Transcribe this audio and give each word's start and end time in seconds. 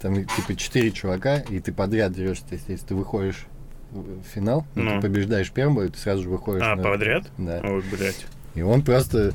Там 0.00 0.14
типа 0.24 0.54
четыре 0.54 0.92
чувака, 0.92 1.38
и 1.38 1.58
ты 1.58 1.72
подряд 1.72 2.12
дерешься. 2.12 2.44
Есть, 2.52 2.68
если 2.68 2.86
ты 2.86 2.94
выходишь 2.94 3.46
в 3.90 4.22
финал, 4.32 4.64
ну, 4.76 4.82
Ну. 4.84 5.00
ты 5.00 5.08
побеждаешь 5.08 5.50
первым 5.50 5.74
бой, 5.74 5.88
ты 5.88 5.98
сразу 5.98 6.22
же 6.22 6.28
выходишь. 6.28 6.62
А, 6.64 6.76
на- 6.76 6.82
подряд? 6.84 7.24
Да. 7.36 7.60
Ой, 7.64 7.82
блядь. 7.90 8.24
И 8.54 8.62
он 8.62 8.82
просто 8.84 9.32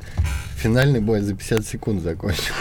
финальный 0.56 1.00
бой 1.02 1.20
за 1.20 1.34
50 1.34 1.66
секунд 1.66 2.00
закончил. 2.00 2.54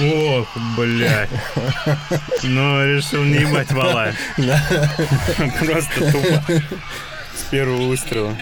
Ох, 0.00 0.48
блядь. 0.76 1.28
Ну, 2.42 2.84
решил 2.96 3.22
не 3.22 3.38
ебать 3.38 3.70
вала. 3.70 4.12
Просто 4.36 6.12
тупо. 6.12 6.62
Первого 7.50 7.88
выстрела. 7.88 8.36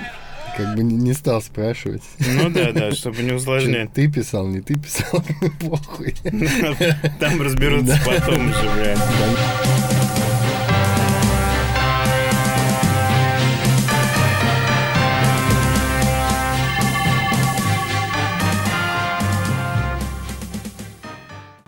Как 0.57 0.75
бы 0.75 0.83
не- 0.83 1.15
стал 1.15 1.41
спрашивать. 1.41 2.03
Ну 2.19 2.51
да, 2.51 2.73
да, 2.73 2.93
чтобы 2.93 3.23
не 3.23 3.33
усложнять. 3.33 3.93
Ты 3.95 4.11
писал, 4.11 4.47
не 4.47 4.61
ты 4.61 4.75
писал, 4.79 5.25
похуй. 5.61 6.15
Там 7.21 7.41
разберутся 7.41 7.99
потом 8.05 8.53
же, 8.53 8.71
блядь. 8.75 8.99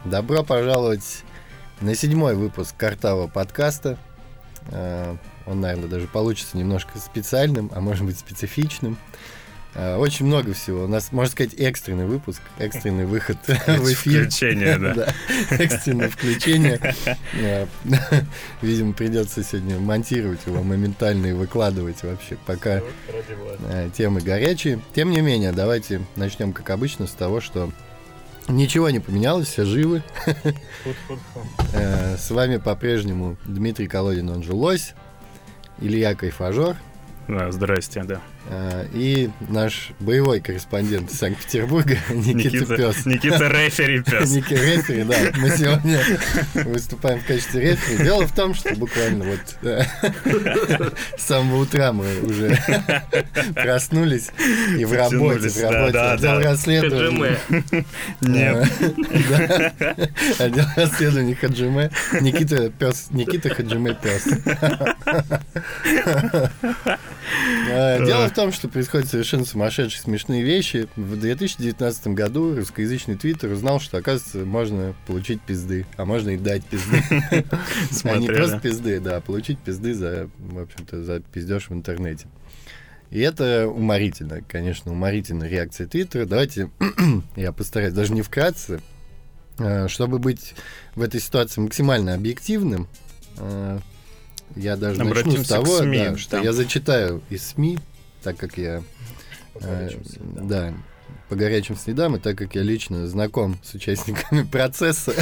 Добро 0.04 0.42
пожаловать 0.44 1.24
на 1.80 1.94
седьмой 1.94 2.34
выпуск 2.34 2.76
Картава 2.76 3.26
подкаста. 3.26 3.98
Он, 5.46 5.60
наверное, 5.60 5.88
даже 5.88 6.06
получится 6.06 6.56
немножко 6.56 6.98
специальным, 6.98 7.70
а 7.74 7.80
может 7.80 8.04
быть 8.04 8.18
специфичным. 8.18 8.96
Э, 9.74 9.96
Очень 9.96 10.26
много 10.26 10.54
всего. 10.54 10.84
У 10.84 10.88
нас, 10.88 11.10
можно 11.12 11.30
сказать, 11.30 11.54
экстренный 11.54 12.06
выпуск, 12.06 12.40
экстренный 12.58 13.06
выход 13.06 13.38
в 13.46 13.92
эфир. 13.92 14.22
Включение, 14.22 14.78
да. 14.78 15.08
Экстренное 15.50 16.08
включение. 16.08 16.80
Э, 17.34 17.66
Видимо, 18.62 18.92
придется 18.92 19.42
сегодня 19.42 19.78
монтировать 19.78 20.40
его 20.46 20.62
моментально 20.62 21.26
и 21.26 21.32
выкладывать 21.32 22.02
вообще, 22.04 22.36
пока 22.46 22.80
э, 23.68 23.90
темы 23.96 24.20
горячие. 24.20 24.80
Тем 24.94 25.10
не 25.10 25.20
менее, 25.20 25.52
давайте 25.52 26.02
начнем, 26.16 26.52
как 26.52 26.70
обычно, 26.70 27.06
с 27.06 27.12
того, 27.12 27.40
что 27.40 27.70
ничего 28.46 28.90
не 28.90 29.00
поменялось, 29.00 29.48
все 29.48 29.64
живы. 29.64 30.02
С 31.72 32.30
вами 32.30 32.58
по-прежнему 32.58 33.36
Дмитрий 33.44 33.88
Колодин, 33.88 34.30
он 34.30 34.42
же 34.42 34.52
Лось, 34.52 34.94
Илья 35.80 36.14
Кайфажор 36.14 36.76
Да, 37.28 37.50
здрасте, 37.52 38.02
да. 38.04 38.20
Э, 38.48 38.86
и 38.92 39.30
наш 39.48 39.90
боевой 40.00 40.40
корреспондент 40.40 41.10
из 41.10 41.18
Санкт-Петербурга 41.18 41.98
Никита 42.10 42.56
Никита, 42.56 42.76
Пес. 42.76 43.06
Никита 43.06 43.48
рефери 43.48 44.02
пес. 44.02 44.30
Ники 44.30 44.54
рефери, 44.54 45.04
да. 45.04 45.16
Мы 45.38 45.50
сегодня 45.50 46.00
выступаем 46.64 47.20
в 47.20 47.26
качестве 47.26 47.72
рефери. 47.72 48.04
Дело 48.04 48.26
в 48.26 48.34
том, 48.34 48.54
что 48.54 48.74
буквально 48.74 49.24
вот 49.24 49.40
э, 49.62 49.82
с 51.16 51.22
самого 51.22 51.62
утра 51.62 51.92
мы 51.92 52.20
уже 52.22 52.58
проснулись 53.54 54.30
и 54.78 54.84
в 54.84 54.92
работе, 54.92 55.48
в 55.48 55.62
работе. 55.62 55.98
Отдел 55.98 56.40
расследования. 56.40 57.38
Нет. 58.20 58.68
Э, 58.80 59.70
да. 59.78 60.44
Отдел 60.44 60.66
расследования 60.76 61.34
Хаджиме. 61.34 61.90
Никита 62.20 62.70
пес, 62.70 63.08
Никита 63.10 63.48
Хаджиме 63.54 63.94
пес. 63.94 64.24
Дело 68.06 68.28
в 68.28 68.32
том, 68.34 68.52
что 68.52 68.68
происходят 68.68 69.08
совершенно 69.08 69.44
сумасшедшие 69.44 70.02
смешные 70.02 70.42
вещи. 70.42 70.88
В 70.96 71.18
2019 71.18 72.08
году 72.08 72.54
русскоязычный 72.56 73.16
твиттер 73.16 73.50
узнал, 73.52 73.80
что, 73.80 73.98
оказывается, 73.98 74.38
можно 74.38 74.94
получить 75.06 75.40
пизды, 75.40 75.86
а 75.96 76.04
можно 76.04 76.30
и 76.30 76.36
дать 76.36 76.64
пизды. 76.64 77.02
А 78.04 78.16
не 78.16 78.26
просто 78.26 78.58
пизды, 78.58 79.00
да, 79.00 79.16
а 79.16 79.20
получить 79.20 79.58
пизды 79.58 79.94
за, 79.94 80.28
в 80.38 80.58
общем-то, 80.58 81.04
за 81.04 81.20
пиздеж 81.20 81.70
в 81.70 81.72
интернете. 81.72 82.26
И 83.10 83.20
это 83.20 83.68
уморительно, 83.68 84.42
конечно, 84.42 84.92
уморительная 84.92 85.48
реакция 85.48 85.86
Твиттера. 85.86 86.26
Давайте 86.26 86.70
я 87.36 87.52
постараюсь, 87.52 87.94
даже 87.94 88.12
не 88.12 88.22
вкратце, 88.22 88.80
э, 89.58 89.88
чтобы 89.88 90.18
быть 90.18 90.54
в 90.94 91.02
этой 91.02 91.20
ситуации 91.20 91.60
максимально 91.60 92.14
объективным, 92.14 92.88
э, 93.38 93.78
я 94.56 94.76
даже 94.76 94.98
начну 94.98 95.14
с 95.14 95.20
Обратимся 95.20 95.48
того, 95.48 95.78
СМИ, 95.78 95.98
да, 95.98 96.16
что 96.16 96.30
там. 96.32 96.44
я 96.44 96.52
зачитаю 96.52 97.22
из 97.30 97.46
СМИ, 97.46 97.78
так 98.24 98.36
как 98.36 98.58
я 98.58 98.82
э, 99.60 99.90
да, 100.20 100.74
по 101.28 101.36
горячим 101.36 101.76
следам, 101.76 102.16
и 102.16 102.18
так 102.18 102.36
как 102.36 102.54
я 102.54 102.62
лично 102.62 103.06
знаком 103.06 103.56
с 103.62 103.74
участниками 103.74 104.42
процесса, 104.50 105.12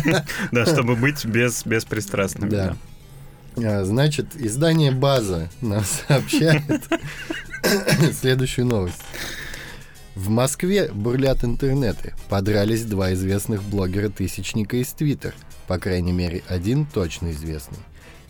Да, 0.53 0.67
чтобы 0.67 0.97
быть 0.97 1.25
без, 1.25 1.67
беспристрастными. 1.67 2.51
Да. 2.51 2.77
А, 3.57 3.85
Значит, 3.85 4.29
издание 4.37 4.93
«База» 4.93 5.51
нам 5.61 5.85
сообщает 5.85 6.63
следующую 8.21 8.67
новость. 8.67 9.03
В 10.15 10.29
Москве 10.29 10.91
бурлят 10.93 11.43
интернеты. 11.43 12.15
Подрались 12.29 12.85
два 12.85 13.15
известных 13.15 13.63
блогера-тысячника 13.63 14.77
из 14.77 14.89
Твиттер. 14.89 15.35
По 15.67 15.79
крайней 15.79 16.13
мере, 16.13 16.43
один 16.49 16.85
точно 16.85 17.33
известный. 17.33 17.79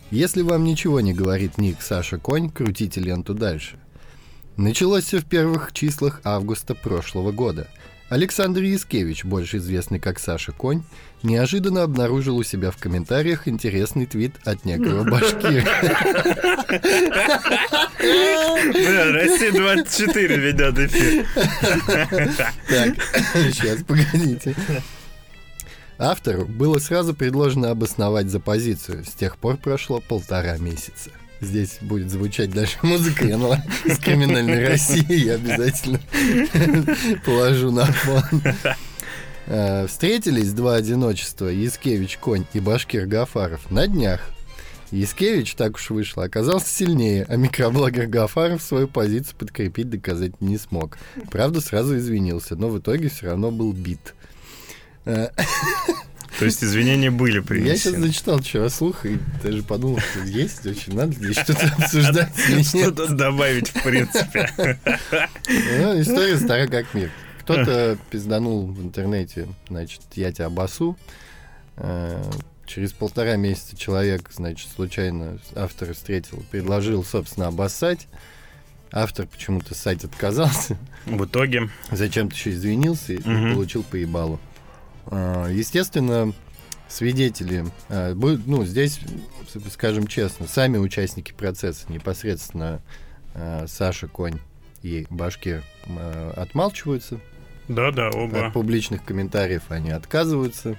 Если 0.09 0.43
вам 0.43 0.63
ничего 0.63 1.01
не 1.01 1.13
говорит 1.13 1.57
ник 1.57 1.81
Саша 1.81 2.17
Конь, 2.19 2.49
крутите 2.49 3.01
ленту 3.01 3.33
дальше. 3.33 3.77
Началось 4.57 5.05
все 5.05 5.19
в 5.19 5.25
первых 5.25 5.73
числах 5.73 6.21
августа 6.23 6.75
прошлого 6.75 7.31
года. 7.31 7.67
Александр 8.09 8.61
Яскевич, 8.61 9.25
больше 9.25 9.57
известный 9.57 9.99
как 9.99 10.19
Саша 10.19 10.51
Конь, 10.51 10.83
неожиданно 11.23 11.81
обнаружил 11.81 12.37
у 12.37 12.43
себя 12.43 12.69
в 12.69 12.77
комментариях 12.77 13.47
интересный 13.47 14.05
твит 14.05 14.35
от 14.45 14.65
некого 14.65 15.03
башкира. 15.09 15.65
Да, 17.97 19.11
Россия 19.11 19.51
24 19.51 20.37
ведет 20.37 20.77
эфир. 20.77 21.25
Так, 22.69 22.95
сейчас, 23.33 23.83
погодите. 23.83 24.55
Автору 25.97 26.45
было 26.45 26.77
сразу 26.77 27.15
предложено 27.15 27.71
обосновать 27.71 28.27
за 28.27 28.39
позицию. 28.39 29.05
С 29.05 29.13
тех 29.13 29.37
пор 29.37 29.57
прошло 29.57 30.01
полтора 30.01 30.57
месяца. 30.57 31.09
Здесь 31.43 31.77
будет 31.81 32.09
звучать 32.09 32.51
дальше 32.51 32.77
музыка 32.83 33.25
я 33.25 33.37
нала- 33.37 33.61
из 33.85 33.97
криминальной 33.99 34.67
России. 34.67 35.25
Я 35.25 35.33
обязательно 35.35 35.99
положу 37.25 37.71
на 37.71 37.85
фон. 37.85 38.41
Э, 39.47 39.85
Встретились 39.87 40.53
два 40.53 40.75
одиночества, 40.75 41.47
Яскевич 41.47 42.17
Конь 42.17 42.45
и 42.53 42.59
Башкир 42.61 43.05
Гафаров, 43.05 43.69
на 43.69 43.87
днях. 43.87 44.21
Яскевич, 44.91 45.55
так 45.55 45.75
уж 45.75 45.89
вышло, 45.89 46.23
оказался 46.23 46.67
сильнее, 46.69 47.25
а 47.27 47.35
микроблогер 47.35 48.05
Гафаров 48.07 48.61
свою 48.61 48.87
позицию 48.87 49.35
подкрепить 49.37 49.89
доказать 49.89 50.39
не 50.39 50.57
смог. 50.57 50.97
Правда, 51.31 51.59
сразу 51.61 51.97
извинился, 51.97 52.55
но 52.55 52.69
в 52.69 52.79
итоге 52.79 53.09
все 53.09 53.25
равно 53.27 53.51
был 53.51 53.73
бит. 53.73 54.13
То 56.39 56.45
есть 56.45 56.63
извинения 56.63 57.11
были 57.11 57.35
Я 57.37 57.41
сейчас 57.41 57.47
принесены. 57.93 58.07
зачитал 58.07 58.39
вчера 58.39 58.69
слух 58.69 59.05
и 59.05 59.19
даже 59.43 59.61
подумал, 59.63 59.99
что 59.99 60.23
есть, 60.25 60.65
очень 60.65 60.95
надо 60.95 61.13
здесь 61.13 61.37
что-то 61.37 61.67
обсуждать. 61.77 62.33
Что-то 62.67 63.13
добавить, 63.13 63.69
в 63.69 63.83
принципе. 63.83 64.79
Ну, 65.47 66.01
история 66.01 66.37
стара 66.37 66.67
как 66.67 66.93
мир. 66.93 67.11
Кто-то 67.41 67.97
пизданул 68.09 68.65
в 68.67 68.81
интернете, 68.81 69.47
значит, 69.69 70.01
я 70.15 70.31
тебя 70.31 70.49
басу. 70.49 70.97
Э, 71.77 72.23
Через 72.65 72.93
полтора 72.93 73.35
месяца 73.35 73.75
человек, 73.75 74.29
значит, 74.33 74.69
случайно 74.73 75.37
автора 75.53 75.93
встретил, 75.93 76.41
предложил, 76.49 77.03
собственно, 77.03 77.47
обоссать. 77.47 78.07
Автор 78.91 79.27
почему-то 79.27 79.75
сайт 79.75 80.05
отказался. 80.05 80.77
В 81.05 81.25
итоге, 81.25 81.69
Зачем-то 81.91 82.33
еще 82.35 82.51
извинился 82.51 83.13
и 83.13 83.17
Мгм. 83.17 83.53
получил 83.55 83.83
по 83.83 83.97
ебалу. 83.97 84.39
А, 84.39 84.52
Естественно, 85.07 86.33
свидетели, 86.93 87.65
а, 87.89 88.13
ну, 88.13 88.65
здесь, 88.65 88.99
скажем 89.71 90.07
честно, 90.07 90.47
сами 90.47 90.77
участники 90.77 91.33
процесса, 91.33 91.91
непосредственно 91.91 92.81
а, 93.33 93.65
Саша 93.67 94.07
Конь 94.07 94.39
и 94.81 95.07
Башкир 95.09 95.63
а, 95.87 96.33
отмалчиваются 96.35 97.19
да-да, 97.67 98.09
оба. 98.09 98.47
от 98.47 98.53
публичных 98.53 99.03
комментариев, 99.03 99.63
они 99.69 99.91
отказываются. 99.91 100.77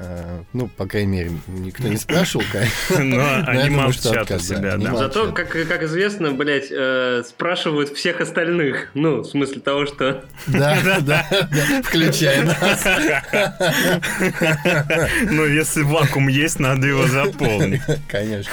Э, 0.00 0.42
Ну, 0.52 0.68
по 0.68 0.86
крайней 0.86 1.12
мере, 1.12 1.32
никто 1.48 1.88
не 1.88 1.96
спрашивал, 1.96 2.44
конечно. 2.52 3.04
Но 3.04 3.44
они 3.46 3.70
молчат 3.70 4.30
у 4.30 4.38
себя, 4.38 4.76
да. 4.76 4.94
Зато, 4.96 5.32
как, 5.32 5.48
как 5.50 5.82
известно, 5.82 6.32
блядь, 6.32 6.68
э, 6.70 7.22
спрашивают 7.26 7.90
всех 7.90 8.20
остальных. 8.20 8.90
Ну, 8.94 9.22
в 9.22 9.26
смысле 9.26 9.60
того, 9.60 9.86
что... 9.86 10.24
Да, 10.46 10.78
да, 10.84 11.00
да, 11.00 11.26
включая 11.82 12.44
нас. 12.44 12.86
Ну, 15.30 15.44
если 15.46 15.82
вакуум 15.82 16.28
есть, 16.28 16.60
надо 16.60 16.86
его 16.86 17.06
заполнить. 17.06 17.80
Конечно. 18.08 18.52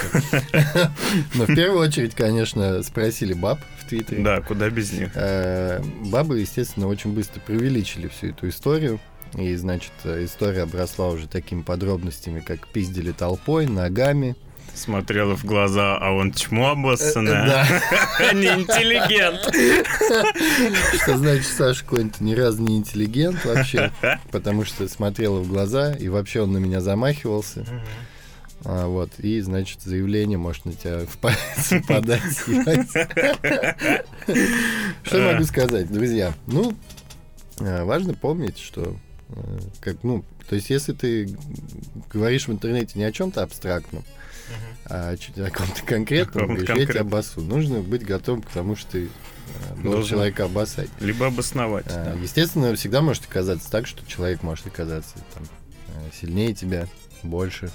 Но 1.34 1.44
в 1.44 1.54
первую 1.54 1.80
очередь, 1.86 2.14
конечно, 2.14 2.82
спросили 2.82 3.34
баб 3.34 3.58
в 3.80 3.88
Твиттере. 3.88 4.22
Да, 4.22 4.40
куда 4.40 4.68
без 4.70 4.92
них. 4.92 5.10
Э, 5.14 5.80
Бабы, 6.10 6.40
естественно, 6.40 6.88
очень 6.88 7.12
быстро 7.12 7.40
преувеличили 7.40 8.08
всю 8.08 8.28
эту 8.28 8.48
историю. 8.48 8.98
И, 9.36 9.54
значит, 9.56 9.92
э, 10.04 10.24
история 10.24 10.62
обросла 10.62 11.08
уже 11.08 11.28
такими 11.28 11.60
подробностями, 11.62 12.40
как 12.40 12.66
пиздили 12.68 13.12
толпой, 13.12 13.66
ногами. 13.66 14.34
Смотрела 14.74 15.36
в 15.36 15.44
глаза, 15.44 15.96
а 15.98 16.12
он 16.12 16.32
чмо 16.32 16.70
обоссанное. 16.70 17.46
Да. 17.46 18.32
Не 18.32 18.46
интеллигент. 18.46 19.40
Что 21.02 21.16
значит, 21.18 21.46
Саша 21.46 21.84
Конь-то 21.84 22.22
ни 22.22 22.34
разу 22.34 22.62
не 22.62 22.76
интеллигент 22.76 23.44
вообще, 23.44 23.90
потому 24.30 24.64
что 24.64 24.88
смотрела 24.88 25.40
в 25.40 25.48
глаза, 25.48 25.92
и 25.92 26.08
вообще 26.08 26.42
он 26.42 26.52
на 26.52 26.58
меня 26.58 26.80
замахивался. 26.80 27.66
А, 28.64 28.86
вот, 28.86 29.10
и, 29.18 29.40
значит, 29.40 29.82
заявление 29.82 30.38
может 30.38 30.64
на 30.64 30.72
тебя 30.72 31.06
в 31.06 31.18
палец 31.18 31.86
подать. 31.86 32.36
Что 35.04 35.18
я 35.18 35.32
могу 35.32 35.44
сказать, 35.44 35.92
друзья? 35.92 36.34
Ну, 36.46 36.74
э, 37.60 37.84
важно 37.84 38.14
помнить, 38.14 38.58
что 38.58 38.82
э, 38.82 39.05
как, 39.80 40.02
ну, 40.02 40.24
то 40.48 40.54
есть, 40.54 40.70
если 40.70 40.92
ты 40.92 41.28
говоришь 42.12 42.48
в 42.48 42.52
интернете 42.52 42.98
не 42.98 43.04
о 43.04 43.12
чем-то 43.12 43.42
абстрактном, 43.42 44.04
а 44.84 45.16
чуть 45.16 45.36
о 45.38 45.50
ком-то 45.50 45.82
конкретном, 45.84 46.46
говоришь, 46.46 46.68
я 46.68 46.86
тебя 46.86 47.00
обоссу. 47.00 47.40
Нужно 47.40 47.80
быть 47.80 48.04
готовым 48.04 48.42
к 48.42 48.50
тому, 48.50 48.76
что 48.76 48.92
ты 48.92 49.04
э, 49.06 49.82
должен 49.82 50.10
человека 50.10 50.44
обоссать. 50.44 50.88
Либо 51.00 51.26
обосновать. 51.26 51.86
А, 51.88 52.12
да. 52.14 52.20
Естественно, 52.20 52.72
всегда 52.76 53.02
может 53.02 53.24
оказаться 53.24 53.68
так, 53.68 53.88
что 53.88 54.06
человек 54.06 54.44
может 54.44 54.66
оказаться 54.68 55.16
там, 55.34 55.42
э, 55.88 56.10
сильнее 56.20 56.54
тебя, 56.54 56.86
больше. 57.24 57.72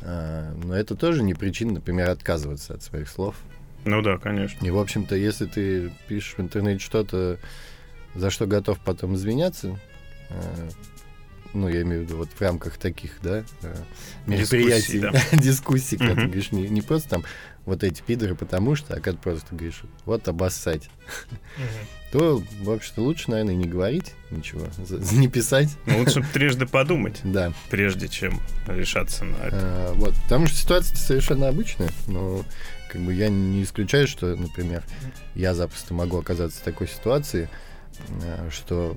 А, 0.00 0.52
Но 0.64 0.74
это 0.74 0.96
тоже 0.96 1.22
не 1.22 1.34
причина, 1.34 1.74
например, 1.74 2.10
отказываться 2.10 2.74
от 2.74 2.82
своих 2.82 3.08
слов. 3.08 3.36
Ну 3.84 4.02
да, 4.02 4.18
конечно. 4.18 4.66
И, 4.66 4.70
в 4.70 4.78
общем-то, 4.78 5.14
если 5.14 5.46
ты 5.46 5.92
пишешь 6.08 6.34
в 6.36 6.40
интернете 6.40 6.84
что-то, 6.84 7.38
за 8.16 8.30
что 8.30 8.46
готов 8.46 8.80
потом 8.80 9.14
извиняться, 9.14 9.68
э, 9.68 9.89
ну, 11.52 11.68
я 11.68 11.82
имею 11.82 12.02
в 12.02 12.04
виду 12.04 12.16
вот 12.16 12.28
в 12.30 12.40
рамках 12.40 12.78
таких, 12.78 13.12
да, 13.22 13.44
э, 13.62 13.76
мероприятий, 14.26 15.00
Дискуссий, 15.00 15.36
дискуссий, 15.36 15.96
когда 15.96 16.14
ты 16.14 16.26
говоришь 16.26 16.52
не, 16.52 16.68
не 16.68 16.82
просто 16.82 17.08
там 17.08 17.24
вот 17.66 17.82
эти 17.82 18.02
пидоры, 18.02 18.34
потому 18.34 18.74
что, 18.76 18.94
а 18.94 19.00
когда 19.00 19.18
просто 19.20 19.54
говоришь, 19.54 19.82
вот 20.04 20.28
обоссать, 20.28 20.88
то, 22.12 22.42
в 22.62 22.70
общем-то, 22.70 23.02
лучше, 23.02 23.30
наверное, 23.30 23.54
не 23.54 23.66
говорить 23.66 24.14
ничего, 24.30 24.66
не 25.12 25.28
писать, 25.28 25.70
Ну, 25.86 25.98
лучше 25.98 26.24
трижды 26.32 26.66
подумать, 26.66 27.20
да. 27.24 27.52
прежде 27.68 28.08
чем 28.08 28.40
решаться 28.66 29.24
на 29.24 29.36
это. 29.36 29.56
А, 29.60 29.92
вот, 29.94 30.14
потому 30.22 30.46
что 30.46 30.56
ситуация 30.56 30.96
совершенно 30.96 31.48
обычная, 31.48 31.90
но 32.06 32.44
как 32.90 33.00
бы 33.02 33.12
я 33.14 33.28
не 33.28 33.62
исключаю, 33.62 34.06
что, 34.06 34.34
например, 34.36 34.82
я 35.34 35.54
запросто 35.54 35.94
могу 35.94 36.18
оказаться 36.18 36.60
в 36.60 36.64
такой 36.64 36.88
ситуации, 36.88 37.48
что 38.50 38.96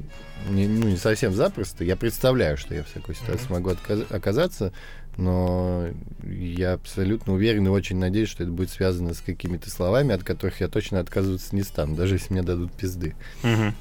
не, 0.49 0.67
ну, 0.67 0.87
не 0.89 0.97
совсем 0.97 1.33
запросто. 1.33 1.83
Я 1.83 1.95
представляю, 1.95 2.57
что 2.57 2.73
я 2.73 2.83
в 2.83 2.89
такой 2.89 3.15
ситуации 3.15 3.45
могу 3.49 3.69
отказ- 3.69 4.11
оказаться, 4.13 4.71
но 5.17 5.87
я 6.23 6.73
абсолютно 6.73 7.33
уверен 7.33 7.65
и 7.67 7.69
очень 7.69 7.97
надеюсь, 7.97 8.29
что 8.29 8.43
это 8.43 8.51
будет 8.51 8.69
связано 8.71 9.13
с 9.13 9.21
какими-то 9.21 9.69
словами, 9.69 10.13
от 10.13 10.23
которых 10.23 10.59
я 10.61 10.67
точно 10.67 10.99
отказываться 10.99 11.55
не 11.55 11.63
стану, 11.63 11.95
даже 11.95 12.15
если 12.15 12.33
мне 12.33 12.43
дадут 12.43 12.71
пизды. 12.73 13.15
Мгм. 13.43 13.75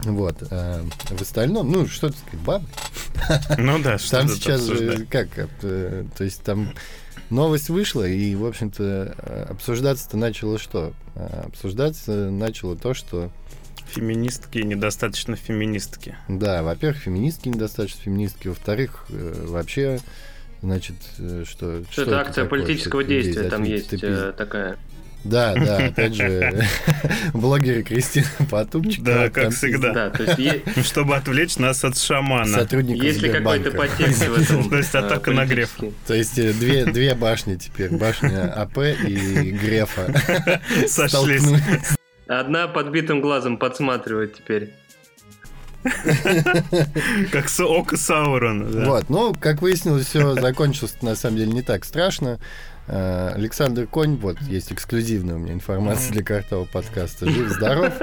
Вот. 0.00 0.36
а 0.50 0.84
в 1.10 1.20
остальном, 1.22 1.72
ну, 1.72 1.86
что 1.88 2.08
ты 2.10 2.18
сказать, 2.18 2.40
бабы. 2.44 2.66
Ну 3.58 3.78
да, 3.82 3.98
что 3.98 4.18
Там 4.18 4.28
тут 4.28 4.36
сейчас 4.36 4.62
же 4.62 4.72
обсуждать? 4.74 5.08
как, 5.08 5.28
э, 5.62 6.04
то 6.16 6.24
есть 6.24 6.42
там 6.42 6.72
новость 7.30 7.68
вышла, 7.68 8.06
и, 8.06 8.34
в 8.36 8.46
общем-то, 8.46 9.14
э, 9.18 9.46
обсуждаться-то 9.50 10.16
начало 10.16 10.58
что? 10.58 10.92
Обсуждаться 11.16 12.30
начало 12.30 12.76
то, 12.76 12.94
что, 12.94 13.30
Феминистки 13.88 14.58
и 14.58 14.64
недостаточно 14.64 15.36
феминистки. 15.36 16.16
да, 16.28 16.62
во-первых, 16.62 16.98
феминистки 16.98 17.48
недостаточно 17.48 18.00
феминистки, 18.02 18.48
во-вторых, 18.48 19.06
э, 19.08 19.44
вообще, 19.46 20.00
значит, 20.62 20.96
э, 21.18 21.44
что... 21.48 21.82
Что 21.90 22.02
это 22.02 22.20
акция 22.20 22.44
такое, 22.44 22.60
политического 22.60 23.02
что 23.02 23.10
действия 23.10 23.48
там 23.48 23.62
есть 23.64 23.90
ты 23.90 23.96
э, 23.96 23.98
пиз- 24.00 24.32
такая. 24.34 24.76
Да, 25.24 25.54
да, 25.54 25.76
опять 25.86 26.14
же, 26.14 26.64
блогеры 27.34 27.82
Кристина 27.82 28.26
Потупчик. 28.50 29.02
Да, 29.02 29.30
как 29.30 29.52
всегда. 29.52 30.12
Чтобы 30.84 31.16
отвлечь 31.16 31.56
нас 31.56 31.84
от 31.84 31.98
шамана. 31.98 32.46
Сотрудников 32.46 33.02
есть 33.02 33.22
ли 33.22 33.30
какой-то 33.30 33.70
подтекст 33.72 34.26
в 34.28 34.40
этом? 34.40 34.68
То 34.70 34.76
есть 34.76 34.94
атака 34.94 35.30
на 35.32 35.44
Грефа. 35.44 35.90
То 36.06 36.14
есть 36.14 36.36
две, 36.36 36.84
две 36.84 37.14
башни 37.14 37.56
теперь, 37.56 37.90
башня 37.90 38.52
АП 38.52 38.78
и 38.78 39.50
Грефа. 39.50 40.14
Сошлись. 40.86 41.42
Одна 42.28 42.68
подбитым 42.68 43.20
глазом 43.20 43.56
подсматривает 43.56 44.36
теперь. 44.36 44.74
Как 47.32 47.46
око 47.58 47.96
Саурона. 47.96 48.86
Вот, 48.86 49.08
ну, 49.08 49.32
как 49.32 49.62
выяснилось, 49.62 50.06
все 50.06 50.34
закончилось 50.34 50.96
на 51.02 51.14
самом 51.14 51.36
деле 51.38 51.52
не 51.52 51.62
так 51.62 51.84
страшно. 51.84 52.38
Э, 52.86 53.32
Александр 53.34 53.86
Конь, 53.86 54.16
вот, 54.16 54.40
есть 54.42 54.72
эксклюзивная 54.72 55.36
у 55.36 55.38
меня 55.38 55.52
информация 55.54 56.12
для 56.12 56.22
картового 56.22 56.66
подкаста, 56.66 57.28
жив-здоров. 57.28 57.92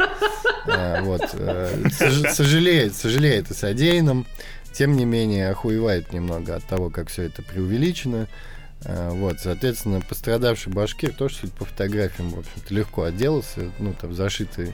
Э, 0.68 1.04
Вот, 1.04 1.21
э, 1.33 1.89
сож- 1.92 2.31
сожалеет, 2.33 2.95
сожалеет 2.95 3.51
о 3.51 3.54
содеянном, 3.54 4.25
тем 4.74 4.98
не 4.98 5.06
менее 5.06 5.50
охуевает 5.51 6.12
немного 6.12 6.56
от 6.56 6.63
того, 6.63 6.89
как 6.89 7.10
все 7.10 7.21
это 7.24 7.44
преувеличено. 7.44 8.28
Э, 8.83 9.10
Вот, 9.12 9.39
соответственно, 9.39 10.01
пострадавший 10.01 10.72
башкир 10.74 11.13
тоже, 11.13 11.36
судя 11.36 11.54
по 11.54 11.66
фотографиям, 11.66 12.30
в 12.31 12.39
общем-то, 12.39 12.74
легко 12.74 13.04
отделался, 13.04 13.72
ну, 13.80 13.94
там, 14.00 14.13
зашитый 14.13 14.74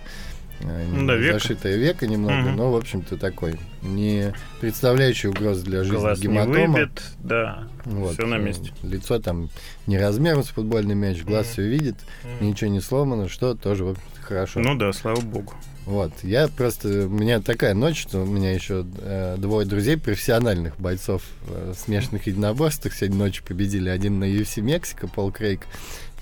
э, 0.59 0.86
Ну 0.92 1.07
да, 1.07 1.15
века. 1.15 1.39
зашитое 1.39 1.75
веко 1.77 2.07
немного, 2.07 2.50
Мгм. 2.50 2.56
но, 2.57 2.71
в 2.71 2.75
общем-то, 2.75 3.18
такой, 3.18 3.56
не 3.81 4.33
представляющий 4.59 5.30
угрозы 5.30 5.63
для 5.63 5.83
жизни 5.83 5.95
Глаз 5.98 6.19
не 6.19 6.24
гематома. 6.25 6.68
выбит, 6.74 7.01
да. 7.19 7.68
Вот, 7.86 8.13
Все 8.13 8.25
на 8.25 8.36
э, 8.36 8.39
месте. 8.39 8.71
Лицо 8.83 9.19
там 9.19 9.50
не 9.88 9.98
размером 9.98 10.44
с 10.44 10.47
футбольный 10.50 10.95
мяч, 10.95 11.24
глаз 11.24 11.47
все 11.47 11.68
видит, 11.68 11.95
ничего 12.42 12.69
не 12.69 12.81
сломано, 12.81 13.30
что 13.30 13.56
тоже, 13.56 13.86
в 13.86 13.89
общем-то, 13.92 14.21
хорошо. 14.21 14.59
Ну 14.59 14.75
да, 14.75 14.92
слава 14.94 15.21
богу. 15.21 15.54
Вот, 15.86 16.12
я 16.22 16.48
просто, 16.48 17.07
у 17.07 17.10
меня 17.10 17.42
такая 17.42 17.74
ночь, 17.74 18.00
что 18.00 18.22
у 18.22 18.25
меня 18.25 18.54
еще 18.54 18.86
э, 19.00 19.36
двое 19.39 19.66
друзей, 19.66 19.98
профессиональных 19.98 20.80
бойцов 20.80 21.24
э, 21.48 21.74
смешанных 21.75 22.28
единоборств, 22.28 22.88
сегодня 22.95 23.18
ночью 23.18 23.44
победили. 23.44 23.89
Один 23.89 24.19
на 24.19 24.25
UFC 24.25 24.62
Мексика, 24.62 25.07
Пол 25.07 25.31
Крейг 25.31 25.62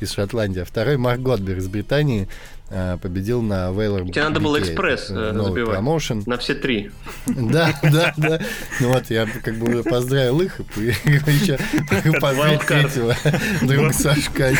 из 0.01 0.11
Шотландии, 0.11 0.61
а 0.61 0.65
второй 0.65 0.97
Марк 0.97 1.19
Годбер 1.21 1.57
из 1.57 1.67
Британии 1.67 2.27
э, 2.69 2.97
победил 3.01 3.41
на 3.41 3.71
Вейлор 3.71 4.05
Тебе 4.05 4.23
надо 4.23 4.39
было 4.39 4.59
экспресс, 4.59 5.09
э, 5.09 5.31
новый 5.31 5.51
забивать. 5.51 5.75
промоушен. 5.75 6.23
На 6.25 6.37
все 6.37 6.53
три. 6.55 6.91
Да, 7.27 7.73
да, 7.83 8.13
да. 8.17 8.39
Ну 8.79 8.93
вот, 8.93 9.09
я 9.09 9.27
как 9.43 9.55
бы 9.57 9.69
уже 9.69 9.83
поздравил 9.83 10.41
их, 10.41 10.59
и 10.77 10.81
еще 10.81 11.57
Wildcard. 11.89 12.65
третьего 12.67 13.15
друга 13.61 13.93
Сашка. 13.93 14.53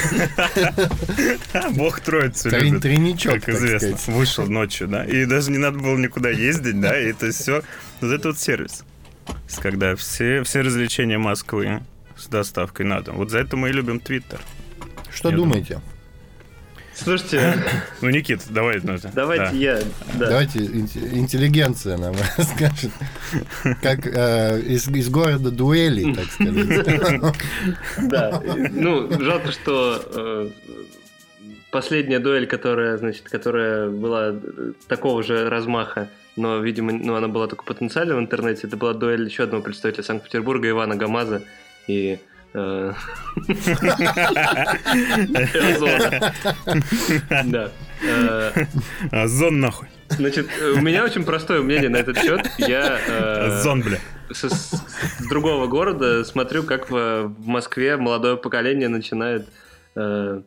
Бог 1.76 2.00
троицу 2.00 2.50
любит. 2.50 2.82
Тройничок, 2.82 3.34
как 3.36 3.50
известно, 3.50 3.98
вышел 4.14 4.48
ночью, 4.48 4.88
да, 4.88 5.06
и 5.06 5.26
даже 5.26 5.52
не 5.52 5.58
надо 5.58 5.80
было 5.80 5.98
никуда 5.98 6.30
ездить, 6.30 6.80
да, 6.80 7.00
и 7.00 7.10
это 7.12 7.32
все, 7.32 7.62
вот 8.02 8.12
это 8.12 8.30
вот 8.30 8.40
сервис, 8.40 8.84
когда 9.60 9.96
все, 9.96 10.44
все 10.44 10.62
развлечения 10.62 11.18
Москвы 11.18 11.82
с 12.18 12.28
доставкой 12.28 12.86
на 12.86 13.02
дом. 13.02 13.18
Вот 13.18 13.30
за 13.32 13.40
это 13.40 13.56
мы 13.56 13.70
и 13.70 13.72
любим 13.72 14.00
Твиттер. 14.00 14.40
Что 15.20 15.32
Я 15.32 15.36
думаете? 15.36 15.82
Слушайте, 16.94 17.56
Ну, 18.02 18.10
Никит, 18.10 18.42
давай. 18.50 18.80
ну, 18.82 18.98
да. 19.04 19.12
давайте 19.14 19.58
я. 19.58 19.80
да. 20.14 20.30
Давайте 20.30 20.60
инте- 20.60 21.14
интеллигенция 21.14 21.98
нам 21.98 22.16
расскажет. 22.38 22.92
Как 23.82 24.08
э, 24.08 24.62
из, 24.62 24.88
из 24.88 25.10
города 25.10 25.52
дуэлей, 25.52 26.16
так 26.16 26.26
сказать. 26.32 27.36
Да, 28.10 28.42
ну, 28.72 29.12
жалко, 29.22 29.52
что 29.52 30.02
э, 30.06 30.50
последняя 31.70 32.20
дуэль, 32.20 32.48
которая, 32.48 32.96
значит, 32.98 33.24
которая 33.24 33.90
была 33.90 34.36
такого 34.88 35.22
же 35.22 35.50
размаха, 35.50 36.08
но, 36.38 36.60
видимо, 36.60 36.94
ну, 36.94 37.16
она 37.16 37.28
была 37.28 37.48
только 37.48 37.66
потенциально 37.66 38.16
в 38.16 38.20
интернете, 38.20 38.68
это 38.68 38.78
была 38.78 38.94
дуэль 38.94 39.26
еще 39.26 39.44
одного 39.44 39.64
представителя 39.64 40.04
Санкт-Петербурга, 40.06 40.70
Ивана 40.70 40.96
Гамаза 40.96 41.42
и. 41.88 42.20
Да. 47.46 47.72
Э, 48.02 48.52
А, 49.12 49.28
Зон 49.28 49.60
нахуй. 49.60 49.88
Значит, 50.10 50.48
э, 50.62 50.72
у 50.72 50.82
меня 50.82 51.04
очень 51.04 51.24
простое 51.24 51.62
мнение 51.62 51.90
на 51.90 51.98
этот 51.98 52.18
счет. 52.18 52.50
Я... 52.58 52.98
э, 53.08 53.62
Зон, 53.62 53.82
бля. 53.82 54.00
со- 54.32 54.50
с, 54.50 54.72
с 55.20 55.28
другого 55.30 55.68
города 55.68 56.24
смотрю, 56.24 56.64
как 56.64 56.90
в, 56.90 57.24
в 57.28 57.48
Москве 57.48 57.98
молодое 57.98 58.38
поколение 58.38 58.88
начинает 58.90 59.48
э, 59.96 60.42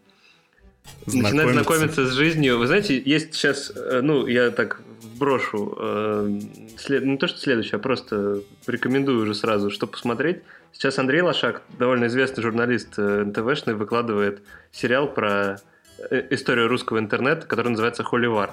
начинает 1.06 1.52
Знакомиться. 1.52 2.06
с 2.06 2.12
жизнью. 2.12 2.58
Вы 2.58 2.66
знаете, 2.66 3.00
есть 3.04 3.34
сейчас, 3.34 3.70
э, 3.76 4.00
ну, 4.02 4.26
я 4.26 4.50
так 4.50 4.80
брошу, 5.16 5.76
э, 5.78 6.40
след- 6.78 7.04
не 7.04 7.18
то 7.18 7.28
что 7.28 7.38
следующее, 7.38 7.76
а 7.76 7.78
просто 7.78 8.40
рекомендую 8.66 9.22
уже 9.22 9.34
сразу, 9.34 9.70
что 9.70 9.86
посмотреть. 9.86 10.38
Сейчас 10.72 10.98
Андрей 10.98 11.20
Лошак, 11.22 11.62
довольно 11.78 12.06
известный 12.06 12.42
журналист 12.42 12.94
э, 12.96 13.24
НТВшный, 13.24 13.74
выкладывает 13.74 14.42
сериал 14.72 15.06
про 15.06 15.58
э, 16.10 16.22
историю 16.30 16.68
русского 16.68 16.98
интернета, 16.98 17.46
который 17.46 17.68
называется 17.68 18.02
«Холивар». 18.02 18.52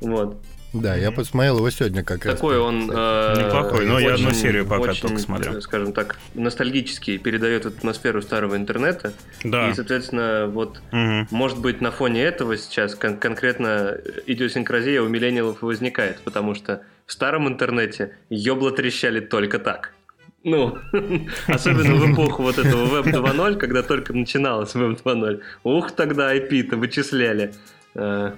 Вот. 0.00 0.36
Да, 0.74 0.96
я 0.96 1.12
посмотрел 1.12 1.58
его 1.58 1.70
сегодня 1.70 2.02
как 2.02 2.24
раз. 2.26 2.34
Такой 2.34 2.58
он... 2.58 2.90
э, 2.92 3.34
Неплохой, 3.38 3.86
но 3.86 4.00
я 4.00 4.14
одну 4.14 4.28
очень- 4.30 4.38
серию 4.40 4.66
пока 4.66 4.90
очень, 4.90 5.02
только 5.02 5.18
смотрел. 5.18 5.56
э, 5.56 5.60
Скажем 5.60 5.92
так, 5.92 6.16
ностальгический, 6.34 7.16
передает 7.18 7.64
атмосферу 7.64 8.20
старого 8.20 8.56
интернета. 8.56 9.12
Да. 9.44 9.70
И, 9.70 9.74
соответственно, 9.74 10.48
вот 10.48 10.82
Мгм. 10.90 11.28
может 11.30 11.60
быть, 11.60 11.80
на 11.80 11.92
фоне 11.92 12.24
этого 12.24 12.56
сейчас 12.56 12.96
кон- 12.96 13.18
конкретно 13.18 13.96
идиосинкразия 14.26 15.00
у 15.00 15.06
миллениалов 15.08 15.62
возникает, 15.62 16.18
потому 16.24 16.56
что 16.56 16.82
в 17.06 17.12
старом 17.12 17.46
интернете 17.46 18.16
ёбла 18.28 18.72
трещали 18.72 19.20
только 19.20 19.60
так. 19.60 19.93
Ну, 20.44 20.78
особенно 21.48 21.94
в 21.94 22.12
эпоху 22.12 22.42
вот 22.42 22.58
этого 22.58 23.00
Web 23.00 23.10
2.0, 23.10 23.56
когда 23.56 23.82
только 23.82 24.12
начиналось 24.12 24.74
Web 24.74 25.02
2.0. 25.02 25.40
Ух, 25.64 25.92
тогда 25.92 26.34
IP-то 26.36 26.76
вычисляли. 26.76 27.54
Э, 27.94 28.32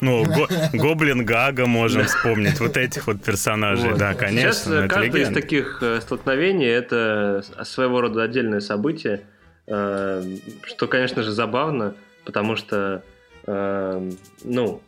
Ну, 0.00 0.24
Го- 0.24 0.48
Гоблин 0.72 1.26
Гага 1.26 1.66
можем 1.66 2.04
вспомнить. 2.06 2.58
Вот 2.60 2.78
этих 2.78 3.06
вот 3.06 3.22
персонажей, 3.22 3.90
вот. 3.90 3.98
да, 3.98 4.14
конечно. 4.14 4.52
Сейчас 4.52 4.66
э, 4.66 4.88
каждое 4.88 5.08
из 5.08 5.14
легенда. 5.14 5.40
таких 5.42 5.82
э, 5.82 6.00
столкновений 6.00 6.66
это 6.66 7.44
своего 7.64 8.00
рода 8.00 8.22
отдельное 8.22 8.60
событие, 8.60 9.20
что, 9.66 10.86
конечно 10.88 11.22
же, 11.22 11.30
забавно, 11.30 11.94
потому 12.24 12.56
что, 12.56 13.04
ну, 13.46 14.82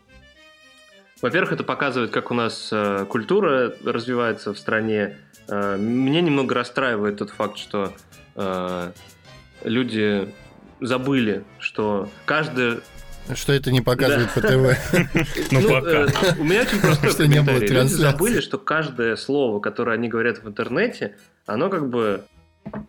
во-первых, 1.21 1.53
это 1.53 1.63
показывает, 1.63 2.11
как 2.11 2.33
у 2.33 2.35
нас 2.35 2.73
культура 3.09 3.73
развивается 3.85 4.53
в 4.53 4.59
стране. 4.59 5.19
Э, 5.49 5.77
Меня 5.79 6.21
немного 6.21 6.55
расстраивает 6.55 7.19
тот 7.19 7.31
факт, 7.31 7.59
что 7.59 7.93
э, 8.37 8.93
люди 9.65 10.29
забыли, 10.81 11.45
что 11.59 12.09
каждый 12.25 12.81
Что 13.35 13.53
это 13.53 13.71
не 13.71 13.81
показывает 13.81 14.33
по 14.33 14.41
ТВ. 14.41 14.79
Ну, 15.53 15.69
пока. 15.69 15.91
э, 15.91 16.09
у 16.39 16.45
меня 16.45 16.63
очень 16.63 16.81
простой 16.81 17.11
Что 17.11 17.27
не 17.27 17.41
было 17.41 17.57
комментарий. 17.57 17.83
Люди 17.83 17.93
забыли, 17.93 18.41
что 18.41 18.59
каждое 18.59 19.17
слово, 19.17 19.61
которое 19.61 19.93
они 19.93 20.09
говорят 20.09 20.43
в 20.43 20.49
интернете, 20.49 21.17
оно 21.47 21.69
как 21.71 21.89
бы... 21.89 22.25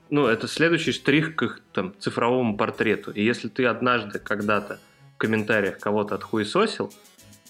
Ну, 0.09 0.27
это 0.27 0.47
следующий 0.47 0.91
штрих 0.91 1.35
к 1.35 1.41
их 1.43 1.59
там, 1.73 1.95
цифровому 1.99 2.57
портрету. 2.57 3.11
И 3.11 3.23
если 3.23 3.47
ты 3.47 3.65
однажды 3.65 4.19
когда-то 4.19 4.79
в 5.15 5.17
комментариях 5.17 5.79
кого-то 5.79 6.13
отхуесосил, 6.15 6.93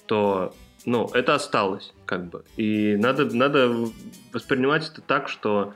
то, 0.06 0.56
ну, 0.86 1.10
это 1.14 1.36
осталось, 1.36 1.94
как 2.06 2.26
бы. 2.26 2.44
И 2.58 2.96
надо, 2.98 3.26
надо 3.36 3.88
воспринимать 4.32 4.90
это 4.90 5.02
так, 5.02 5.30
что 5.30 5.74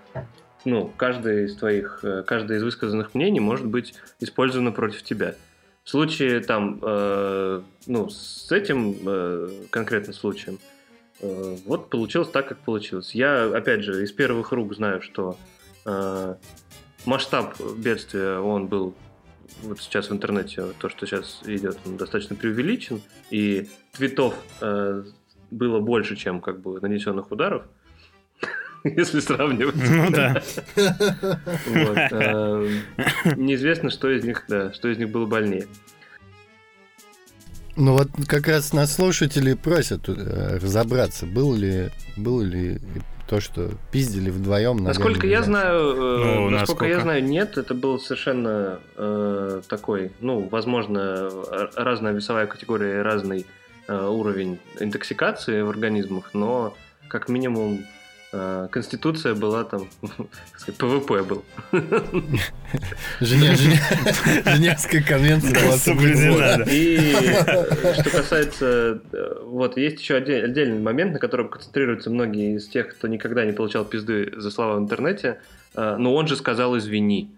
ну, 0.66 0.92
каждое 0.98 1.46
из 1.46 1.56
твоих, 1.56 2.00
э, 2.04 2.24
каждое 2.24 2.58
из 2.58 2.64
высказанных 2.64 3.14
мнений 3.14 3.40
может 3.40 3.66
быть 3.66 3.94
использовано 4.20 4.72
против 4.72 5.04
тебя. 5.04 5.36
В 5.84 5.90
случае 5.90 6.42
там, 6.42 6.80
э, 6.82 7.62
ну, 7.86 8.10
с 8.10 8.52
этим 8.52 8.98
э, 9.06 9.50
конкретным 9.70 10.14
случаем, 10.14 10.60
э, 11.22 11.56
вот 11.66 11.90
получилось 11.90 12.30
так, 12.30 12.50
как 12.50 12.58
получилось. 12.60 13.16
Я, 13.16 13.46
опять 13.46 13.84
же, 13.84 14.04
из 14.04 14.12
первых 14.12 14.52
рук 14.52 14.76
знаю, 14.76 15.02
что 15.02 15.38
э, 15.86 16.36
масштаб 17.06 17.56
бедствия, 17.78 18.40
он 18.40 18.68
был 18.68 18.94
вот 19.64 19.80
сейчас 19.80 20.10
в 20.10 20.14
интернете, 20.14 20.64
то, 20.80 20.90
что 20.90 21.06
сейчас 21.06 21.42
идет, 21.46 21.78
он 21.86 21.98
достаточно 21.98 22.36
преувеличен, 22.36 23.02
и 23.30 23.70
твитов 23.94 24.36
э, 24.62 25.04
было 25.52 25.80
больше, 25.80 26.16
чем 26.16 26.42
как 26.42 26.62
бы 26.62 26.80
нанесенных 26.80 27.32
ударов, 27.32 27.64
если 28.84 29.20
сравнивать. 29.20 29.76
Ну 29.76 30.10
да. 30.12 30.42
Эм, 32.12 32.82
Неизвестно, 33.36 33.90
что 33.90 34.10
из 34.10 34.24
них, 34.24 34.46
да, 34.48 34.72
что 34.74 34.90
из 34.90 34.98
них 34.98 35.10
было 35.10 35.26
больнее. 35.26 35.68
Ну 37.76 37.94
вот 37.94 38.10
как 38.28 38.48
раз 38.48 38.74
нас 38.74 38.96
слушатели 38.96 39.54
просят 39.54 40.10
э, 40.10 40.58
разобраться, 40.58 41.28
было 41.28 41.56
ли, 41.56 41.90
было 42.16 42.42
ли 42.42 42.80
то, 43.28 43.40
что 43.42 43.70
пиздили 43.92 44.30
вдвоем. 44.30 44.78
Насколько 44.78 45.28
я 45.28 45.44
знаю, 45.44 45.80
э, 45.96 46.18
Ну, 46.36 46.50
насколько 46.50 46.86
я 46.86 46.96
насколько? 46.96 47.02
знаю, 47.02 47.24
нет, 47.24 47.58
это 47.58 47.74
был 47.74 48.00
совершенно 48.00 48.80
э, 48.96 49.62
такой, 49.68 50.12
ну, 50.22 50.48
возможно, 50.50 51.00
р- 51.00 51.72
разная 51.76 52.14
весовая 52.14 52.48
категория, 52.48 53.00
и 53.00 53.02
разный 53.04 53.46
э, 53.88 54.08
уровень 54.08 54.60
интоксикации 54.80 55.62
в 55.62 55.70
организмах, 55.70 56.32
но 56.34 56.74
как 57.10 57.30
минимум 57.30 57.80
э, 57.80 57.97
конституция 58.32 59.34
была 59.36 59.64
там, 59.64 59.88
так 60.02 60.60
сказать, 60.60 60.78
PvP 60.78 61.24
был. 61.24 61.44
Жене, 63.22 63.54
Жене- 63.54 64.44
Женевская 64.56 65.02
конвенция 65.02 65.54
была 65.54 65.78
соблюдена. 65.78 66.64
И 66.70 67.14
э, 67.16 67.94
что 68.02 68.10
касается, 68.10 69.02
э, 69.14 69.34
вот 69.46 69.78
есть 69.78 70.00
еще 70.02 70.16
отдель- 70.18 70.44
отдельный 70.46 70.80
момент, 70.80 71.14
на 71.14 71.20
котором 71.20 71.50
концентрируются 71.50 72.10
многие 72.10 72.58
из 72.58 72.68
тех, 72.68 72.90
кто 72.90 73.08
никогда 73.08 73.46
не 73.46 73.54
получал 73.54 73.86
пизды 73.86 74.34
за 74.36 74.52
слова 74.52 74.76
в 74.76 74.80
интернете, 74.80 75.40
э, 75.76 75.96
но 75.98 76.14
он 76.14 76.28
же 76.28 76.36
сказал 76.36 76.78
извини. 76.78 77.32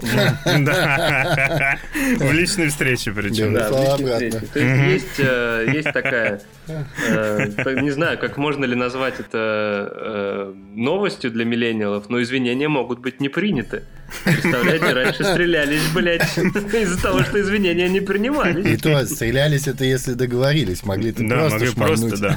Да. 0.00 1.78
В 2.18 2.32
личной 2.32 2.68
встрече 2.68 3.12
причем. 3.12 3.54
Да. 3.54 3.70
В 3.70 4.00
личной 4.00 4.30
встрече. 4.30 5.06
То 5.16 5.62
есть 5.72 5.92
такая, 5.92 6.40
э, 6.66 7.80
не 7.80 7.90
знаю, 7.90 8.18
как 8.18 8.36
можно 8.36 8.64
ли 8.64 8.74
назвать 8.74 9.20
это 9.20 9.92
э, 9.92 10.54
новостью 10.74 11.30
для 11.30 11.44
миллениалов, 11.44 12.08
но 12.08 12.20
извинения 12.22 12.68
могут 12.68 13.00
быть 13.00 13.20
не 13.20 13.28
приняты. 13.28 13.84
Представляете, 14.24 14.92
раньше 14.92 15.24
стрелялись, 15.24 15.82
блядь, 15.94 16.36
из-за 16.38 17.00
того, 17.02 17.22
что 17.22 17.40
извинения 17.40 17.88
не 17.88 17.98
И 17.98 18.00
принимались. 18.00 18.80
то 18.80 19.04
стрелялись 19.06 19.66
это 19.68 19.84
если 19.84 20.14
договорились, 20.14 20.82
могли 20.84 21.12
ты 21.12 21.26
Да, 21.26 21.48
просто 21.48 21.58
могли 21.58 22.10
просто, 22.10 22.16
да. 22.18 22.36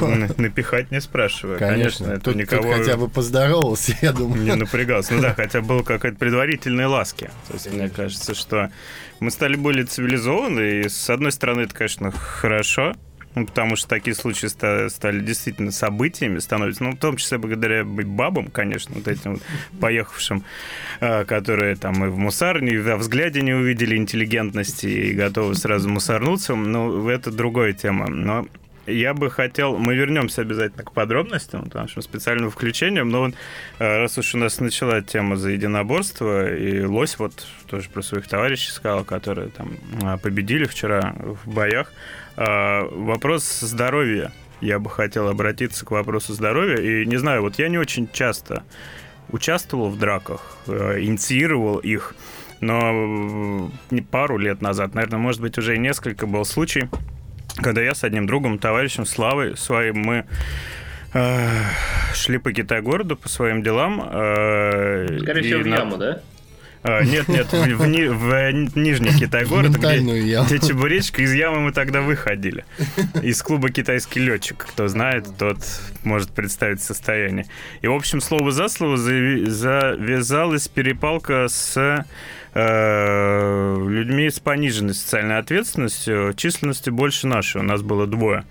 Напихать 0.38 0.90
не 0.90 1.00
спрашивая. 1.00 1.58
Конечно, 1.58 1.74
Конечно, 1.84 2.04
это 2.06 2.14
тут, 2.20 2.24
тут 2.24 2.36
никого 2.36 2.72
хотя 2.72 2.96
бы 2.96 3.08
поздоровался, 3.08 3.96
я 4.02 4.12
думаю. 4.12 4.42
не 4.42 4.54
напрягался. 4.54 5.14
Ну 5.14 5.22
да, 5.22 5.34
хотя 5.34 5.60
было 5.60 5.82
какая-то 5.82 6.18
предварительные 6.18 6.86
ласки. 6.86 7.30
То 7.48 7.54
есть 7.54 7.70
мне 7.72 7.88
кажется, 7.88 8.34
что 8.34 8.70
мы 9.20 9.30
стали 9.30 9.56
более 9.56 9.84
цивилизованы, 9.84 10.80
и 10.84 10.88
с 10.88 11.08
одной 11.10 11.32
стороны 11.32 11.62
это, 11.62 11.74
конечно, 11.74 12.10
хорошо, 12.10 12.94
ну, 13.34 13.46
потому 13.46 13.76
что 13.76 13.88
такие 13.88 14.14
случаи 14.14 14.46
ста- 14.46 14.88
стали 14.88 15.20
действительно 15.20 15.72
событиями, 15.72 16.38
становятся, 16.38 16.84
ну, 16.84 16.92
в 16.92 16.98
том 16.98 17.16
числе 17.16 17.38
благодаря 17.38 17.84
бабам, 17.84 18.46
конечно, 18.48 18.94
вот 18.94 19.08
этим 19.08 19.34
вот 19.34 19.42
поехавшим, 19.80 20.44
э, 21.00 21.24
которые 21.24 21.76
там 21.76 22.04
и 22.04 22.08
в 22.08 22.18
мусарне, 22.18 22.74
и 22.74 22.78
во 22.78 22.96
взгляде 22.96 23.42
не 23.42 23.52
увидели 23.52 23.96
интеллигентности 23.96 24.86
и 24.86 25.12
готовы 25.12 25.54
сразу 25.54 25.88
мусорнуться, 25.88 26.54
ну, 26.54 27.08
это 27.08 27.30
другая 27.30 27.72
тема. 27.72 28.08
Но 28.08 28.46
я 28.86 29.14
бы 29.14 29.30
хотел, 29.30 29.78
мы 29.78 29.94
вернемся 29.94 30.42
обязательно 30.42 30.84
к 30.84 30.92
подробностям, 30.92 31.68
к 31.68 31.74
нашим 31.74 32.02
специальным 32.02 32.50
включениям, 32.50 33.08
но 33.08 33.20
вот, 33.20 33.34
э, 33.78 33.98
раз 33.98 34.16
уж 34.18 34.34
у 34.34 34.38
нас 34.38 34.60
начала 34.60 35.02
тема 35.02 35.36
за 35.36 35.50
единоборство, 35.50 36.54
и 36.54 36.84
Лось 36.84 37.18
вот 37.18 37.46
тоже 37.66 37.88
про 37.90 38.02
своих 38.02 38.28
товарищей 38.28 38.70
сказал, 38.70 39.04
которые 39.04 39.48
там 39.48 40.18
победили 40.18 40.66
вчера 40.66 41.14
в 41.18 41.50
боях, 41.50 41.92
вопрос 42.36 43.60
здоровья. 43.60 44.32
Я 44.60 44.78
бы 44.78 44.88
хотел 44.90 45.28
обратиться 45.28 45.84
к 45.84 45.90
вопросу 45.90 46.32
здоровья, 46.32 46.76
и 46.76 47.04
не 47.06 47.16
знаю, 47.16 47.42
вот 47.42 47.58
я 47.58 47.68
не 47.68 47.78
очень 47.78 48.08
часто 48.12 48.62
участвовал 49.30 49.90
в 49.90 49.98
драках, 49.98 50.56
э, 50.66 51.00
инициировал 51.00 51.78
их, 51.78 52.14
но 52.60 52.80
э, 52.92 53.94
не 53.94 54.00
пару 54.00 54.38
лет 54.38 54.62
назад, 54.62 54.94
наверное, 54.94 55.18
может 55.18 55.40
быть, 55.40 55.58
уже 55.58 55.74
и 55.76 55.78
несколько 55.78 56.26
был 56.26 56.44
случай, 56.44 56.88
когда 57.56 57.82
я 57.82 57.94
с 57.94 58.04
одним 58.04 58.26
другом, 58.26 58.58
товарищем 58.58 59.06
Славой 59.06 59.56
своим, 59.56 59.98
мы 59.98 60.24
э, 61.12 61.48
шли 62.14 62.38
по 62.38 62.52
Китай-городу 62.52 63.16
по 63.16 63.28
своим 63.28 63.62
делам. 63.62 64.00
э, 64.12 65.18
Скорее 65.20 65.42
всего, 65.42 65.60
в 65.62 65.66
на- 65.66 65.76
яму, 65.76 65.96
да? 65.98 66.20
Э, 66.84 67.04
Нет, 67.04 67.28
нет, 67.28 67.52
в, 67.52 67.86
ни- 67.86 68.06
в 68.06 68.76
Нижний 68.76 69.10
Китай-город, 69.18 69.70
где, 69.70 69.76
Ментальную 69.78 70.24
яму. 70.26 70.46
где 70.46 70.58
чебуречка, 70.58 71.22
из 71.22 71.32
ямы 71.34 71.60
мы 71.60 71.72
тогда 71.72 72.00
выходили. 72.02 72.64
Из 73.22 73.42
клуба 73.42 73.70
«Китайский 73.70 74.20
летчик». 74.20 74.66
Кто 74.68 74.86
знает, 74.88 75.26
тот 75.38 75.58
может 76.04 76.30
представить 76.30 76.82
состояние. 76.82 77.46
И, 77.82 77.86
в 77.88 77.92
общем, 77.92 78.20
слово 78.20 78.52
за 78.52 78.68
слово 78.68 78.96
завязалась 78.96 80.68
перепалка 80.68 81.48
с 81.48 82.04
э, 82.54 83.76
людьми 83.88 84.30
с 84.30 84.38
пониженной 84.40 84.94
социальной 84.94 85.38
ответственностью, 85.38 86.32
численностью 86.36 86.92
больше 86.92 87.26
нашей. 87.26 87.60
У 87.60 87.64
нас 87.64 87.82
было 87.82 88.06
двое. 88.06 88.44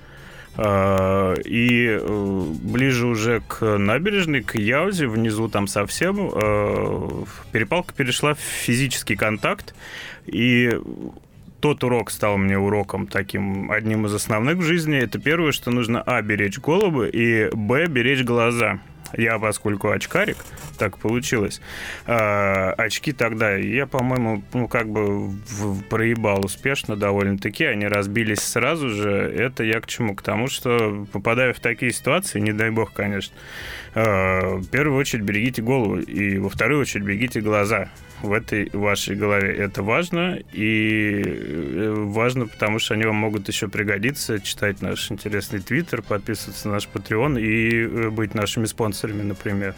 А, 0.56 1.34
И 1.46 1.88
э, 2.00 2.46
ближе 2.64 3.08
уже 3.08 3.42
к 3.48 3.78
набережной, 3.78 4.44
к 4.44 4.56
Яузе, 4.56 5.08
внизу 5.08 5.48
там 5.48 5.68
совсем, 5.68 6.30
э, 6.34 7.24
перепалка 7.52 7.94
перешла 7.94 8.36
в 8.36 8.40
физический 8.40 9.16
контакт. 9.16 9.74
И 10.28 10.80
тот 11.60 11.84
урок 11.84 12.12
стал 12.12 12.38
мне 12.38 12.58
уроком 12.58 13.08
таким 13.08 13.72
одним 13.72 14.06
из 14.06 14.14
основных 14.14 14.58
в 14.58 14.64
жизни. 14.64 14.98
Это 14.98 15.18
первое, 15.18 15.54
что 15.54 15.72
нужно, 15.72 16.02
а, 16.06 16.22
беречь 16.22 16.60
голову, 16.60 17.04
и, 17.04 17.50
б, 17.54 17.88
беречь 17.88 18.24
глаза. 18.24 18.80
Я, 19.16 19.40
поскольку 19.40 19.90
очкарик, 19.90 20.38
так 20.78 20.98
получилось, 20.98 21.62
а, 22.06 22.74
очки 22.78 23.12
тогда, 23.12 23.56
я, 23.56 23.86
по-моему, 23.86 24.44
ну, 24.54 24.68
как 24.68 24.90
бы 24.90 25.32
проебал 25.90 26.46
успешно 26.46 26.96
довольно-таки, 26.96 27.66
они 27.66 27.88
разбились 27.88 28.40
сразу 28.40 28.90
же. 28.90 29.10
Это 29.10 29.64
я 29.64 29.80
к 29.82 29.88
чему? 29.88 30.16
К 30.16 30.22
тому, 30.22 30.48
что 30.48 31.06
попадая 31.12 31.54
в 31.54 31.60
такие 31.60 31.92
ситуации, 31.92 32.40
не 32.40 32.54
дай 32.54 32.72
бог, 32.72 32.94
конечно, 32.94 33.36
а, 33.96 34.58
в 34.58 34.68
первую 34.68 35.00
очередь 35.00 35.24
берегите 35.24 35.62
голову, 35.62 35.98
и 35.98 36.38
во 36.38 36.50
вторую 36.50 36.82
очередь 36.82 37.06
берегите 37.06 37.42
глаза 37.42 37.90
в 38.24 38.32
этой 38.32 38.70
вашей 38.72 39.16
голове. 39.16 39.54
Это 39.54 39.84
важно, 39.84 40.40
и 40.54 41.22
э, 41.26 41.94
важно, 41.96 42.48
потому 42.48 42.80
что 42.80 42.94
они 42.94 43.04
вам 43.04 43.18
могут 43.18 43.50
еще 43.50 43.68
пригодиться, 43.68 44.40
читать 44.40 44.82
наш 44.82 45.12
интересный 45.12 45.60
твиттер, 45.60 46.02
подписываться 46.02 46.70
на 46.70 46.76
наш 46.76 46.88
Patreon 46.92 47.40
и 47.40 47.84
э, 47.84 48.10
быть 48.10 48.34
нашими 48.34 48.66
спонсорами, 48.66 49.03
например. 49.12 49.76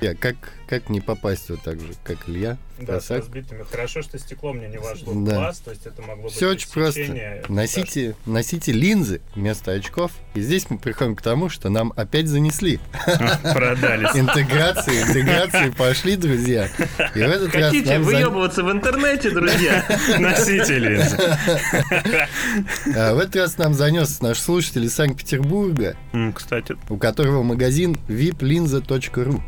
Я, 0.00 0.14
как, 0.14 0.36
как 0.68 0.88
не 0.90 1.00
попасть 1.00 1.50
вот 1.50 1.62
так 1.62 1.80
же, 1.80 1.88
как 2.04 2.28
Илья? 2.28 2.56
в 2.78 2.84
просак? 2.86 3.18
разбитыми. 3.18 3.64
Хорошо, 3.68 4.02
что 4.02 4.16
стекло 4.20 4.52
мне 4.52 4.68
не 4.68 4.78
вошло 4.78 5.12
в 5.12 5.24
Да. 5.24 5.34
глаз, 5.34 5.58
то 5.58 5.72
есть 5.72 5.84
это 5.84 6.00
могло 6.02 6.28
Все 6.28 6.50
очень 6.50 6.70
просто. 6.70 7.42
Носите, 7.48 8.14
носите 8.24 8.70
линзы 8.70 9.20
вместо 9.34 9.72
очков. 9.72 10.12
И 10.34 10.40
здесь 10.40 10.70
мы 10.70 10.78
приходим 10.78 11.16
к 11.16 11.22
тому, 11.22 11.48
что 11.48 11.70
нам 11.70 11.92
опять 11.96 12.28
занесли. 12.28 12.78
Продались. 13.42 14.14
Интеграции, 14.14 15.02
интеграции 15.02 15.70
пошли, 15.70 16.14
друзья. 16.14 16.68
И 17.16 17.18
в 17.18 17.22
этот 17.22 17.52
раз 17.56 17.64
Хотите 17.72 17.94
зан- 17.96 18.02
выебываться 18.02 18.62
в 18.62 18.70
интернете, 18.70 19.30
друзья? 19.30 19.84
Носители. 20.20 21.02
а, 22.96 23.14
в 23.14 23.18
этот 23.18 23.34
раз 23.34 23.58
нам 23.58 23.74
занес 23.74 24.20
наш 24.20 24.38
слушатель 24.38 24.84
из 24.84 24.94
Санкт-Петербурга, 24.94 25.96
Кстати, 26.34 26.76
у 26.88 26.96
которого 26.96 27.42
магазин 27.42 27.96
viplinza.ru. 28.08 29.40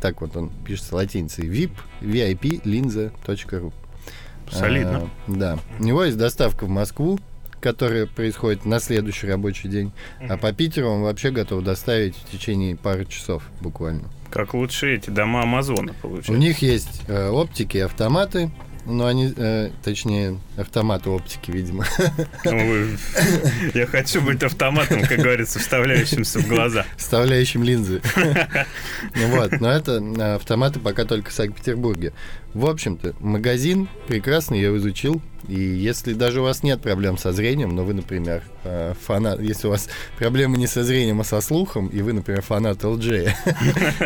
Так 0.00 0.20
вот 0.20 0.36
он 0.36 0.50
пишется 0.64 0.94
латиницей. 0.94 1.48
vip, 1.48 1.72
vip, 2.00 2.62
linza.ru. 2.64 3.72
солидно. 4.50 5.08
А, 5.26 5.30
да. 5.30 5.58
У 5.78 5.84
него 5.84 6.04
есть 6.04 6.18
доставка 6.18 6.64
в 6.66 6.68
Москву, 6.68 7.18
которая 7.60 8.06
происходит 8.06 8.64
на 8.64 8.78
следующий 8.80 9.26
рабочий 9.26 9.68
день. 9.68 9.92
А 10.28 10.36
по 10.36 10.52
Питеру 10.52 10.88
он 10.90 11.02
вообще 11.02 11.30
готов 11.30 11.64
доставить 11.64 12.14
в 12.16 12.30
течение 12.30 12.76
пары 12.76 13.06
часов 13.06 13.42
буквально. 13.60 14.08
Как 14.30 14.54
лучше 14.54 14.94
эти 14.94 15.10
дома 15.10 15.42
Амазона 15.42 15.92
У 15.92 15.94
получаются. 15.94 16.32
них 16.32 16.58
есть 16.60 17.02
э, 17.08 17.28
оптики 17.28 17.78
автоматы, 17.78 18.50
но 18.86 19.06
они, 19.06 19.32
э, 19.36 19.70
точнее, 19.84 20.38
автоматы 20.56 21.10
оптики, 21.10 21.50
видимо. 21.50 21.84
Ну, 22.44 22.86
Я 23.74 23.86
хочу 23.86 24.20
быть 24.20 24.42
автоматом, 24.42 25.02
как 25.02 25.18
говорится, 25.18 25.58
вставляющимся 25.58 26.38
в 26.38 26.48
глаза. 26.48 26.84
вставляющим 26.96 27.62
линзы. 27.62 28.00
Ну 29.14 29.26
Вот, 29.28 29.52
но 29.60 29.70
это 29.70 29.92
э, 29.92 30.34
автоматы 30.36 30.80
пока 30.80 31.04
только 31.04 31.30
в 31.30 31.32
Санкт-Петербурге. 31.32 32.12
В 32.54 32.66
общем-то, 32.66 33.14
магазин 33.20 33.88
прекрасно 34.08 34.54
я 34.54 34.74
изучил. 34.76 35.20
И 35.48 35.60
если 35.60 36.12
даже 36.12 36.40
у 36.40 36.44
вас 36.44 36.62
нет 36.62 36.80
проблем 36.82 37.18
со 37.18 37.32
зрением, 37.32 37.74
но 37.76 37.84
вы, 37.84 37.94
например, 37.94 38.42
э, 38.64 38.94
фанат, 39.00 39.40
если 39.40 39.68
у 39.68 39.70
вас 39.70 39.88
проблемы 40.18 40.56
не 40.56 40.66
со 40.66 40.82
зрением, 40.82 41.20
а 41.20 41.24
со 41.24 41.40
слухом, 41.40 41.86
и 41.88 42.02
вы, 42.02 42.12
например, 42.12 42.42
фанат 42.42 42.78
LG, 42.82 43.30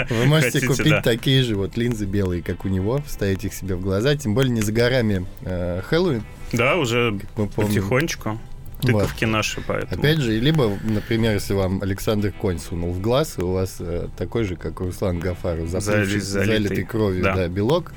вы 0.11 0.27
можете 0.27 0.67
купить 0.67 1.03
такие 1.03 1.43
же 1.43 1.57
вот 1.57 1.77
линзы 1.77 2.05
белые, 2.05 2.43
как 2.43 2.65
у 2.65 2.69
него, 2.69 3.01
вставить 3.07 3.45
их 3.45 3.55
себе 3.55 3.75
в 3.77 3.81
глаза. 3.81 4.15
Тем 4.17 4.35
более 4.35 4.53
не 4.53 4.61
за 4.61 4.73
горами 4.73 5.27
э, 5.43 5.81
Хэллоуин, 5.89 6.23
Да, 6.53 6.77
уже 6.77 7.19
потихонечку. 7.57 8.39
Тыковки 8.83 9.27
наши, 9.27 9.61
поэтому. 9.61 10.01
Опять 10.01 10.19
же, 10.21 10.41
либо, 10.41 10.73
например, 10.83 11.35
если 11.35 11.53
вам 11.53 11.83
Александр 11.83 12.33
Конь 12.33 12.59
сунул 12.59 12.93
в 12.93 13.01
глаз, 13.03 13.35
и 13.39 13.43
у 13.43 13.53
вас 13.53 13.77
э, 13.79 14.09
такой 14.17 14.45
же, 14.45 14.57
как 14.57 14.81
у 14.81 14.85
Руслан 14.87 15.19
Гафаров, 15.19 15.69
заплывший, 15.69 16.19
Залит- 16.19 16.23
залитый. 16.23 16.57
залитый 16.63 16.85
кровью 16.85 17.23
Да. 17.23 17.35
да, 17.35 17.49
белок, 17.49 17.93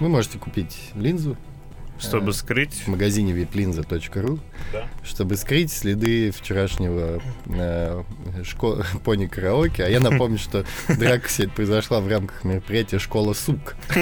вы 0.00 0.08
можете 0.08 0.38
купить 0.38 0.90
линзу 0.94 1.36
Чтобы 1.98 2.32
скрыть. 2.32 2.74
в 2.84 2.88
магазине 2.88 3.32
viplinza.ru, 3.32 4.40
Да. 4.72 4.88
чтобы 5.04 5.36
скрыть 5.36 5.72
следы 5.72 6.32
вчерашнего 6.32 7.20
э, 7.46 8.02
шко- 8.42 8.84
пони-караоке. 9.04 9.84
А 9.84 9.88
я 9.88 10.00
напомню, 10.00 10.38
что 10.38 10.64
драка 10.88 11.28
сегодня 11.28 11.54
произошла 11.54 12.00
в 12.00 12.08
рамках 12.08 12.42
мероприятия 12.44 12.98
«Школа 12.98 13.34
сук». 13.34 13.76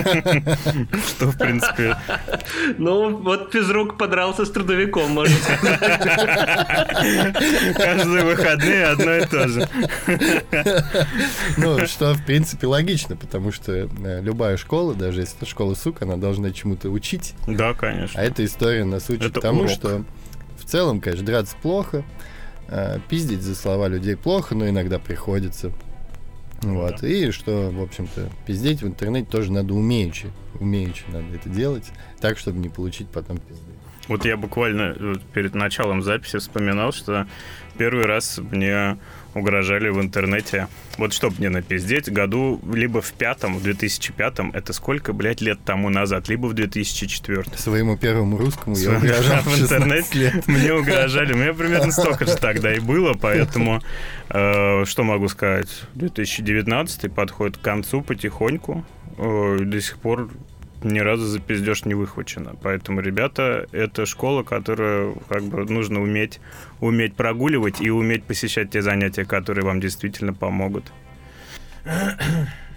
Что, 1.09 1.27
в 1.27 1.37
принципе, 1.39 1.97
Ну, 2.79 3.17
вот 3.19 3.53
физрук 3.53 3.99
подрался 3.99 4.45
с 4.47 4.51
трудовиком, 4.51 5.11
может 5.11 5.37
каждые 7.75 8.25
выходные 8.25 8.85
одно 8.87 9.15
и 9.17 9.27
то 9.27 9.49
же. 9.49 9.69
Ну, 11.57 11.87
что, 11.87 12.15
в 12.15 12.25
принципе, 12.25 12.67
логично, 12.67 13.17
потому 13.17 13.53
что 13.53 13.73
э, 13.73 13.89
любая 14.23 14.57
школа, 14.57 14.95
даже 14.95 15.21
если 15.21 15.37
это 15.37 15.47
школа 15.47 15.75
сук, 15.75 16.03
она 16.03 16.17
должна 16.17 16.51
чему-то 16.51 16.89
учить. 16.91 17.35
Да, 17.47 17.75
конечно. 17.81 18.21
А 18.21 18.23
эта 18.23 18.45
история 18.45 18.85
нас 18.85 19.09
учит 19.09 19.33
Это 19.33 19.41
тому, 19.41 19.61
урок. 19.61 19.71
что 19.71 20.05
в 20.59 20.65
целом, 20.65 21.01
конечно, 21.01 21.25
драться 21.25 21.57
плохо, 21.61 22.05
э, 22.69 22.99
пиздить 23.09 23.43
за 23.43 23.55
слова 23.55 23.89
людей 23.89 24.17
плохо, 24.17 24.55
но 24.55 24.69
иногда 24.69 24.99
приходится. 24.99 25.73
Вот. 26.63 27.03
И 27.03 27.31
что, 27.31 27.71
в 27.71 27.83
общем-то, 27.83 28.29
пиздеть 28.47 28.83
в 28.83 28.87
интернете 28.87 29.29
тоже 29.31 29.51
надо 29.51 29.73
умеючи. 29.73 30.29
Умеючи 30.59 31.05
надо 31.09 31.35
это 31.35 31.49
делать, 31.49 31.91
так, 32.21 32.39
чтобы 32.39 32.59
не 32.59 32.69
получить 32.69 33.09
потом 33.09 33.39
пизды. 33.39 33.65
Вот 34.09 34.25
я 34.25 34.37
буквально 34.37 34.95
э, 34.99 35.15
перед 35.33 35.55
началом 35.55 36.03
записи 36.03 36.39
вспоминал, 36.39 36.93
что 36.93 37.27
первый 37.79 38.05
раз 38.05 38.39
мне 38.39 38.99
угрожали 39.35 39.89
в 39.89 40.01
интернете. 40.01 40.69
Вот 40.99 41.13
чтобы 41.13 41.37
мне 41.39 41.49
напиздеть, 41.51 42.11
году 42.13 42.61
либо 42.73 43.01
в 43.01 43.13
пятом, 43.13 43.57
в 43.57 43.63
2005, 43.63 44.39
это 44.53 44.73
сколько, 44.73 45.13
блядь, 45.13 45.41
лет 45.41 45.59
тому 45.65 45.89
назад, 45.89 46.29
либо 46.29 46.47
в 46.47 46.55
2004. 46.55 47.45
Своему 47.57 47.97
первому 47.97 48.37
русскому 48.37 48.77
я 48.77 48.83
Своему- 48.83 48.99
угрожал 49.05 49.43
в 49.43 49.47
в 49.47 49.57
16 49.57 49.63
интернете 49.63 50.19
лет. 50.19 50.47
Мне 50.49 50.75
угрожали. 50.75 51.33
Меня 51.35 51.55
примерно 51.55 51.93
столько 51.93 52.27
же 52.27 52.37
тогда 52.37 52.75
и 52.75 52.81
было, 52.81 53.15
поэтому 53.15 53.81
э, 54.29 54.85
что 54.85 55.05
могу 55.05 55.29
сказать? 55.29 55.69
2019 55.95 57.13
подходит 57.13 57.57
к 57.57 57.61
концу 57.61 58.03
потихоньку. 58.03 58.85
Э, 59.19 59.59
до 59.61 59.81
сих 59.81 59.99
пор 59.99 60.31
ни 60.83 60.99
разу 60.99 61.27
за 61.27 61.41
пиздеж 61.41 61.85
не 61.85 61.95
выхвачено. 61.95 62.55
Поэтому, 62.63 63.01
ребята, 63.01 63.67
это 63.73 64.07
школа, 64.07 64.43
которую 64.43 65.17
как 65.29 65.43
бы 65.45 65.65
нужно 65.71 66.01
уметь, 66.03 66.41
уметь 66.81 67.15
прогуливать 67.15 67.81
и 67.81 67.91
уметь 67.91 68.25
посещать 68.25 68.71
те 68.71 68.83
занятия, 68.83 69.25
которые 69.25 69.65
вам 69.65 69.81
действительно 69.81 70.33
помогут. 70.33 70.93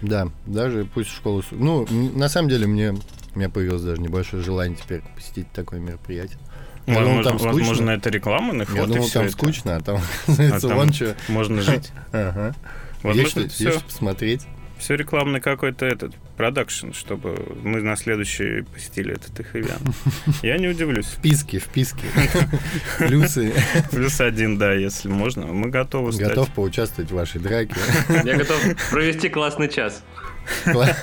Да, 0.02 0.28
даже 0.46 0.84
пусть 0.92 1.10
школу... 1.10 1.42
Ну, 1.50 1.86
на 1.90 2.28
самом 2.28 2.48
деле, 2.48 2.66
мне, 2.66 2.92
у 3.34 3.38
меня 3.38 3.48
появилось 3.48 3.82
даже 3.82 4.00
небольшое 4.00 4.42
желание 4.42 4.76
теперь 4.76 5.02
посетить 5.14 5.50
такое 5.52 5.80
мероприятие. 5.80 6.38
Я 6.86 6.94
думал, 6.96 7.06
Возможно, 7.16 7.30
там 7.30 7.38
скучно. 7.38 7.58
возможно, 7.58 7.90
это 7.92 8.10
рекламных 8.10 8.74
Я 8.74 8.80
вот 8.82 8.90
и 8.90 8.94
думал, 8.94 9.08
там 9.08 9.22
это. 9.24 9.32
скучно, 9.32 9.76
а 9.76 9.80
там, 9.80 10.00
А 10.26 10.60
там 10.60 10.76
вон 10.76 10.92
что. 10.92 11.16
можно 11.28 11.62
жить. 11.62 11.92
Ага. 12.12 12.48
Есть 12.48 13.02
Возможно, 13.02 13.40
есть 13.40 13.54
все 13.54 13.70
что 13.72 13.80
посмотреть. 13.84 14.46
Все 14.84 14.96
рекламный 14.96 15.40
какой-то 15.40 15.86
этот 15.86 16.12
продакшн, 16.36 16.92
чтобы 16.92 17.56
мы 17.62 17.80
на 17.80 17.96
следующий 17.96 18.64
посетили 18.64 19.14
этот 19.14 19.40
их 19.40 19.56
ивент. 19.56 19.80
Я 20.42 20.58
не 20.58 20.68
удивлюсь. 20.68 21.06
Вписки, 21.06 21.58
вписки. 21.58 22.04
Плюсы. 22.98 23.54
Плюс 23.90 24.20
один, 24.20 24.58
да, 24.58 24.74
если 24.74 25.08
можно. 25.08 25.46
Мы 25.46 25.70
готовы 25.70 26.12
стать. 26.12 26.28
Готов 26.28 26.50
поучаствовать 26.50 27.10
в 27.10 27.14
вашей 27.14 27.40
драке. 27.40 27.74
Я 28.26 28.36
готов 28.36 28.60
провести 28.90 29.30
классный 29.30 29.70
час. 29.70 30.04
Вот. 30.66 30.94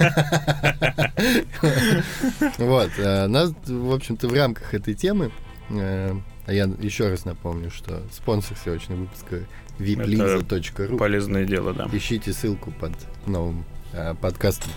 э, 3.00 3.26
Нас, 3.26 3.52
в 3.66 3.94
общем-то, 3.94 4.28
в 4.28 4.34
рамках 4.34 4.76
этой 4.76 4.94
темы, 4.94 5.32
э, 5.72 6.14
а 6.46 6.54
я 6.54 6.70
еще 6.80 7.10
раз 7.10 7.26
напомню, 7.26 7.70
что 7.72 8.02
спонсор 8.12 8.58
сегодняшнего 8.64 9.00
выпуска 9.00 9.40
viplinza.ru. 9.80 10.98
Полезное 10.98 11.46
дело, 11.46 11.74
да. 11.74 11.90
Ищите 11.92 12.34
ссылку 12.34 12.72
под 12.72 12.94
новым 13.26 13.66
э, 13.94 14.16
подкастом. 14.20 14.72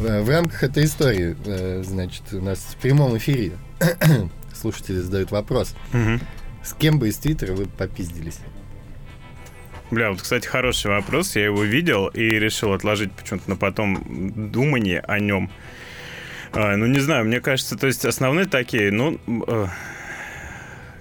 Э, 0.00 0.22
В 0.22 0.28
рамках 0.28 0.62
этой 0.62 0.84
истории, 0.84 1.36
э, 1.44 1.82
значит, 1.84 2.22
у 2.32 2.40
нас 2.40 2.58
в 2.58 2.76
прямом 2.76 3.16
эфире 3.18 3.52
слушатели 4.54 4.96
задают 4.98 5.30
вопрос. 5.30 5.74
Мгм. 5.92 6.20
С 6.62 6.74
кем 6.74 6.98
бы 6.98 7.08
из 7.08 7.16
Твиттера 7.16 7.54
вы 7.54 7.66
попиздились? 7.66 8.38
Бля, 9.90 10.10
вот, 10.10 10.20
кстати, 10.20 10.46
хороший 10.46 10.90
вопрос. 10.90 11.34
Я 11.34 11.46
его 11.46 11.62
видел 11.62 12.08
и 12.08 12.20
решил 12.20 12.74
отложить 12.74 13.10
почему-то 13.12 13.48
на 13.48 13.56
потом 13.56 14.50
думание 14.50 15.00
о 15.00 15.18
нем. 15.18 15.50
А, 16.52 16.76
ну, 16.76 16.86
не 16.86 16.98
знаю, 16.98 17.24
мне 17.24 17.40
кажется, 17.40 17.76
то 17.76 17.86
есть 17.86 18.04
основные 18.04 18.46
такие, 18.46 18.90
ну, 18.90 19.18
э, 19.46 19.66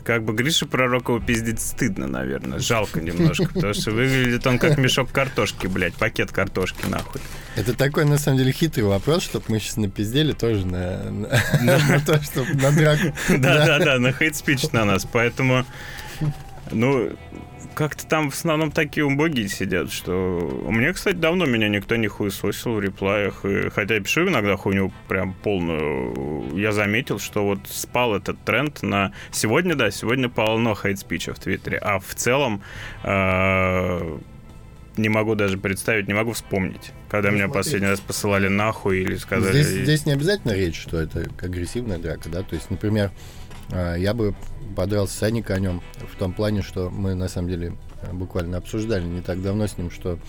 как 0.08 0.24
бы 0.24 0.32
Гриша 0.32 0.66
Пророкова 0.66 1.20
пиздить 1.20 1.60
стыдно, 1.60 2.08
наверное. 2.08 2.60
Жалко 2.60 3.02
немножко, 3.02 3.50
потому 3.54 3.74
что 3.74 3.92
выглядит 3.92 4.48
он 4.48 4.58
как 4.58 4.78
мешок 4.78 5.12
картошки, 5.12 5.68
блядь, 5.68 5.96
пакет 5.96 6.32
картошки, 6.32 6.86
нахуй. 6.88 7.20
Это 7.58 7.74
такой, 7.74 8.06
на 8.06 8.18
самом 8.18 8.38
деле, 8.38 8.54
хитрый 8.54 8.86
вопрос, 8.86 9.24
чтобы 9.24 9.44
мы 9.50 9.60
сейчас 9.60 9.76
напиздели 9.76 10.32
тоже 10.32 10.66
на, 10.66 11.12
на, 11.12 11.78
на 11.90 12.00
то, 12.00 12.24
чтобы 12.24 12.54
на 12.54 12.72
драку. 12.72 13.14
Да-да-да, 13.28 14.00
на 14.00 14.14
хейт-спич 14.14 14.72
на 14.72 14.86
нас, 14.86 15.06
поэтому... 15.12 15.66
Ну, 16.72 17.12
как-то 17.76 18.08
там 18.08 18.30
в 18.32 18.34
основном 18.34 18.72
такие 18.72 19.06
убогие 19.06 19.48
сидят, 19.48 19.92
что... 19.92 20.64
Меня, 20.70 20.94
кстати, 20.94 21.16
давно 21.16 21.46
меня 21.46 21.70
никто 21.70 21.96
не 21.96 22.08
хуесосил 22.08 22.74
в 22.74 22.82
реплаях. 22.82 23.46
И, 23.46 23.70
хотя 23.70 23.96
я 23.96 24.02
пишу 24.02 24.28
иногда 24.28 24.58
хуйню 24.58 24.92
прям 25.08 25.34
полную. 25.34 26.56
Я 26.58 26.72
заметил, 26.72 27.20
что 27.20 27.46
вот 27.46 27.60
спал 27.68 28.16
этот 28.16 28.40
тренд 28.44 28.82
на... 28.84 29.14
Сегодня, 29.32 29.76
да, 29.76 29.92
сегодня 29.92 30.30
полно 30.30 30.74
хейт-спича 30.76 31.34
в 31.34 31.40
Твиттере. 31.40 31.78
А 31.78 32.00
в 32.00 32.16
целом... 32.16 32.62
э, 33.04 34.18
не 34.98 35.10
могу 35.10 35.36
даже 35.36 35.58
представить, 35.58 36.08
не 36.08 36.14
могу 36.14 36.34
вспомнить, 36.34 36.92
когда 37.10 37.30
Ну, 37.30 37.36
меня 37.36 37.46
смотри. 37.46 37.60
последний 37.60 37.88
раз 37.88 38.00
посылали 38.00 38.48
нахуй 38.48 39.02
или 39.02 39.16
сказали... 39.16 39.62
Здесь, 39.62 39.84
здесь 39.84 40.06
не 40.06 40.14
обязательно 40.14 40.54
речь, 40.54 40.80
что 40.82 41.00
это 41.00 41.30
агрессивная 41.42 42.00
драка, 42.00 42.30
да, 42.30 42.42
то 42.42 42.56
есть, 42.56 42.72
например, 42.72 43.12
я 43.70 44.14
бы 44.14 44.36
подрался 44.76 45.14
с 45.14 45.18
Саней 45.18 45.44
конем 45.44 45.82
в 46.14 46.18
том 46.18 46.34
плане, 46.34 46.62
что 46.62 46.90
мы, 46.90 47.16
на 47.16 47.28
самом 47.28 47.50
деле, 47.50 47.74
а, 48.04 48.14
буквально 48.14 48.58
обсуждали 48.58 49.04
не 49.04 49.22
так 49.22 49.42
давно 49.42 49.68
с 49.68 49.78
ним, 49.78 49.90
что 49.92 50.20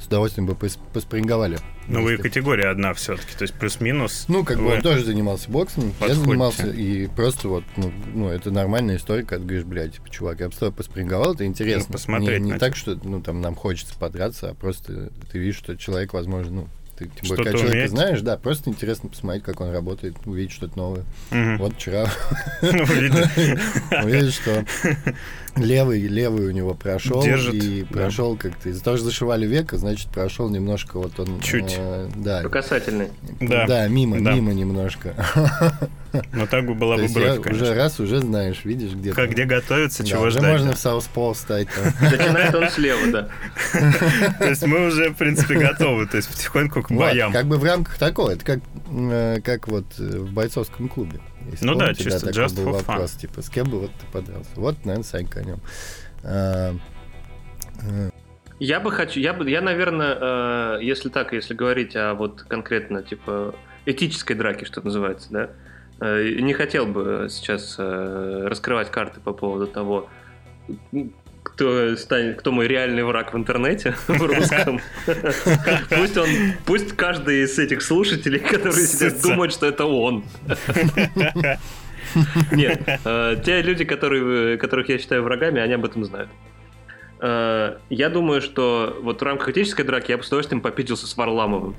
с 0.00 0.06
удовольствием 0.06 0.46
бы 0.46 0.52
пос- 0.52 0.78
поспринговали. 0.92 1.58
Ну, 1.88 2.04
вы 2.04 2.18
категория 2.18 2.68
одна 2.68 2.94
все-таки, 2.94 3.34
то 3.36 3.42
есть 3.42 3.54
плюс-минус. 3.54 4.26
Ну, 4.28 4.44
как 4.44 4.58
бы 4.58 4.66
он 4.74 4.80
тоже 4.80 5.04
занимался 5.04 5.50
боксом, 5.50 5.86
я 5.86 5.90
Подходите. 5.90 6.20
занимался, 6.24 6.66
и 6.70 7.06
просто 7.08 7.48
вот, 7.48 7.64
ну, 7.76 7.92
ну, 8.14 8.28
это 8.28 8.52
нормальная 8.52 8.96
история, 8.96 9.24
когда 9.24 9.44
говоришь, 9.44 9.64
блядь, 9.64 9.94
типа, 9.94 10.08
чувак, 10.08 10.38
я 10.38 10.48
бы 10.48 10.54
с 10.54 10.58
тобой 10.58 10.72
поспринговал, 10.72 11.34
это 11.34 11.44
интересно. 11.44 11.86
Ну, 11.88 11.92
посмотреть 11.94 12.42
не 12.42 12.52
не 12.52 12.58
так, 12.58 12.76
что, 12.76 12.96
ну, 13.02 13.20
там, 13.20 13.40
нам 13.40 13.56
хочется 13.56 13.94
подраться, 13.98 14.50
а 14.50 14.54
просто 14.54 15.10
ты 15.32 15.38
видишь, 15.40 15.56
что 15.56 15.76
человек, 15.76 16.12
возможно, 16.12 16.52
ну, 16.52 16.68
ты, 16.98 17.06
тем 17.06 17.28
более, 17.28 17.44
когда 17.44 17.58
человека 17.58 17.72
умеет. 17.72 17.90
знаешь, 17.90 18.20
да, 18.22 18.36
просто 18.36 18.70
интересно 18.70 19.08
посмотреть, 19.08 19.44
как 19.44 19.60
он 19.60 19.70
работает, 19.70 20.16
увидеть 20.24 20.52
что-то 20.52 20.76
новое. 20.76 21.04
Мгм. 21.30 21.58
Вот 21.58 21.74
вчера 21.74 22.06
увидел, 22.62 24.30
что 24.32 24.64
левый, 25.60 26.00
левый 26.06 26.46
у 26.46 26.50
него 26.50 26.74
прошел, 26.74 27.22
Держит, 27.22 27.54
и 27.54 27.82
да. 27.82 27.88
прошел 28.00 28.36
как-то, 28.36 28.68
из-за 28.68 28.82
того, 28.82 28.96
что 28.96 29.06
зашивали 29.06 29.46
века, 29.46 29.76
значит, 29.78 30.08
прошел 30.10 30.48
немножко 30.48 30.98
вот 30.98 31.18
он... 31.20 31.40
Чуть. 31.40 31.74
э, 31.78 32.08
да, 32.16 32.40
По 32.42 32.48
касательной. 32.48 33.08
Да. 33.40 33.66
да, 33.66 33.88
мимо, 33.88 34.20
Да. 34.20 34.32
мимо 34.32 34.52
немножко. 34.52 35.14
Но 36.32 36.46
так 36.46 36.64
бы 36.66 36.74
была 36.74 36.96
То 36.96 37.02
бы 37.02 37.04
есть 37.04 37.16
я 37.16 37.22
бровь, 37.34 37.42
конечно. 37.42 37.64
уже 37.66 37.74
раз 37.74 38.00
уже 38.00 38.20
знаешь, 38.20 38.64
видишь, 38.64 38.92
где 38.92 39.12
Как 39.12 39.30
где 39.30 39.44
готовиться, 39.44 40.02
Да, 40.02 40.08
чего 40.08 40.22
уже 40.22 40.38
ждать. 40.38 40.52
можно 40.52 40.70
да. 40.70 40.74
в 40.74 40.78
Сауспол 40.78 41.34
стать. 41.34 41.68
там. 41.68 41.92
Начинает 42.10 42.54
он 42.54 42.70
слева, 42.70 43.06
да. 43.12 43.28
То 44.38 44.48
есть 44.48 44.66
мы 44.66 44.86
уже, 44.86 45.10
в 45.10 45.16
принципе, 45.16 45.54
готовы. 45.56 46.06
То 46.06 46.16
есть 46.16 46.28
потихоньку 46.30 46.82
к 46.82 46.90
боям. 46.90 47.32
как 47.32 47.46
бы 47.46 47.58
в 47.58 47.64
рамках 47.64 47.98
такого, 47.98 48.30
это 48.30 48.44
как, 48.44 48.60
э, 48.90 49.40
как 49.44 49.68
вот 49.68 49.84
э, 49.98 50.02
в 50.18 50.32
бойцовском 50.32 50.88
клубе. 50.88 51.20
Если 51.50 51.64
Ну 51.64 51.74
да, 51.74 51.94
чисто 51.94 52.26
такой 52.26 52.44
just 52.44 52.56
был 52.56 52.72
for 52.72 52.80
fun. 52.80 52.86
вопрос, 52.86 53.12
типа, 53.12 53.42
с 53.42 53.48
кем 53.48 53.68
бы 53.70 53.80
вот 53.80 53.90
ты 53.98 54.06
подрался? 54.12 54.50
Вот, 54.56 54.84
наверное, 54.84 55.04
Сань 55.04 55.26
конем. 55.26 55.60
А, 56.22 56.74
э, 57.82 58.10
Я 58.58 58.80
бы 58.80 58.90
хочу, 58.90 59.20
я 59.20 59.32
бы, 59.32 59.48
я, 59.48 59.60
наверное, 59.60 60.78
э, 60.78 60.78
если 60.82 61.08
так, 61.08 61.32
если 61.32 61.54
говорить 61.54 61.96
о 61.96 62.14
вот 62.14 62.42
конкретно 62.42 63.02
типа 63.02 63.54
этической 63.86 64.36
драке, 64.36 64.66
что 64.66 64.82
называется, 64.82 65.28
да, 65.30 65.50
э, 66.00 66.36
не 66.40 66.52
хотел 66.54 66.86
бы 66.86 67.28
сейчас 67.30 67.76
э, 67.78 68.46
раскрывать 68.46 68.90
карты 68.90 69.20
по 69.20 69.32
поводу 69.32 69.66
того, 69.66 70.08
кто 71.42 71.96
станет, 71.96 72.38
кто 72.40 72.52
мой 72.52 72.66
реальный 72.68 73.02
враг 73.04 73.32
в 73.32 73.36
интернете 73.36 73.94
в 74.08 74.20
русском. 74.22 74.80
Пусть 75.90 76.16
он, 76.16 76.28
пусть 76.66 76.96
каждый 76.96 77.42
из 77.44 77.58
этих 77.58 77.82
слушателей, 77.82 78.38
которые 78.40 78.86
сидят, 78.86 79.20
думает, 79.22 79.52
что 79.52 79.66
это 79.66 79.84
он. 79.86 80.24
Нет, 82.52 82.82
э, 83.04 83.36
те 83.44 83.62
люди, 83.62 83.84
которые, 83.84 84.56
которых 84.56 84.88
я 84.88 84.98
считаю 84.98 85.22
врагами, 85.22 85.60
они 85.60 85.74
об 85.74 85.84
этом 85.84 86.04
знают. 86.04 86.30
Э, 87.20 87.76
Я 87.90 88.08
думаю, 88.08 88.40
что 88.40 88.98
вот 89.02 89.20
в 89.20 89.24
рамках 89.24 89.50
этической 89.50 89.84
драки 89.84 90.10
я 90.12 90.16
бы 90.18 90.22
с 90.24 90.28
удовольствием 90.28 90.60
попитился 90.60 91.06
с 91.06 91.16
Варламовым. 91.16 91.74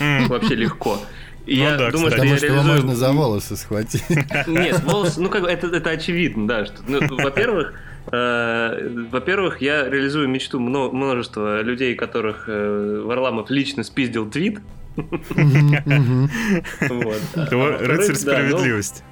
М, 0.00 0.28
Вообще 0.28 0.54
легко. 0.54 0.98
И 1.44 1.56
Ну 1.56 1.62
я 1.64 1.76
да, 1.76 1.90
думаю, 1.90 2.10
кстати. 2.12 2.20
Потому 2.20 2.26
что 2.28 2.32
я 2.32 2.36
что 2.38 2.46
его 2.46 2.56
реализую- 2.56 2.74
можно 2.76 2.94
за 2.94 3.12
волосы 3.12 3.56
схватить. 3.56 4.04
Нет, 4.46 4.80
волосы, 4.84 5.20
ну 5.20 5.28
как 5.28 5.42
бы 5.42 5.48
это, 5.50 5.66
это 5.66 5.90
очевидно, 5.90 6.46
да. 6.46 6.66
Что, 6.66 6.76
ну, 6.86 7.00
во-первых, 7.16 7.74
во-первых, 8.06 9.62
я 9.62 9.88
реализую 9.88 10.28
мечту 10.28 10.58
мно- 10.58 10.90
множества 10.90 11.62
людей, 11.62 11.94
которых 11.94 12.48
э, 12.48 13.02
Варламов 13.04 13.50
лично 13.50 13.84
спиздил 13.84 14.28
твит. 14.28 14.58
Рыцарь 14.96 16.88
ну, 16.88 18.14
справедливости. 18.14 19.04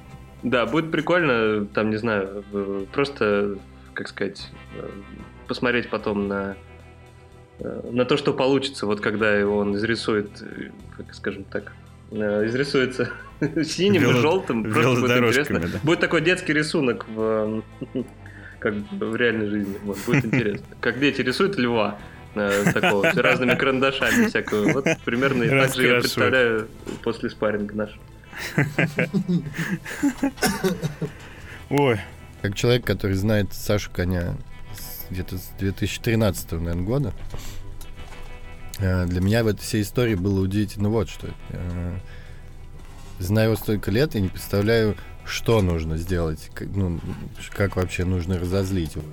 Да, 0.43 0.65
будет 0.65 0.91
прикольно, 0.91 1.65
там, 1.67 1.91
не 1.91 1.97
знаю, 1.97 2.43
э, 2.51 2.85
просто, 2.91 3.57
как 3.93 4.07
сказать, 4.07 4.49
э, 4.75 4.89
посмотреть 5.47 5.89
потом 5.89 6.27
на 6.27 6.55
э, 7.59 7.89
на 7.91 8.05
то, 8.05 8.17
что 8.17 8.33
получится, 8.33 8.87
вот 8.87 9.01
когда 9.01 9.45
он 9.47 9.75
изрисует, 9.75 10.29
э, 10.41 10.69
как 10.97 11.13
скажем 11.13 11.43
так, 11.43 11.73
э, 12.11 12.47
изрисуется 12.47 13.11
синим 13.63 14.09
и 14.09 14.13
желтым, 14.13 14.63
просто 14.63 15.01
будет 15.01 15.17
интересно. 15.17 15.59
да. 15.59 15.79
Будет 15.83 15.99
такой 15.99 16.21
детский 16.21 16.53
рисунок 16.53 17.05
в 17.07 17.61
э, 17.93 18.03
как 18.61 18.75
бы 18.75 19.09
в 19.09 19.15
реальной 19.15 19.47
жизни, 19.47 19.77
вот, 19.83 19.97
будет 20.05 20.25
интересно. 20.25 20.65
Как 20.79 20.99
дети 20.99 21.21
рисуют 21.21 21.57
льва, 21.57 21.97
э, 22.35 22.71
такого, 22.73 23.11
с 23.11 23.17
разными 23.17 23.55
карандашами 23.55 24.27
всякого. 24.27 24.71
Вот 24.71 24.85
примерно 25.03 25.47
так 25.49 25.73
же 25.75 25.87
я 25.87 25.99
представляю 25.99 26.67
после 27.03 27.31
спарринга 27.31 27.75
нашего. 27.75 28.01
Ой, 31.69 31.99
Как 32.41 32.55
человек, 32.55 32.85
который 32.85 33.15
знает 33.15 33.51
Сашу 33.51 33.89
Коня 33.91 34.35
где-то 35.09 35.37
с 35.37 35.51
2013 35.59 36.51
наверное, 36.53 36.83
года, 36.83 37.13
э, 38.79 39.05
для 39.07 39.21
меня 39.21 39.43
в 39.43 39.47
этой 39.47 39.61
всей 39.61 39.81
истории 39.81 40.15
было 40.15 40.39
удивительно 40.39 40.89
вот 40.89 41.09
что. 41.09 41.27
Э, 41.49 41.95
Знаю 43.21 43.49
его 43.49 43.55
столько 43.55 43.91
лет 43.91 44.15
и 44.15 44.21
не 44.21 44.29
представляю, 44.29 44.95
что 45.31 45.61
нужно 45.61 45.97
сделать, 45.97 46.51
как, 46.53 46.67
ну, 46.75 46.99
как 47.51 47.77
вообще 47.77 48.05
нужно 48.05 48.37
разозлить 48.37 48.95
его. 48.95 49.05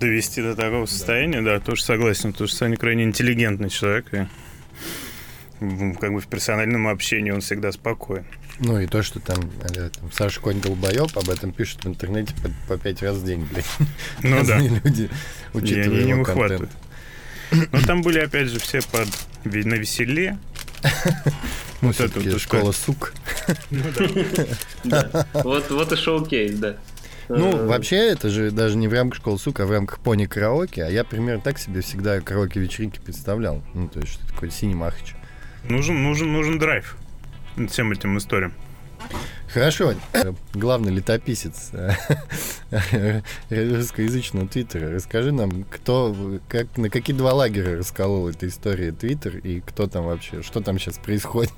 довести 0.00 0.42
до 0.42 0.54
такого 0.54 0.86
состояния, 0.86 1.40
да, 1.40 1.60
тоже 1.60 1.82
согласен, 1.82 2.32
потому 2.32 2.48
что 2.48 2.56
Саня 2.56 2.76
крайне 2.76 3.04
интеллигентный 3.04 3.70
человек, 3.70 4.12
и 4.12 4.26
как 6.00 6.12
бы 6.12 6.20
в 6.20 6.26
персональном 6.26 6.88
общении 6.88 7.30
он 7.30 7.40
всегда 7.40 7.72
спокоен. 7.72 8.24
Ну 8.60 8.78
и 8.78 8.86
то, 8.86 9.02
что 9.02 9.20
там, 9.20 9.50
а-ля, 9.62 9.88
там 9.88 10.12
Саша 10.12 10.40
Конь 10.40 10.60
долбоеб, 10.60 11.16
об 11.16 11.28
этом 11.28 11.52
пишут 11.52 11.84
в 11.84 11.88
интернете 11.88 12.34
по, 12.42 12.74
по 12.74 12.78
пять 12.80 13.02
раз 13.02 13.16
в 13.16 13.24
день, 13.24 13.46
блядь. 13.50 13.64
Ну 14.22 14.44
да, 14.44 14.58
люди, 14.58 15.10
учитывая 15.52 15.84
они 15.84 16.04
не 16.04 16.10
его 16.10 16.20
выхватывают. 16.20 16.70
Но 17.50 17.80
там 17.80 18.02
были, 18.02 18.18
опять 18.18 18.48
же, 18.48 18.58
все 18.58 18.80
под 18.82 19.08
на 19.44 19.74
веселе. 19.74 20.38
Ну, 21.80 21.92
вот 21.92 22.40
школа 22.40 22.72
сук. 22.72 23.12
Да. 24.84 25.26
Вот, 25.32 25.92
и 25.92 25.96
шоу-кейс, 25.96 26.54
да. 26.54 26.76
Ну, 27.28 27.56
Э, 27.56 27.66
вообще, 27.66 27.96
это 27.96 28.28
же 28.28 28.50
даже 28.50 28.76
не 28.76 28.88
в 28.88 28.92
рамках 28.92 29.18
школы 29.20 29.38
сук, 29.38 29.60
а 29.60 29.66
в 29.66 29.70
рамках 29.70 29.98
пони 29.98 30.26
караоке. 30.26 30.84
А 30.84 30.90
я 30.90 31.04
примерно 31.04 31.40
так 31.40 31.58
себе 31.58 31.80
всегда 31.80 32.20
караоке-вечеринки 32.20 33.00
представлял. 33.00 33.62
Ну, 33.72 33.88
то 33.88 34.00
есть, 34.00 34.12
что 34.12 34.26
такое 34.26 34.50
синий 34.50 34.74
махач. 34.74 35.14
Нужен, 35.68 36.02
нужен, 36.02 36.32
нужен 36.32 36.58
драйв 36.58 36.96
всем 37.68 37.92
этим 37.92 38.18
историям. 38.18 38.52
Хорошо. 39.54 39.94
Э, 40.12 40.32
Главный 40.52 40.92
летописец 40.92 41.70
э, 41.72 41.92
русскоязычного 43.50 44.48
твиттера. 44.48 44.90
Расскажи 44.92 45.30
нам, 45.30 45.62
кто, 45.70 46.12
как, 46.48 46.76
на 46.76 46.90
какие 46.90 47.14
два 47.14 47.32
лагеря 47.34 47.78
расколол 47.78 48.28
эта 48.28 48.48
история 48.48 48.90
твиттер 48.90 49.36
и 49.36 49.60
кто 49.60 49.86
там 49.86 50.06
вообще, 50.06 50.42
что 50.42 50.60
там 50.60 50.80
сейчас 50.80 50.98
происходит? 50.98 51.52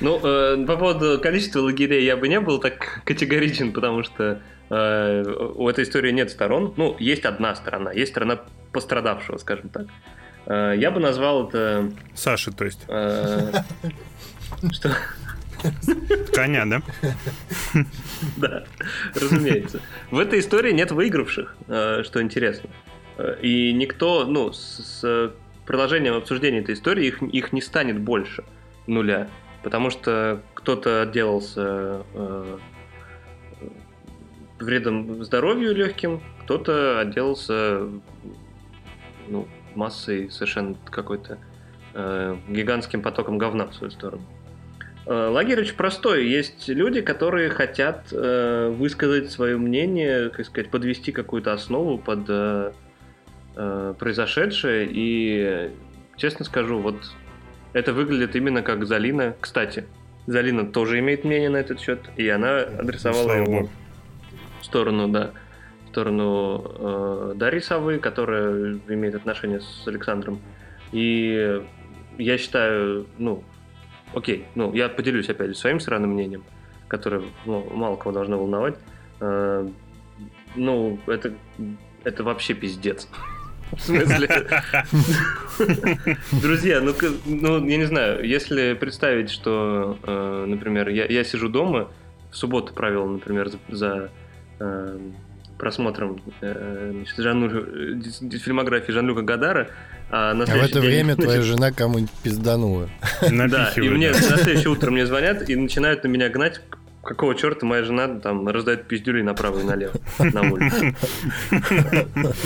Ну, 0.00 0.20
э, 0.22 0.64
по 0.66 0.76
поводу 0.76 1.18
количества 1.20 1.58
лагерей 1.62 2.04
я 2.04 2.16
бы 2.16 2.28
не 2.28 2.38
был 2.38 2.60
так 2.60 3.00
категоричен, 3.04 3.72
потому 3.72 4.04
что 4.04 4.40
э, 4.70 5.24
у 5.56 5.68
этой 5.68 5.82
истории 5.82 6.12
нет 6.12 6.30
сторон. 6.30 6.74
Ну, 6.76 6.94
есть 7.00 7.24
одна 7.24 7.56
сторона, 7.56 7.90
есть 7.90 8.12
сторона 8.12 8.40
пострадавшего, 8.70 9.38
скажем 9.38 9.68
так. 9.70 9.86
Э, 10.46 10.74
я 10.78 10.92
бы 10.92 11.00
назвал 11.00 11.48
это... 11.48 11.90
Саша, 12.14 12.52
то 12.52 12.64
есть. 12.64 12.84
э, 12.86 13.52
что? 14.70 14.96
Коня, 16.32 16.64
да? 16.66 16.82
Да, 18.36 18.64
разумеется. 19.14 19.80
В 20.10 20.18
этой 20.18 20.40
истории 20.40 20.72
нет 20.72 20.90
выигравших, 20.90 21.56
э, 21.68 22.02
что 22.04 22.22
интересно. 22.22 22.70
Э, 23.18 23.36
И 23.42 23.72
никто, 23.72 24.24
ну, 24.24 24.52
с, 24.52 25.32
продолжением 25.66 26.14
обсуждения 26.14 26.60
этой 26.60 26.74
истории 26.74 27.06
их, 27.06 27.22
их 27.22 27.52
не 27.52 27.60
станет 27.60 28.00
больше 28.00 28.44
нуля. 28.86 29.28
Потому 29.62 29.90
что 29.90 30.40
кто-то 30.54 31.02
отделался 31.02 32.02
э, 32.14 32.58
вредом 34.60 35.24
здоровью 35.24 35.74
легким, 35.74 36.22
кто-то 36.44 37.00
отделался 37.00 37.88
ну, 39.28 39.48
массой 39.74 40.30
совершенно 40.30 40.76
какой-то 40.90 41.38
э, 41.94 42.36
гигантским 42.48 43.02
потоком 43.02 43.38
говна 43.38 43.66
в 43.66 43.74
свою 43.74 43.90
сторону. 43.90 44.22
Э, 45.06 45.28
лагерь 45.28 45.60
очень 45.60 45.76
простой. 45.76 46.26
Есть 46.26 46.68
люди, 46.68 47.00
которые 47.00 47.48
хотят 47.48 48.08
э, 48.10 48.74
высказать 48.76 49.30
свое 49.30 49.56
мнение, 49.56 50.30
как 50.30 50.44
сказать, 50.46 50.70
подвести 50.70 51.12
какую-то 51.12 51.52
основу 51.52 51.96
под 51.96 52.24
э, 52.28 52.72
э, 53.54 53.94
произошедшее. 53.98 54.88
И, 54.90 55.70
честно 56.16 56.44
скажу, 56.44 56.80
вот 56.80 56.96
это 57.72 57.92
выглядит 57.92 58.34
именно 58.34 58.62
как 58.62 58.84
Залина. 58.84 59.36
Кстати, 59.40 59.84
Залина 60.26 60.66
тоже 60.66 60.98
имеет 60.98 61.22
мнение 61.22 61.50
на 61.50 61.58
этот 61.58 61.80
счет, 61.80 62.00
и 62.16 62.28
она 62.28 62.58
адресовала 62.58 63.22
Слава 63.22 63.42
его 63.42 63.68
в 64.60 64.64
сторону, 64.64 65.06
да, 65.06 65.30
в 65.84 65.88
сторону 65.90 66.64
э, 66.78 67.32
Дарьи 67.36 67.60
Совы, 67.60 67.98
которая 67.98 68.80
имеет 68.88 69.14
отношение 69.14 69.60
с 69.60 69.86
Александром. 69.86 70.40
И 70.90 71.62
я 72.18 72.38
считаю, 72.38 73.06
ну, 73.18 73.44
окей, 74.14 74.46
ну, 74.54 74.72
я 74.72 74.88
поделюсь 74.88 75.28
опять 75.28 75.48
же 75.48 75.54
своим 75.54 75.80
странным 75.80 76.10
мнением, 76.10 76.44
которое 76.88 77.22
ну, 77.44 77.66
мало 77.72 77.96
кого 77.96 78.12
должно 78.12 78.38
волновать. 78.38 78.76
Э, 79.20 79.68
ну, 80.54 80.98
это, 81.06 81.34
это 82.04 82.24
вообще 82.24 82.54
пиздец. 82.54 83.08
В 83.72 83.80
смысле? 83.80 84.28
Друзья, 86.40 86.80
ну, 86.80 86.94
ну, 87.24 87.66
я 87.66 87.76
не 87.76 87.84
знаю, 87.84 88.24
если 88.24 88.74
представить, 88.74 89.30
что, 89.30 89.98
э, 90.02 90.44
например, 90.46 90.88
я, 90.88 91.06
я 91.06 91.24
сижу 91.24 91.48
дома, 91.48 91.88
в 92.30 92.36
субботу 92.36 92.72
провел, 92.74 93.06
например, 93.06 93.48
за, 93.48 93.58
за, 93.68 94.10
э, 94.60 94.98
просмотром 95.58 96.20
э, 96.40 96.90
значит, 96.94 97.16
Жан-Лю- 97.16 98.00
э, 98.32 98.38
фильмографии 98.38 98.92
Жан-Люка 98.92 99.22
Гадара, 99.22 99.68
а 100.10 100.34
на 100.34 100.44
А 100.44 100.46
в 100.46 100.50
это 100.62 100.80
день, 100.80 100.82
время 100.82 101.14
значит, 101.14 101.22
твоя 101.24 101.42
жена 101.42 101.72
кому-нибудь 101.72 102.10
пизданула. 102.22 102.88
да, 103.48 103.72
и 103.76 103.80
мне 103.88 104.10
на 104.10 104.14
следующее 104.14 104.70
утро 104.70 104.90
мне 104.90 105.06
звонят 105.06 105.48
и 105.48 105.56
начинают 105.56 106.04
на 106.04 106.08
меня 106.08 106.28
гнать, 106.28 106.60
какого 107.06 107.34
черта 107.34 107.64
моя 107.66 107.84
жена 107.84 108.08
там 108.20 108.46
раздает 108.48 108.86
пиздюлей 108.86 109.22
направо 109.22 109.60
и 109.60 109.62
налево 109.64 109.94
на 110.18 110.42
улице. 110.42 110.94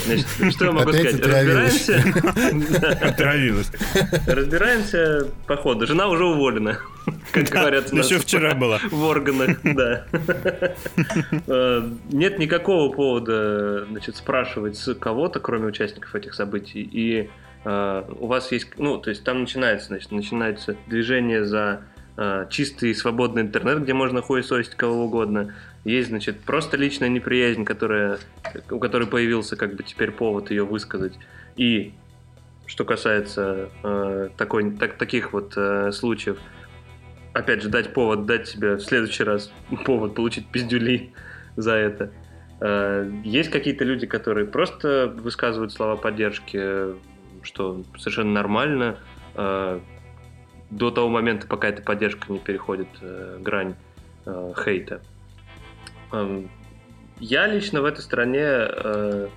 Значит, 0.06 0.26
что 0.54 0.66
я 0.66 0.72
могу 0.72 0.90
Опять 0.90 1.16
сказать? 1.16 1.26
Разбираемся. 1.26 3.06
Отравилась. 3.08 3.72
Разбираемся 4.26 5.28
по 5.46 5.56
ходу. 5.56 5.86
Жена 5.86 6.08
уже 6.08 6.24
уволена, 6.24 6.78
как 7.32 7.44
говорят 7.48 7.92
у 7.92 7.96
нас 7.96 8.10
Еще 8.10 8.20
вчера 8.20 8.54
была. 8.54 8.78
в 8.90 9.02
органах, 9.04 9.58
да. 9.62 10.04
Э, 11.46 11.82
Нет 12.10 12.38
никакого 12.38 12.92
повода, 12.92 13.86
значит, 13.86 14.16
спрашивать 14.16 14.76
с 14.76 14.94
кого-то, 14.94 15.40
кроме 15.40 15.66
участников 15.66 16.14
этих 16.14 16.34
событий. 16.34 16.82
И 16.82 17.30
э, 17.64 18.02
у 18.18 18.26
вас 18.26 18.52
есть, 18.52 18.68
ну, 18.78 18.98
то 18.98 19.10
есть 19.10 19.24
там 19.24 19.40
начинается, 19.40 19.88
значит, 19.88 20.12
начинается 20.12 20.76
движение 20.86 21.44
за 21.44 21.82
чистый 22.50 22.90
и 22.90 22.94
свободный 22.94 23.42
интернет, 23.42 23.82
где 23.82 23.94
можно 23.94 24.20
хуесосить 24.20 24.74
кого 24.74 25.04
угодно. 25.04 25.54
Есть, 25.84 26.08
значит, 26.10 26.40
просто 26.40 26.76
личная 26.76 27.08
неприязнь, 27.08 27.64
которая, 27.64 28.18
у 28.70 28.78
которой 28.78 29.06
появился 29.06 29.56
как 29.56 29.76
бы 29.76 29.82
теперь 29.82 30.10
повод 30.10 30.50
ее 30.50 30.64
высказать. 30.64 31.14
И 31.56 31.94
что 32.70 32.84
касается 32.84 33.70
э, 33.82 34.28
такой, 34.36 34.70
так, 34.72 34.96
таких 34.96 35.32
вот 35.32 35.54
э, 35.56 35.90
случаев, 35.92 36.38
опять 37.32 37.62
же, 37.62 37.68
дать 37.68 37.92
повод, 37.92 38.26
дать 38.26 38.46
себе 38.46 38.76
в 38.76 38.80
следующий 38.80 39.24
раз 39.24 39.52
повод 39.84 40.14
получить 40.14 40.46
пиздюли 40.48 41.12
за 41.56 41.72
это. 41.72 42.12
Э, 42.60 43.10
Есть 43.24 43.50
какие-то 43.50 43.84
люди, 43.84 44.06
которые 44.06 44.46
просто 44.46 45.12
высказывают 45.16 45.72
слова 45.72 45.96
поддержки, 45.96 46.58
э, 46.60 46.94
что 47.42 47.82
совершенно 47.98 48.32
нормально, 48.32 48.98
э, 49.34 49.80
до 50.70 50.90
того 50.90 51.08
момента, 51.08 51.46
пока 51.46 51.68
эта 51.68 51.82
поддержка 51.82 52.32
не 52.32 52.38
переходит 52.38 52.88
э, 53.00 53.38
грань 53.40 53.74
э, 54.26 54.52
хейта. 54.64 55.00
Эм, 56.12 56.50
Я 57.18 57.46
лично 57.46 57.82
в 57.82 57.84
этой 57.84 58.00
стране, 58.00 58.40
э, 58.42 59.28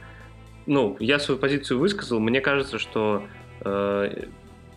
ну, 0.65 0.95
я 0.99 1.19
свою 1.19 1.39
позицию 1.39 1.79
высказал. 1.79 2.19
Мне 2.19 2.39
кажется, 2.39 2.77
что 2.79 3.23
э, 3.61 4.25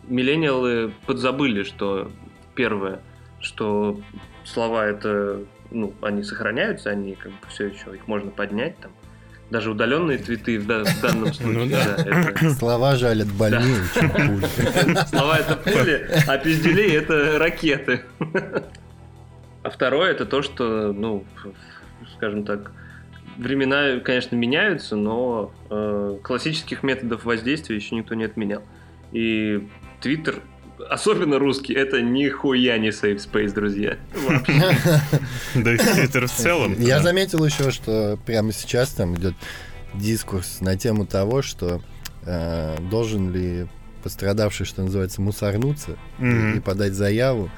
миллениалы 0.04 0.92
подзабыли, 1.06 1.62
что 1.62 2.10
первое, 2.54 3.00
что 3.40 4.00
слова 4.44 4.86
это, 4.86 5.40
ну, 5.70 5.92
они 6.00 6.22
сохраняются, 6.22 6.90
они 6.90 7.14
как 7.14 7.32
бы 7.32 7.38
все 7.48 7.66
еще, 7.66 7.94
их 7.94 8.06
можно 8.08 8.30
поднять 8.30 8.78
там. 8.78 8.92
Даже 9.50 9.70
удаленные 9.70 10.18
твиты 10.18 10.58
в, 10.58 10.66
да- 10.66 10.82
в 10.84 11.00
данном 11.00 11.32
случае, 11.32 11.46
Ну 11.58 11.66
да. 11.70 11.96
да, 11.96 12.02
это- 12.30 12.50
Слова 12.54 12.96
жалят 12.96 13.28
больнее, 13.28 13.80
чем 13.94 14.10
пули. 14.10 15.06
Слова 15.08 15.38
это 15.38 15.54
пули, 15.56 16.08
а 16.26 16.36
пиздюлей 16.38 16.96
это 16.96 17.38
ракеты. 17.38 18.02
А 19.62 19.70
второе 19.70 20.10
это 20.12 20.26
то, 20.26 20.42
что, 20.42 20.92
ну, 20.92 21.24
скажем 22.16 22.44
так, 22.44 22.72
времена, 23.36 24.00
конечно, 24.00 24.34
меняются, 24.36 24.96
но 24.96 25.52
э, 25.70 26.18
классических 26.22 26.82
методов 26.82 27.24
воздействия 27.24 27.76
еще 27.76 27.94
никто 27.94 28.14
не 28.14 28.24
отменял. 28.24 28.62
И 29.12 29.68
Твиттер, 30.00 30.36
особенно 30.88 31.38
русский, 31.38 31.74
это 31.74 32.02
нихуя 32.02 32.78
не 32.78 32.88
safe 32.88 33.18
space, 33.18 33.52
друзья. 33.52 33.98
Да 35.54 35.74
и 35.74 35.76
Твиттер 35.76 36.26
в 36.26 36.32
целом. 36.32 36.74
Я 36.78 37.00
заметил 37.00 37.44
еще, 37.44 37.70
что 37.70 38.18
прямо 38.26 38.52
сейчас 38.52 38.90
там 38.90 39.14
идет 39.16 39.34
дискурс 39.94 40.60
на 40.60 40.76
тему 40.76 41.06
того, 41.06 41.42
что 41.42 41.80
э, 42.24 42.76
должен 42.90 43.32
ли 43.32 43.66
пострадавший, 44.02 44.66
что 44.66 44.82
называется, 44.82 45.20
мусорнуться 45.20 45.96
и 46.20 46.60
подать 46.60 46.94
заяву. 46.94 47.50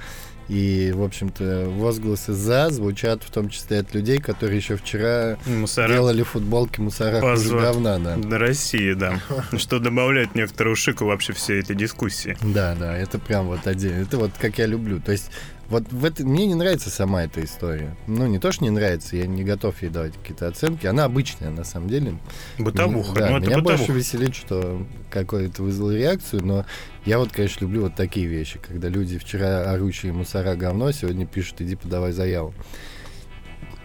И, 0.49 0.93
в 0.95 1.03
общем-то, 1.03 1.67
возгласы 1.69 2.33
«за» 2.33 2.71
звучат 2.71 3.23
в 3.23 3.31
том 3.31 3.51
числе 3.51 3.81
от 3.81 3.95
людей, 3.95 4.19
которые 4.19 4.57
еще 4.57 4.77
вчера 4.77 5.37
Мусора 5.47 5.93
делали 5.93 6.23
футболки 6.23 6.81
«Мусора 6.81 7.21
Позор. 7.21 7.61
говна», 7.61 7.99
да. 7.99 8.17
до 8.17 8.39
России, 8.39 8.95
да. 8.95 9.21
Что 9.59 9.79
добавляет 9.79 10.35
некоторую 10.35 10.75
шику 10.75 11.05
вообще 11.05 11.35
всей 11.35 11.61
этой 11.61 11.77
дискуссии. 11.77 12.37
Да, 12.43 12.75
да, 12.79 12.97
это 12.97 13.19
прям 13.19 13.47
вот 13.47 13.67
отдельно. 13.67 14.03
Это 14.03 14.17
вот 14.17 14.31
как 14.41 14.59
я 14.59 14.67
люблю. 14.67 15.01
То 15.01 15.13
есть 15.13 15.31
вот 15.69 15.93
в 15.93 16.05
это, 16.05 16.25
мне 16.25 16.47
не 16.47 16.55
нравится 16.55 16.89
сама 16.89 17.25
эта 17.25 17.45
история. 17.45 17.95
Ну, 18.07 18.27
не 18.27 18.39
то, 18.39 18.53
что 18.53 18.65
не 18.65 18.71
нравится, 18.71 19.17
я 19.17 19.27
не 19.27 19.45
готов 19.45 19.83
ей 19.83 19.91
давать 19.91 20.15
какие-то 20.15 20.49
оценки. 20.49 20.87
Она 20.87 21.05
обычная, 21.05 21.51
на 21.51 21.65
самом 21.65 21.89
деле. 21.89 22.19
Бытовуха. 22.59 23.15
Да, 23.15 23.31
ну, 23.31 23.39
меня 23.41 23.61
больше 23.61 23.83
бытовуха. 23.83 23.93
веселит, 23.93 24.35
что 24.35 24.87
какое-то 25.11 25.63
вызвало 25.63 25.95
реакцию, 25.95 26.45
но 26.45 26.65
я 27.05 27.19
вот, 27.19 27.33
конечно, 27.33 27.65
люблю 27.65 27.83
вот 27.83 27.95
такие 27.95 28.27
вещи, 28.27 28.59
когда 28.59 28.89
люди 28.89 29.19
вчера 29.19 29.71
орущие 29.71 30.13
мусора 30.13 30.55
говно, 30.55 30.91
сегодня 30.93 31.27
пишут, 31.27 31.61
иди 31.61 31.77
подавай 31.77 32.13
заяву. 32.13 32.55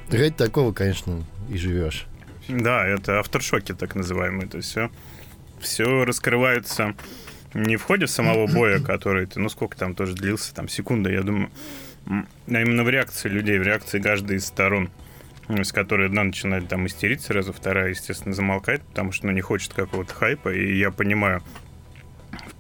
Ради 0.10 0.32
такого, 0.32 0.72
конечно, 0.72 1.24
и 1.50 1.58
живешь. 1.58 2.08
Да, 2.48 2.86
это 2.86 3.20
авторшоки 3.20 3.74
так 3.74 3.96
называемые. 3.96 4.48
То 4.48 4.58
есть 4.58 4.70
все, 4.70 4.90
все 5.60 6.06
раскрывается 6.06 6.94
не 7.54 7.78
в 7.78 7.84
ходе 7.84 8.08
самого 8.08 8.48
боя, 8.48 8.80
который, 8.80 9.26
ты, 9.26 9.40
ну 9.40 9.50
сколько 9.50 9.78
там 9.78 9.96
тоже 9.96 10.16
длился, 10.16 10.54
там 10.54 10.68
секунда, 10.68 11.12
я 11.12 11.22
думаю, 11.22 11.50
а 12.08 12.22
именно 12.48 12.84
в 12.84 12.90
реакции 12.90 13.30
людей, 13.30 13.58
в 13.60 13.64
реакции 13.64 14.00
каждой 14.00 14.38
из 14.38 14.46
сторон, 14.46 14.90
с 15.48 15.72
которой 15.72 16.08
одна 16.08 16.24
начинает 16.24 16.68
там 16.68 16.88
истерить 16.88 17.22
сразу, 17.22 17.54
вторая, 17.54 17.90
естественно, 17.90 18.34
замолкает, 18.34 18.82
потому 18.84 19.12
что 19.12 19.28
ну, 19.28 19.32
не 19.32 19.42
хочет 19.42 19.74
какого-то 19.74 20.14
хайпа, 20.14 20.54
и 20.54 20.78
я 20.78 20.92
понимаю, 20.92 21.44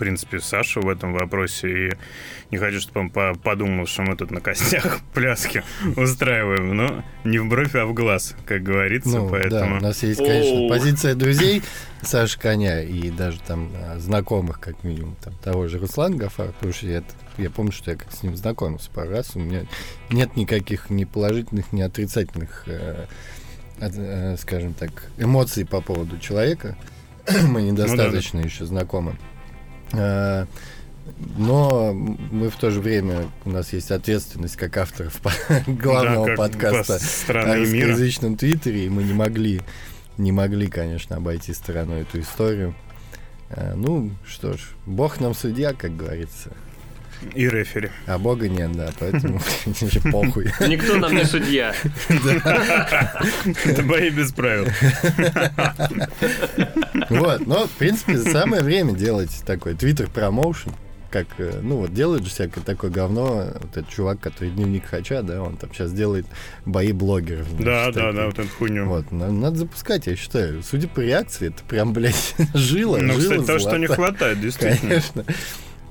принципе, 0.03 0.39
Сашу 0.41 0.81
в 0.81 0.89
этом 0.89 1.13
вопросе, 1.13 1.87
и 1.87 1.91
не 2.51 2.57
хочу, 2.57 2.81
чтобы 2.81 3.01
он 3.01 3.09
по- 3.09 3.35
подумал, 3.35 3.85
что 3.85 4.01
мы 4.01 4.17
тут 4.17 4.31
на 4.31 4.41
костях 4.41 4.99
пляски 5.13 5.63
устраиваем, 5.95 6.75
но 6.75 7.05
не 7.23 7.39
в 7.39 7.47
бровь, 7.47 7.73
а 7.75 7.85
в 7.85 7.93
глаз, 7.93 8.35
как 8.45 8.63
говорится, 8.63 9.17
Ну, 9.17 9.25
да, 9.25 9.31
поэтому... 9.31 9.77
у 9.77 9.79
нас 9.79 10.03
есть, 10.03 10.19
конечно, 10.19 10.67
позиция 10.67 11.15
друзей 11.15 11.63
Саши 12.01 12.37
Коня 12.37 12.81
и 12.83 13.09
даже 13.11 13.39
там 13.39 13.71
а, 13.75 13.97
знакомых, 13.97 14.59
как 14.59 14.83
минимум, 14.83 15.15
там 15.23 15.33
того 15.35 15.69
же 15.69 15.79
Руслана 15.79 16.17
Гафар, 16.17 16.51
потому 16.51 16.73
что 16.73 16.87
я, 16.87 17.01
я 17.37 17.49
помню, 17.49 17.71
что 17.71 17.91
я 17.91 17.97
как 17.97 18.11
с 18.11 18.23
ним 18.23 18.35
знакомился 18.35 18.91
пару 18.91 19.11
раз, 19.11 19.35
у 19.35 19.39
меня 19.39 19.65
нет 20.09 20.35
никаких 20.35 20.89
ни 20.89 21.05
положительных, 21.05 21.71
ни 21.71 21.81
отрицательных, 21.81 22.63
э, 22.65 23.05
э, 23.79 24.35
скажем 24.37 24.73
так, 24.73 24.91
эмоций 25.17 25.65
по 25.65 25.79
поводу 25.79 26.19
человека. 26.19 26.75
Мы 27.47 27.61
недостаточно 27.61 28.39
еще 28.39 28.65
знакомы. 28.65 29.15
Э, 29.93 30.45
Но 31.37 31.93
мы 31.93 32.49
в 32.49 32.55
то 32.55 32.71
же 32.71 32.79
время, 32.81 33.29
у 33.45 33.49
нас 33.49 33.73
есть 33.73 33.91
ответственность 33.91 34.55
как 34.55 34.75
авторов 34.77 35.19
главного 35.67 36.25
Да, 36.27 36.35
как 36.35 36.37
подкаста 36.37 36.93
о 37.29 37.55
русскоязычном 37.59 38.35
твиттере, 38.37 38.85
и 38.85 38.89
мы 38.89 39.03
не 39.03 39.13
могли, 39.13 39.61
не 40.17 40.31
могли, 40.31 40.67
конечно, 40.67 41.15
обойти 41.17 41.53
стороной 41.53 42.01
эту 42.01 42.19
историю. 42.19 42.75
Э, 43.49 43.73
Ну, 43.75 44.11
что 44.25 44.53
ж, 44.53 44.59
бог 44.85 45.19
нам 45.19 45.33
судья, 45.33 45.73
как 45.73 45.95
говорится. 45.95 46.51
И 47.33 47.47
рефери. 47.49 47.89
А 48.05 48.17
бога 48.17 48.47
нет, 48.49 48.71
да, 48.73 48.89
поэтому 48.99 49.39
похуй. 50.11 50.45
Никто 50.67 50.97
нам 50.97 51.15
не 51.15 51.25
судья. 51.25 51.73
Это 52.09 53.83
бои 53.83 54.09
без 54.09 54.31
правил. 54.31 54.67
Вот, 57.09 57.45
но, 57.47 57.67
в 57.67 57.71
принципе, 57.71 58.17
самое 58.17 58.63
время 58.63 58.93
делать 58.93 59.43
такой 59.45 59.73
твиттер 59.75 60.09
промоушен. 60.09 60.71
Как, 61.11 61.27
э, 61.37 61.59
ну 61.61 61.77
вот 61.77 61.93
делают 61.93 62.23
же 62.23 62.31
всякое 62.31 62.61
такое 62.61 62.89
говно. 62.89 63.45
Вот 63.61 63.77
этот 63.77 63.87
чувак, 63.87 64.19
который 64.19 64.49
дневник 64.49 64.85
Хача, 64.87 65.21
да, 65.21 65.43
он 65.43 65.57
там 65.57 65.71
сейчас 65.71 65.93
делает 65.93 66.25
бои 66.65 66.91
блогеров. 66.91 67.47
значит, 67.49 67.65
Да, 67.65 67.91
да, 67.91 68.11
да, 68.13 68.25
вот 68.25 68.39
эту 68.39 68.49
хуйню. 68.49 68.85
Вот, 68.87 69.11
на- 69.11 69.31
надо 69.31 69.57
запускать, 69.57 70.07
я 70.07 70.15
считаю. 70.15 70.63
Судя 70.63 70.87
по 70.87 71.01
реакции, 71.01 71.49
это 71.49 71.61
прям, 71.69 71.93
блядь, 71.93 72.33
жила, 72.55 72.97
Ну, 72.97 73.13
жила 73.19 73.35
кстати, 73.43 73.45
то, 73.45 73.59
что 73.59 73.77
не 73.77 73.85
хватает, 73.85 74.41
действительно. 74.41 74.89
Конечно. 74.89 75.23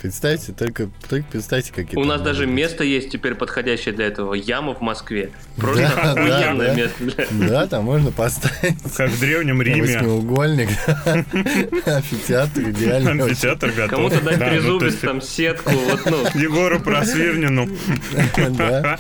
Представьте, 0.03 0.53
только, 0.53 0.91
только 1.09 1.29
представьте, 1.31 1.73
какие 1.73 1.97
У 1.97 2.03
нас 2.05 2.21
даже 2.21 2.45
место 2.45 2.83
есть 2.83 3.11
теперь 3.11 3.37
подходящее 3.37 3.95
для 3.95 4.07
этого. 4.07 4.35
Яма 4.35 4.75
в 4.75 4.81
Москве. 4.81 5.31
Просто 5.57 5.93
да, 5.95 6.11
охуенное 6.11 6.67
да. 6.67 6.75
место 6.75 7.05
для 7.05 7.49
Да, 7.49 7.67
там 7.69 7.85
можно 7.85 8.11
поставить 8.11 8.83
Как 8.97 9.11
в 9.11 9.21
Древнем 9.21 9.63
Риме. 9.63 9.83
восьмиугольник, 9.83 10.71
амфитеатр, 11.87 12.63
идеально. 12.63 13.25
Амфитеатр 13.27 13.71
готов. 13.71 13.91
Кому-то 13.91 14.21
дать 14.23 14.39
Да, 14.41 14.47
ну, 14.47 14.51
трезубец, 14.51 14.97
там 14.97 15.23
сетку, 15.23 15.71
ну. 16.07 16.25
Егору 16.35 16.81
Просвирнину. 16.81 17.69
Да. 18.59 18.99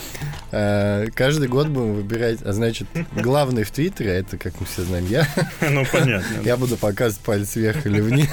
А, 0.52 1.06
Каждый 1.14 1.48
год 1.48 1.68
будем 1.68 1.94
выбирать, 1.94 2.42
а 2.42 2.52
значит, 2.52 2.86
главный 3.14 3.64
в 3.64 3.70
Твиттере, 3.70 4.10
а 4.10 4.14
это, 4.14 4.36
как 4.38 4.60
мы 4.60 4.66
все 4.66 4.82
знаем, 4.82 5.06
я, 5.06 5.26
Ну, 5.60 5.84
понятно. 5.90 6.42
я 6.44 6.56
буду 6.56 6.76
показывать 6.76 7.24
палец 7.24 7.56
вверх 7.56 7.86
или 7.86 8.00
вниз. 8.00 8.28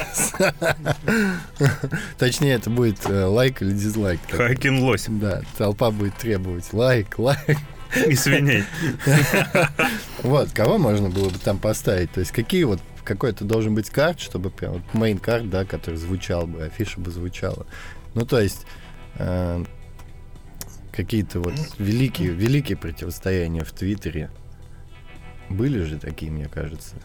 Точнее, 2.17 2.53
это 2.55 2.69
будет 2.69 2.97
э, 3.09 3.23
лайк 3.25 3.61
или 3.61 3.71
дизлайк. 3.71 4.19
Хакин 4.29 4.79
лось. 4.81 5.05
Да, 5.07 5.41
толпа 5.57 5.91
будет 5.91 6.15
требовать 6.17 6.71
лайк, 6.73 7.17
лайк. 7.17 7.57
И 8.07 8.13
свиней. 8.15 8.63
Вот, 10.21 10.51
кого 10.51 10.77
можно 10.77 11.09
было 11.09 11.29
бы 11.29 11.39
там 11.39 11.57
поставить? 11.57 12.11
То 12.11 12.19
есть 12.19 12.31
какие 12.31 12.63
вот 12.65 12.79
какой-то 13.03 13.45
должен 13.45 13.73
быть 13.73 13.89
карт, 13.89 14.19
чтобы 14.19 14.51
прям 14.51 14.73
вот 14.73 14.81
main 14.93 15.17
карт, 15.19 15.49
да, 15.49 15.65
который 15.65 15.95
звучал 15.95 16.45
бы, 16.45 16.63
афиша 16.65 16.99
бы 16.99 17.09
звучала. 17.09 17.65
Ну, 18.13 18.25
то 18.25 18.39
есть 18.39 18.67
э, 19.15 19.63
какие-то 20.91 21.39
вот 21.39 21.53
великие, 21.77 22.29
великие 22.29 22.77
противостояния 22.77 23.63
в 23.63 23.71
Твиттере. 23.71 24.29
Были 25.49 25.81
же 25.83 25.97
такие, 25.97 26.31
мне 26.31 26.47
кажется. 26.47 26.95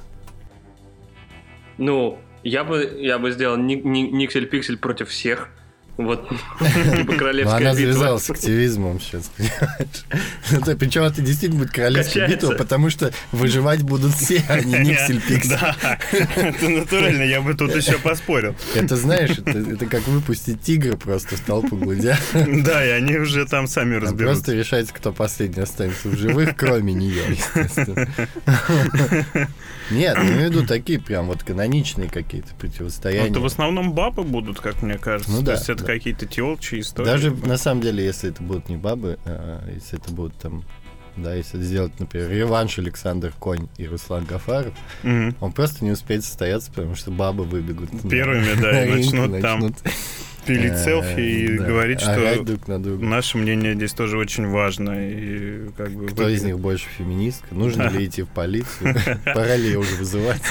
Ну, 1.79 2.19
я 2.43 2.63
бы, 2.65 2.99
я 3.01 3.19
бы 3.19 3.31
сделал 3.33 3.57
ни- 3.57 3.75
ни- 3.75 4.11
Никсель-Пиксель 4.11 4.77
против 4.77 5.09
всех. 5.09 5.49
Вот, 5.97 6.29
типа 6.97 7.13
королевская 7.15 7.59
она 7.59 7.75
связалась 7.75 8.25
с 8.25 8.31
активизмом 8.31 9.01
сейчас, 9.01 9.31
понимаешь? 9.37 10.05
Ну, 10.51 10.77
Причем 10.77 11.03
это 11.05 11.23
действительно 11.23 11.61
будет 11.63 11.73
королевская 11.73 12.29
битва, 12.29 12.55
потому 12.55 12.91
что 12.91 13.13
выживать 13.31 13.83
будут 13.83 14.15
все, 14.15 14.43
а 14.49 14.61
не 14.61 14.75
Никсель 14.79 15.21
Пиксель. 15.21 15.51
Да, 15.51 15.77
это 16.11 16.69
натурально, 16.69 17.23
я 17.23 17.41
бы 17.41 17.55
тут 17.55 17.75
еще 17.77 17.99
поспорил. 17.99 18.57
Это, 18.75 18.97
знаешь, 18.97 19.39
это, 19.39 19.87
как 19.87 20.07
выпустить 20.09 20.61
тигра 20.63 20.97
просто 20.97 21.37
в 21.37 21.41
толпу 21.41 21.77
гладиаторов. 21.77 22.65
Да, 22.65 22.85
и 22.85 22.91
они 22.91 23.17
уже 23.17 23.47
там 23.47 23.69
сами 23.69 23.95
разберутся. 23.95 24.25
Просто 24.25 24.53
решается, 24.55 24.93
кто 24.95 25.13
последний 25.13 25.63
останется 25.63 26.09
в 26.09 26.17
живых, 26.17 26.57
кроме 26.57 26.93
нее, 26.93 27.23
естественно. 27.29 28.09
Нет, 29.91 30.17
я 30.17 30.23
имею 30.23 30.49
в 30.51 30.55
виду 30.55 30.67
такие 30.67 30.99
прям 30.99 31.27
вот 31.27 31.43
каноничные 31.43 32.09
какие-то 32.09 32.49
Ну, 32.53 32.59
противостояния. 32.59 33.31
Это 33.31 33.41
в 33.41 33.47
основном 33.47 33.93
бабы 33.93 34.23
будут, 34.23 34.61
как 34.61 34.83
мне 34.83 34.97
кажется. 34.97 35.31
Ну 35.31 35.41
То 35.41 35.47
да, 35.47 35.53
есть 35.53 35.69
это 35.69 35.84
да. 35.87 35.93
какие-то 35.93 36.27
телчи 36.27 36.81
истории. 36.81 37.07
Даже 37.07 37.31
на 37.31 37.57
самом 37.57 37.81
деле, 37.83 38.05
если 38.05 38.31
это 38.31 38.43
будут 38.43 38.69
не 38.69 38.77
бабы, 38.77 39.19
а 39.25 39.63
если 39.73 39.99
это 39.99 40.13
будут 40.13 40.37
там, 40.39 40.65
да, 41.17 41.35
если 41.35 41.61
сделать, 41.63 41.93
например, 42.01 42.29
реванш 42.31 42.79
Александр 42.79 43.33
Конь 43.39 43.69
и 43.79 43.87
Руслан 43.87 44.25
Гафаров, 44.25 44.75
Мгм. 45.05 45.37
он 45.41 45.53
просто 45.53 45.85
не 45.85 45.93
успеет 45.93 46.25
состояться, 46.25 46.71
потому 46.73 46.95
что 46.97 47.11
бабы 47.11 47.45
выбегут. 47.45 47.93
на- 48.05 48.11
Первыми, 48.11 48.55
да, 48.61 48.73
на 48.73 48.85
и 48.85 48.87
ринг, 48.97 49.13
начнут 49.13 49.41
там 49.41 49.75
пилить 50.47 50.73
э, 50.73 50.85
селфи 50.85 51.21
и 51.21 51.59
да, 51.59 51.65
говорить, 51.65 52.01
что 52.01 52.43
друг 52.45 52.69
на 52.69 52.83
друга. 52.83 53.05
наше 53.05 53.39
мнение 53.39 53.75
здесь 53.75 53.93
тоже 53.93 54.19
очень 54.19 54.47
важно. 54.49 54.93
И 54.97 55.69
как 55.77 55.91
бы 55.91 56.07
Кто 56.09 56.29
из 56.29 56.43
них 56.43 56.59
больше 56.59 56.87
феминистка? 56.97 57.55
Нужно 57.55 57.89
ли 57.89 58.07
идти 58.07 58.23
в 58.23 58.29
полицию? 58.29 58.97
Пора 59.25 59.57
ли 59.57 59.69
ее 59.69 59.79
уже 59.79 59.95
вызывать? 59.97 60.43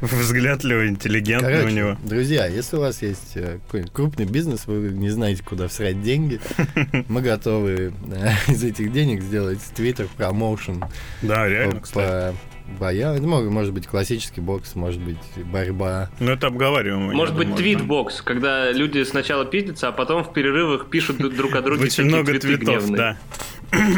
взглядливый, 0.00 0.88
интеллигентный 0.88 1.64
у 1.64 1.68
него. 1.68 1.96
друзья, 2.04 2.46
если 2.46 2.76
у 2.76 2.80
вас 2.80 3.02
есть 3.02 3.32
э, 3.36 3.58
какой-нибудь 3.66 3.92
крупный 3.92 4.26
бизнес, 4.26 4.66
вы 4.66 4.90
не 4.90 5.10
знаете, 5.10 5.42
куда 5.42 5.68
всрать 5.68 6.02
деньги, 6.02 6.40
мы 7.08 7.22
готовы 7.22 7.92
э, 8.10 8.30
из 8.48 8.64
этих 8.64 8.92
денег 8.92 9.22
сделать 9.22 9.60
твиттер 9.74 10.08
промоушен 10.16 10.84
Да, 11.22 11.48
реально, 11.48 11.80
кстати. 11.80 12.36
По 12.72 12.80
боям. 12.80 13.14
Это 13.14 13.26
может 13.26 13.72
быть 13.72 13.86
классический 13.86 14.40
бокс, 14.40 14.74
может 14.74 15.00
быть 15.00 15.18
борьба. 15.36 16.10
Ну, 16.20 16.32
это 16.32 16.46
обговариваемо. 16.48 17.10
я 17.10 17.16
Может 17.16 17.36
быть, 17.36 17.54
твитбокс, 17.54 18.22
когда 18.22 18.70
люди 18.72 19.02
сначала 19.04 19.44
пиздятся, 19.44 19.88
а 19.88 19.92
потом 19.92 20.24
в 20.24 20.32
перерывах 20.32 20.90
пишут 20.90 21.20
дру- 21.20 21.34
друг 21.34 21.54
о 21.54 21.62
друге 21.62 21.84
Очень 21.84 22.04
много 22.04 22.38
твитов, 22.38 22.90
да. 22.90 23.16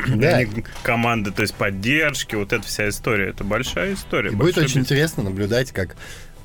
Да. 0.07 0.41
Команды, 0.83 1.33
то 1.33 1.43
есть 1.43 1.55
поддержки, 1.55 2.37
вот 2.37 2.53
эта 2.53 2.65
вся 2.65 2.89
история. 2.89 3.31
Это 3.31 3.43
большая 3.45 3.95
история. 3.95 4.31
И 4.31 4.35
будет 4.35 4.57
очень 4.59 4.81
интересно 4.81 5.25
наблюдать, 5.25 5.73
как 5.73 5.97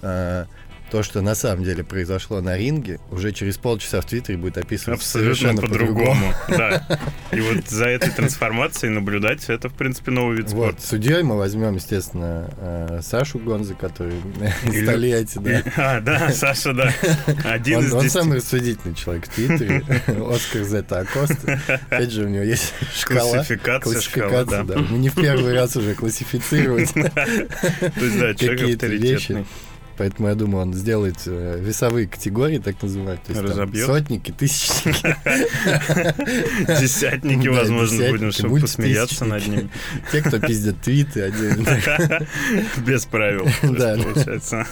э, 0.02 0.46
то, 0.90 1.04
что 1.04 1.22
на 1.22 1.36
самом 1.36 1.64
деле 1.64 1.84
произошло 1.84 2.42
на 2.42 2.58
ринге, 2.58 3.00
уже 3.12 3.32
через 3.32 3.58
полчаса 3.58 4.02
в 4.02 4.06
Твиттере 4.06 4.38
будет 4.38 4.58
описываться 4.58 5.20
Абсолютно 5.20 5.62
по-другому. 5.62 6.34
Да. 6.50 6.84
И 7.32 7.40
вот 7.40 7.68
за 7.70 7.86
этой 7.86 8.10
трансформацией 8.10 8.92
наблюдать, 8.92 9.46
это, 9.50 9.70
в 9.70 9.74
принципе, 9.74 10.12
новый 10.12 10.38
вид 10.38 10.52
Вот, 10.52 10.72
спорта. 10.74 10.88
судьей 10.88 11.22
мы 11.24 11.38
возьмем, 11.38 11.76
естественно, 11.76 12.50
э, 12.58 13.02
Сашу 13.04 13.40
Гонза, 13.40 13.76
который 13.76 14.16
из 14.66 14.86
Тольятти, 14.86 15.38
да. 15.38 15.64
А, 15.78 16.02
да, 16.02 16.30
Саша, 16.34 16.74
да. 16.74 16.94
Один 17.46 17.82
из 17.82 17.94
он 17.94 18.10
самый 18.10 18.38
рассудительный 18.38 18.96
человек 18.96 19.28
в 19.28 19.30
Твиттере. 19.30 19.84
Оскар 20.08 20.64
Зета 20.64 21.00
Акоста. 21.00 21.60
Опять 21.68 22.12
же, 22.12 22.26
у 22.26 22.30
него 22.30 22.44
есть 22.44 22.74
шкала. 22.98 23.38
Классификация 23.38 24.02
шкала, 24.02 24.44
да. 24.44 24.64
Мы 24.64 24.98
не 24.98 25.10
в 25.10 25.16
первый 25.16 25.54
раз 25.54 25.76
уже 25.76 25.94
классифицировать 25.94 26.92
какие-то 28.40 28.88
вещи. 28.88 29.46
Поэтому 30.00 30.30
я 30.30 30.36
думаю, 30.36 30.62
он 30.62 30.74
сделает 30.74 31.18
э, 31.26 31.60
весовые 31.60 32.08
категории, 32.08 32.60
так 32.60 32.82
называемые. 32.82 33.18
То 33.18 33.34
есть 33.34 33.42
там 33.42 33.52
Разобьет. 33.52 33.86
сотники, 33.86 34.32
тысячники. 34.32 35.18
Десятники, 36.82 37.50
возможно, 37.50 38.10
будем, 38.10 38.32
чтобы 38.32 38.62
посмеяться 38.62 39.26
над 39.26 39.46
ними. 39.46 39.70
Те, 40.10 40.22
кто 40.22 40.40
пиздят 40.40 40.80
твиты 40.80 41.24
отдельно. 41.24 42.26
Без 42.78 43.06
правил. 43.08 43.46
Да. 43.62 43.98
Получается. 43.98 44.66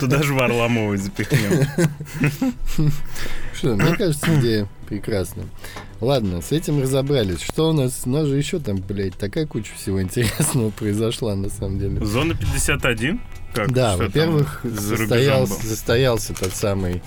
Туда 0.00 0.20
же 0.24 0.34
Варламова 0.34 0.96
запихнем. 0.96 1.68
Что, 3.54 3.76
мне 3.76 3.96
кажется, 3.96 4.34
идея 4.40 4.68
прекрасная. 4.90 5.46
Ладно, 6.00 6.42
с 6.42 6.52
этим 6.52 6.82
разобрались. 6.82 7.40
Что 7.40 7.70
у 7.70 7.72
нас? 7.72 8.02
У 8.04 8.10
нас 8.10 8.26
же 8.26 8.36
еще 8.36 8.58
там, 8.58 8.76
блядь, 8.76 9.16
такая 9.16 9.46
куча 9.46 9.72
всего 9.74 10.02
интересного 10.02 10.70
произошла, 10.78 11.34
на 11.36 11.48
самом 11.48 11.78
деле. 11.78 12.04
Зона 12.04 12.34
51? 12.34 13.20
Как? 13.54 13.72
Да, 13.72 13.96
во-первых, 13.96 14.64
состоялся, 14.64 15.54
был? 15.54 15.62
состоялся 15.62 16.34
тот 16.34 16.52
самый 16.52 17.02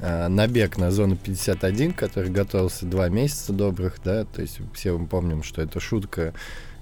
э, 0.00 0.28
набег 0.28 0.78
на 0.78 0.90
зону 0.90 1.16
51, 1.16 1.92
который 1.92 2.30
готовился 2.30 2.86
два 2.86 3.08
месяца 3.08 3.52
добрых, 3.52 3.96
да, 4.02 4.24
то 4.24 4.42
есть 4.42 4.58
все 4.74 4.96
мы 4.96 5.06
помним, 5.06 5.42
что 5.42 5.62
это 5.62 5.78
шутка 5.78 6.34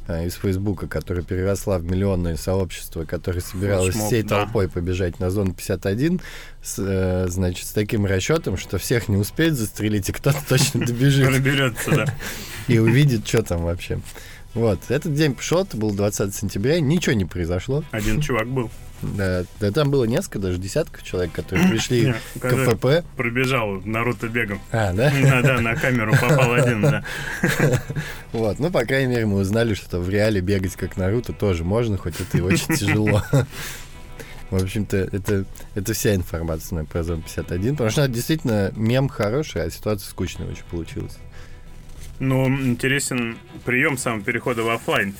из 0.08 0.34
Фейсбука, 0.34 0.86
которая 0.86 1.24
переросла 1.24 1.78
в 1.78 1.84
миллионное 1.84 2.36
сообщество, 2.36 3.04
которое 3.04 3.40
собиралось 3.40 3.94
Флешмоб, 3.94 4.06
всей 4.06 4.22
да. 4.22 4.44
толпой 4.44 4.68
побежать 4.68 5.18
на 5.18 5.30
зону 5.30 5.54
51, 5.54 6.20
с, 6.62 6.76
э, 6.78 7.26
значит, 7.28 7.66
с 7.66 7.72
таким 7.72 8.04
расчетом, 8.04 8.56
что 8.56 8.78
всех 8.78 9.08
не 9.08 9.16
успеет 9.16 9.54
застрелить, 9.54 10.08
и 10.08 10.12
кто-то 10.12 10.38
точно 10.46 10.80
добежит 10.86 11.30
Наберется, 11.30 11.90
да. 11.90 12.14
и 12.68 12.78
увидит, 12.78 13.26
что 13.26 13.42
там 13.42 13.62
вообще. 13.62 14.00
Вот, 14.54 14.78
этот 14.88 15.14
день 15.14 15.34
пошел, 15.34 15.62
это 15.62 15.76
был 15.76 15.92
20 15.92 16.34
сентября, 16.34 16.80
ничего 16.80 17.14
не 17.14 17.24
произошло. 17.24 17.82
Один 17.90 18.20
чувак 18.20 18.46
был. 18.46 18.70
Да, 19.02 19.44
да 19.60 19.70
там 19.70 19.90
было 19.90 20.04
несколько, 20.04 20.38
даже 20.38 20.58
десятков 20.58 21.02
человек, 21.02 21.32
которые 21.32 21.68
пришли 21.70 22.14
к 22.38 22.40
КПП. 22.40 23.04
Пробежал 23.16 23.80
Наруто 23.84 24.28
бегом. 24.28 24.60
А, 24.70 24.92
да? 24.92 25.12
Да, 25.22 25.42
да, 25.42 25.60
на 25.60 25.74
камеру 25.74 26.12
попал 26.12 26.54
один, 26.54 26.82
да. 26.82 27.04
Вот, 28.32 28.58
ну, 28.58 28.70
по 28.70 28.84
крайней 28.84 29.12
мере, 29.12 29.26
мы 29.26 29.38
узнали, 29.38 29.74
что 29.74 30.00
в 30.00 30.08
реале 30.08 30.40
бегать 30.40 30.76
как 30.76 30.96
Наруто 30.96 31.32
тоже 31.32 31.64
можно, 31.64 31.96
хоть 31.96 32.20
это 32.20 32.38
и 32.38 32.40
очень 32.40 32.74
тяжело. 32.76 33.22
В 34.50 34.62
общем-то, 34.62 34.96
это, 34.96 35.44
это 35.74 35.94
вся 35.94 36.14
информация 36.14 36.84
про 36.84 37.02
зону 37.02 37.22
51, 37.22 37.72
потому 37.72 37.90
что 37.90 38.06
действительно 38.06 38.72
мем 38.76 39.08
хороший, 39.08 39.64
а 39.64 39.70
ситуация 39.70 40.08
скучная 40.08 40.46
очень 40.46 40.64
получилась. 40.70 41.18
Но 42.20 42.46
интересен 42.46 43.36
прием 43.64 43.96
самого 43.98 44.22
перехода 44.22 44.62
в 44.62 44.70
офлайн. 44.70 45.14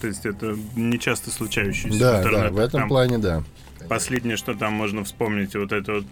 То 0.00 0.06
есть 0.08 0.26
это 0.26 0.56
не 0.74 0.98
часто 0.98 1.30
случающийся 1.30 1.88
в 1.96 1.98
Да, 1.98 2.22
да, 2.22 2.50
в 2.50 2.58
этом 2.58 2.80
Там 2.80 2.88
плане, 2.88 3.18
да. 3.18 3.42
Последнее, 3.88 4.36
что 4.36 4.54
там 4.54 4.72
можно 4.72 5.04
вспомнить, 5.04 5.54
вот 5.54 5.72
это 5.72 5.92
вот 5.92 6.04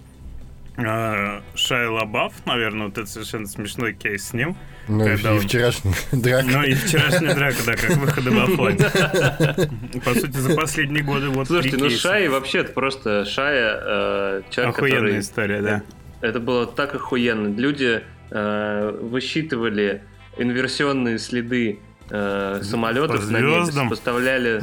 А, 0.77 1.43
Лабаф, 1.91 2.33
наверное, 2.47 2.87
вот 2.87 2.99
это 2.99 3.07
совершенно 3.07 3.47
смешной 3.47 3.93
кейс 3.93 4.29
с 4.29 4.33
ним. 4.33 4.57
Ну, 4.89 5.05
и, 5.05 5.09
Когда 5.09 5.31
и 5.33 5.39
он- 5.39 5.41
вчерашний 5.41 5.93
драка. 6.13 6.47
Ну 6.51 6.63
и 6.63 6.75
вчерашняя 6.75 7.35
драка, 7.35 7.57
да, 7.67 7.77
как 7.77 7.97
выходы 7.97 8.31
в 8.31 8.39
Афоне. 8.43 10.01
По 10.05 10.15
сути, 10.15 10.37
за 10.37 10.55
последние 10.55 11.03
годы 11.03 11.29
вот 11.29 11.49
Слушайте, 11.49 11.77
ну. 11.79 11.91
Шай 11.91 12.29
вообще 12.29 12.59
это 12.61 12.73
просто 12.73 13.25
Шая, 13.25 13.79
э, 13.83 14.43
человек, 14.51 14.75
Охуенная 14.77 15.21
история, 15.21 15.61
да. 15.63 15.83
Это 16.21 16.39
было 16.41 16.67
так 16.67 16.95
охуенно. 16.95 17.49
Люди 17.57 18.03
э, 18.31 18.99
высчитывали 19.03 20.03
инверсионные 20.41 21.19
следы 21.19 21.79
э, 22.09 22.61
самолетов 22.63 23.31
на 23.31 23.39
небе, 23.39 23.65
звездам. 23.65 23.89
поставляли 23.91 24.61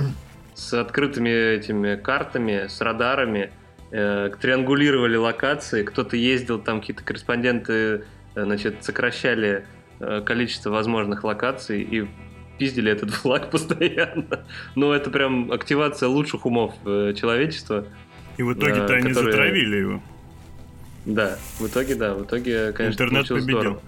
с 0.55 0.73
открытыми 0.73 1.30
этими 1.30 1.95
картами, 1.95 2.67
с 2.67 2.82
радарами, 2.82 3.51
э, 3.91 4.32
триангулировали 4.41 5.15
локации. 5.15 5.84
Кто-то 5.84 6.17
ездил, 6.17 6.59
там 6.59 6.80
какие-то 6.82 7.03
корреспонденты, 7.03 7.73
э, 7.73 8.43
значит, 8.43 8.84
сокращали 8.84 9.65
э, 9.99 10.21
количество 10.25 10.71
возможных 10.71 11.23
локаций 11.23 11.82
и 11.82 12.07
пиздили 12.57 12.91
этот 12.91 13.11
флаг 13.13 13.51
постоянно. 13.51 14.39
Ну, 14.75 14.91
это 14.91 15.09
прям 15.11 15.51
активация 15.51 16.09
лучших 16.09 16.45
умов 16.45 16.73
э, 16.86 17.13
человечества. 17.15 17.86
И 18.38 18.43
в 18.43 18.53
итоге-то 18.53 18.93
Э, 18.93 18.97
они 18.97 19.09
которые- 19.09 19.32
затравили 19.32 19.75
его. 19.78 20.01
Да, 21.05 21.38
в 21.59 21.67
итоге, 21.67 21.95
да, 21.95 22.13
в 22.15 22.23
итоге, 22.25 22.73
конечно, 22.73 23.03
Интернет 23.03 23.28
победил. 23.30 23.59
здорово. 23.59 23.82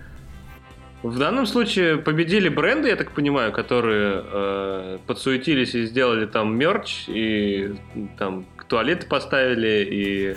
В 1.02 1.18
данном 1.18 1.45
случае 1.45 1.97
победили 1.97 2.50
бренды, 2.50 2.89
я 2.89 2.95
так 2.97 3.12
понимаю, 3.12 3.54
которые 3.54 4.22
э, 4.26 4.97
подсуетились 5.08 5.74
и 5.74 5.86
сделали 5.86 6.26
там 6.26 6.58
мерч, 6.58 7.06
и 7.08 7.74
там 8.18 8.45
туалеты 8.68 9.08
поставили, 9.08 9.88
и... 9.89 10.36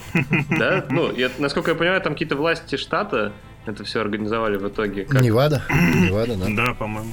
Да, 0.58 0.86
ну, 0.88 1.12
я- 1.12 1.30
насколько 1.38 1.72
я 1.72 1.76
понимаю, 1.76 2.00
там 2.00 2.12
какие-то 2.12 2.36
власти 2.36 2.76
штата 2.76 3.32
это 3.66 3.82
все 3.84 4.00
организовали 4.00 4.56
в 4.56 4.68
итоге. 4.68 5.04
Как- 5.04 5.20
Невада. 5.20 5.62
Невада, 5.70 6.36
да. 6.36 6.46
Да, 6.48 6.74
по-моему. 6.74 7.10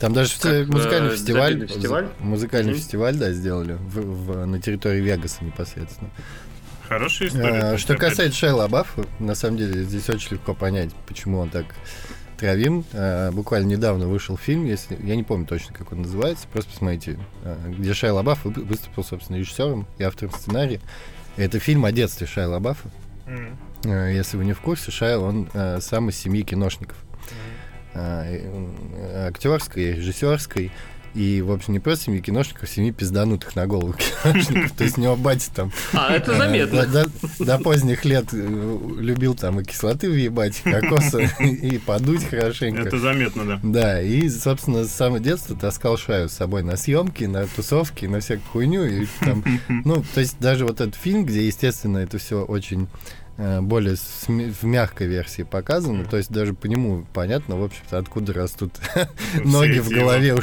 Там 0.00 0.12
даже 0.14 0.32
Как, 0.40 0.52
фе- 0.52 0.64
музыкальный 0.66 1.08
э, 1.08 1.12
фестиваль, 1.12 1.66
фестиваль? 1.68 2.08
музыкальный 2.20 2.72
Мгм. 2.72 2.78
фестиваль, 2.80 3.14
да, 3.16 3.30
сделали 3.32 3.74
в- 3.74 4.26
в- 4.32 4.46
на 4.46 4.60
территории 4.60 5.00
Вегаса 5.00 5.44
непосредственно. 5.44 6.10
Хорошая 6.88 7.28
история. 7.28 7.60
А, 7.74 7.78
Что 7.78 7.94
касается 7.96 8.38
Шайла 8.38 8.62
Лабафа, 8.62 9.04
на 9.18 9.34
самом 9.34 9.58
деле 9.58 9.82
здесь 9.82 10.08
очень 10.08 10.32
легко 10.32 10.54
понять, 10.54 10.90
почему 11.06 11.38
он 11.40 11.48
так 11.50 11.66
травим. 12.38 12.84
А, 12.92 13.30
Буквально 13.32 13.66
недавно 13.68 14.06
вышел 14.08 14.36
фильм, 14.36 14.64
если 14.66 14.98
я 15.02 15.16
не 15.16 15.22
помню 15.22 15.46
точно, 15.46 15.74
как 15.74 15.92
он 15.92 16.02
называется, 16.02 16.46
просто 16.52 16.70
посмотрите, 16.70 17.18
а, 17.44 17.58
где 17.68 17.94
Шайла 17.94 18.16
Лабаф 18.16 18.44
вы- 18.44 18.62
выступил, 18.64 19.04
собственно, 19.04 19.36
режиссером 19.36 19.86
и 19.98 20.02
автором 20.02 20.32
сценария. 20.32 20.80
Это 21.36 21.58
фильм 21.58 21.84
о 21.84 21.92
детстве 21.92 22.26
Шайла 22.26 22.52
Лабафа. 22.54 22.88
А, 23.84 24.08
Если 24.08 24.36
вы 24.36 24.44
не 24.44 24.52
в 24.52 24.60
курсе, 24.60 24.90
Шайл, 24.90 25.22
он 25.24 25.48
а, 25.54 25.78
сам 25.80 26.08
из 26.10 26.16
семьи 26.16 26.42
киношников. 26.42 26.96
И, 27.94 27.98
м, 27.98 28.76
актерской, 29.26 29.92
режиссерской. 29.92 30.70
И, 31.16 31.40
в 31.40 31.50
общем, 31.50 31.72
не 31.72 31.78
просто 31.80 32.04
семьи 32.04 32.20
киношников, 32.20 32.64
а 32.64 32.66
семьи 32.66 32.90
пизданутых 32.90 33.56
на 33.56 33.66
голову 33.66 33.94
киношников. 34.22 34.72
То 34.72 34.84
есть 34.84 34.98
у 34.98 35.00
него 35.00 35.16
батя 35.16 35.50
там 35.54 35.72
А, 35.94 36.12
это 36.14 36.32
э, 36.32 36.36
заметно. 36.36 36.86
До, 36.86 37.06
до- 37.06 37.44
до 37.44 37.58
поздних 37.58 38.04
лет 38.04 38.26
э, 38.32 38.78
любил 38.98 39.34
там 39.34 39.60
и 39.60 39.64
кислоты 39.64 40.10
въебать, 40.10 40.60
и 40.64 40.70
кокоса, 40.70 41.20
и 41.40 41.78
подуть 41.78 42.24
хорошенько. 42.28 42.82
Это 42.82 42.98
заметно, 42.98 43.44
да. 43.46 43.60
Да, 43.62 44.02
и, 44.02 44.28
собственно, 44.28 44.84
с 44.84 44.92
самого 44.92 45.18
детства 45.18 45.56
таскал 45.56 45.96
Шаю 45.96 46.28
с 46.28 46.32
собой 46.32 46.62
на 46.62 46.76
съемки, 46.76 47.24
на 47.24 47.46
тусовки, 47.46 48.04
на 48.04 48.20
всякую 48.20 48.46
хуйню. 48.52 48.84
И 48.84 49.06
там, 49.20 49.42
ну, 49.84 50.04
то 50.14 50.20
есть 50.20 50.36
даже 50.38 50.66
вот 50.66 50.80
этот 50.82 50.96
фильм, 50.96 51.24
где, 51.24 51.46
естественно, 51.46 51.98
это 51.98 52.18
все 52.18 52.44
очень 52.44 52.88
более 53.60 53.94
сме- 53.94 54.50
в 54.50 54.62
мягкой 54.64 55.08
версии 55.08 55.42
показано, 55.42 56.04
то 56.04 56.16
есть 56.16 56.30
даже 56.30 56.54
по 56.54 56.66
нему 56.66 57.06
понятно, 57.12 57.56
в 57.56 57.64
общем-то, 57.64 57.98
откуда 57.98 58.32
растут 58.32 58.72
ноги 59.44 59.78
в 59.78 59.88
голове 59.90 60.34
у 60.34 60.40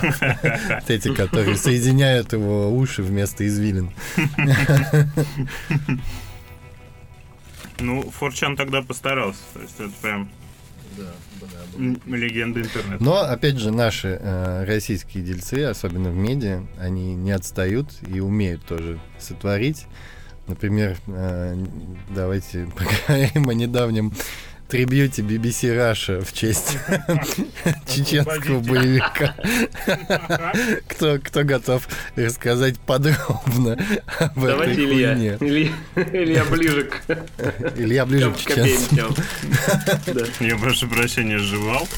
Вот 0.00 0.88
эти, 0.90 1.14
которые 1.14 1.56
соединяют 1.56 2.32
его 2.32 2.74
уши 2.74 3.02
вместо 3.02 3.46
извилин. 3.46 3.90
Ну, 7.82 8.02
Форчан 8.10 8.56
тогда 8.56 8.82
постарался. 8.82 9.40
То 9.54 9.60
есть 9.60 9.80
это 9.80 9.92
прям 10.02 10.30
м, 11.78 12.00
легенда 12.06 12.60
интернета. 12.60 13.02
Но, 13.02 13.20
опять 13.20 13.58
же, 13.58 13.70
наши 13.70 14.18
э, 14.20 14.64
российские 14.64 15.24
дельцы, 15.24 15.64
особенно 15.64 16.10
в 16.10 16.14
медиа, 16.14 16.62
они 16.78 17.14
не 17.14 17.32
отстают 17.32 17.88
и 18.06 18.20
умеют 18.20 18.64
тоже 18.66 18.98
сотворить. 19.18 19.86
Например, 20.50 20.96
э, 21.06 21.64
давайте 22.08 22.66
поговорим 22.76 23.48
о 23.48 23.54
недавнем 23.54 24.12
трибьюте 24.66 25.22
BBC 25.22 25.76
Russia 25.76 26.24
в 26.24 26.32
честь 26.32 26.76
чеченского 27.86 28.58
боевика. 28.58 29.36
Кто, 30.88 31.18
кто 31.22 31.44
готов 31.44 31.88
рассказать 32.16 32.80
подробно 32.80 33.78
об 34.18 34.44
этой 34.44 34.50
Давайте 34.50 34.84
Илья. 34.84 35.14
хуйне? 35.14 35.36
Илья. 35.40 35.72
Илья 36.12 36.44
ближе 36.44 36.84
к 36.84 37.02
Илья 37.76 38.06
ближе 38.06 38.32
к 38.32 38.44
к. 38.44 38.56
Да. 38.92 40.24
Я 40.40 40.56
прошу 40.56 40.88
прощения, 40.88 41.38
жевал. 41.38 41.88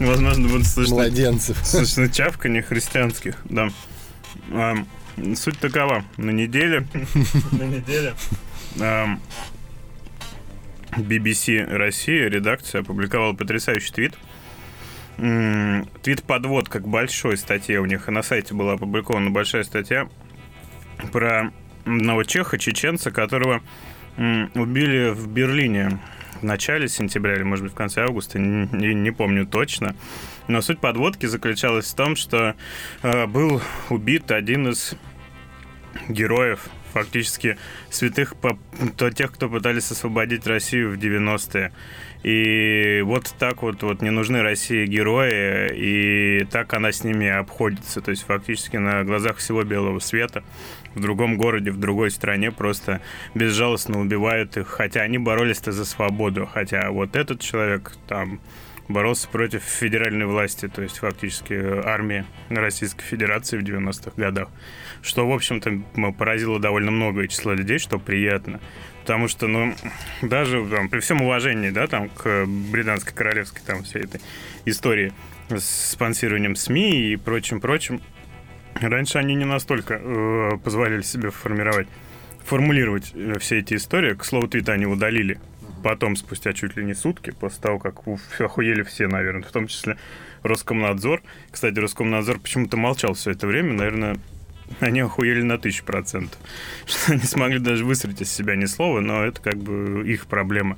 Возможно, 0.00 0.48
будет 0.48 0.66
слышно 0.66 0.96
Младенцев. 0.96 1.58
Слышно 1.64 2.08
чавканье 2.08 2.62
христианских, 2.62 3.36
да. 3.44 3.68
Суть 5.34 5.58
такова. 5.58 6.04
На 6.16 6.30
неделе... 6.30 6.86
На 7.52 7.64
неделе... 7.64 8.14
BBC 10.92 11.64
Россия, 11.66 12.28
редакция, 12.28 12.80
опубликовала 12.80 13.32
потрясающий 13.34 13.92
твит. 13.92 14.14
Твит-подвод 16.02 16.68
как 16.68 16.86
большой 16.86 17.36
статье 17.36 17.80
у 17.80 17.86
них, 17.86 18.08
и 18.08 18.10
на 18.10 18.22
сайте 18.22 18.54
была 18.54 18.74
опубликована 18.74 19.30
большая 19.30 19.64
статья 19.64 20.08
про 21.12 21.52
одного 21.84 22.24
чеха, 22.24 22.58
чеченца, 22.58 23.10
которого 23.10 23.62
убили 24.16 25.10
в 25.10 25.28
Берлине 25.28 25.98
в 26.40 26.44
начале 26.44 26.88
сентября 26.88 27.34
или, 27.34 27.42
может 27.42 27.64
быть, 27.64 27.72
в 27.72 27.76
конце 27.76 28.02
августа, 28.02 28.38
не- 28.38 28.94
не 28.94 29.10
помню 29.10 29.46
точно. 29.46 29.94
Но 30.48 30.60
суть 30.62 30.80
подводки 30.80 31.26
заключалась 31.26 31.90
в 31.92 31.96
том, 31.96 32.16
что 32.16 32.54
э, 33.02 33.26
был 33.26 33.60
убит 33.90 34.30
один 34.30 34.68
из 34.68 34.94
героев, 36.08 36.68
фактически 36.92 37.58
святых, 37.90 38.36
по- 38.36 38.58
то 38.96 39.10
тех, 39.10 39.32
кто 39.32 39.48
пытались 39.48 39.90
освободить 39.90 40.46
Россию 40.46 40.92
в 40.92 40.98
90-е. 40.98 41.72
И 42.22 43.02
вот 43.02 43.34
так 43.38 43.62
вот, 43.62 43.82
вот 43.82 44.02
не 44.02 44.10
нужны 44.10 44.42
России 44.42 44.86
герои, 44.86 45.70
и 45.74 46.44
так 46.50 46.72
она 46.74 46.90
с 46.90 47.04
ними 47.04 47.28
обходится. 47.28 48.00
То 48.00 48.10
есть 48.10 48.24
фактически 48.24 48.76
на 48.76 49.04
глазах 49.04 49.36
всего 49.36 49.62
белого 49.62 49.98
света 49.98 50.42
в 50.94 51.00
другом 51.00 51.36
городе, 51.36 51.70
в 51.70 51.78
другой 51.78 52.10
стране 52.10 52.50
просто 52.50 53.00
безжалостно 53.34 54.00
убивают 54.00 54.56
их, 54.56 54.66
хотя 54.68 55.02
они 55.02 55.18
боролись-то 55.18 55.72
за 55.72 55.84
свободу, 55.84 56.46
хотя 56.52 56.90
вот 56.90 57.14
этот 57.14 57.40
человек 57.40 57.92
там 58.08 58.40
боролся 58.88 59.28
против 59.28 59.62
федеральной 59.62 60.26
власти, 60.26 60.68
то 60.68 60.82
есть 60.82 60.98
фактически 60.98 61.54
армии 61.54 62.24
Российской 62.48 63.04
Федерации 63.04 63.58
в 63.58 63.62
90-х 63.62 64.12
годах, 64.16 64.48
что, 65.02 65.28
в 65.28 65.32
общем-то, 65.32 66.12
поразило 66.12 66.58
довольно 66.58 66.90
многое 66.90 67.28
число 67.28 67.52
людей, 67.52 67.78
что 67.78 67.98
приятно. 67.98 68.60
Потому 69.02 69.28
что, 69.28 69.46
ну, 69.46 69.72
даже 70.22 70.66
там, 70.66 70.88
при 70.88 70.98
всем 70.98 71.22
уважении, 71.22 71.70
да, 71.70 71.86
там, 71.86 72.08
к 72.08 72.44
британской 72.46 73.14
королевской 73.14 73.62
там 73.64 73.84
всей 73.84 74.02
этой 74.02 74.20
истории 74.64 75.12
с 75.48 75.92
спонсированием 75.92 76.56
СМИ 76.56 77.12
и 77.12 77.16
прочим-прочим, 77.16 78.00
раньше 78.74 79.18
они 79.18 79.34
не 79.36 79.44
настолько 79.44 79.94
э, 79.94 80.58
позволяли 80.62 81.02
себе 81.02 81.30
формировать, 81.30 81.86
формулировать 82.44 83.12
э, 83.14 83.38
все 83.38 83.60
эти 83.60 83.74
истории. 83.74 84.14
К 84.14 84.24
слову, 84.24 84.48
твита 84.48 84.72
они 84.72 84.86
удалили 84.86 85.38
потом, 85.86 86.16
спустя 86.16 86.52
чуть 86.52 86.76
ли 86.76 86.84
не 86.84 86.94
сутки, 86.94 87.30
после 87.30 87.62
того, 87.62 87.78
как 87.78 88.00
охуели 88.40 88.82
все, 88.82 89.06
наверное, 89.06 89.44
в 89.44 89.52
том 89.52 89.68
числе 89.68 89.96
Роскомнадзор. 90.42 91.22
Кстати, 91.52 91.78
Роскомнадзор 91.78 92.40
почему-то 92.40 92.76
молчал 92.76 93.14
все 93.14 93.30
это 93.30 93.46
время, 93.46 93.72
наверное, 93.72 94.16
они 94.80 94.98
охуели 94.98 95.42
на 95.42 95.58
тысячу 95.58 95.84
процентов. 95.84 96.40
Что 96.86 97.14
не 97.14 97.22
смогли 97.22 97.60
даже 97.60 97.84
высрать 97.84 98.20
из 98.20 98.32
себя 98.32 98.56
ни 98.56 98.64
слова, 98.64 98.98
но 98.98 99.24
это 99.24 99.40
как 99.40 99.58
бы 99.58 100.02
их 100.10 100.26
проблема. 100.26 100.76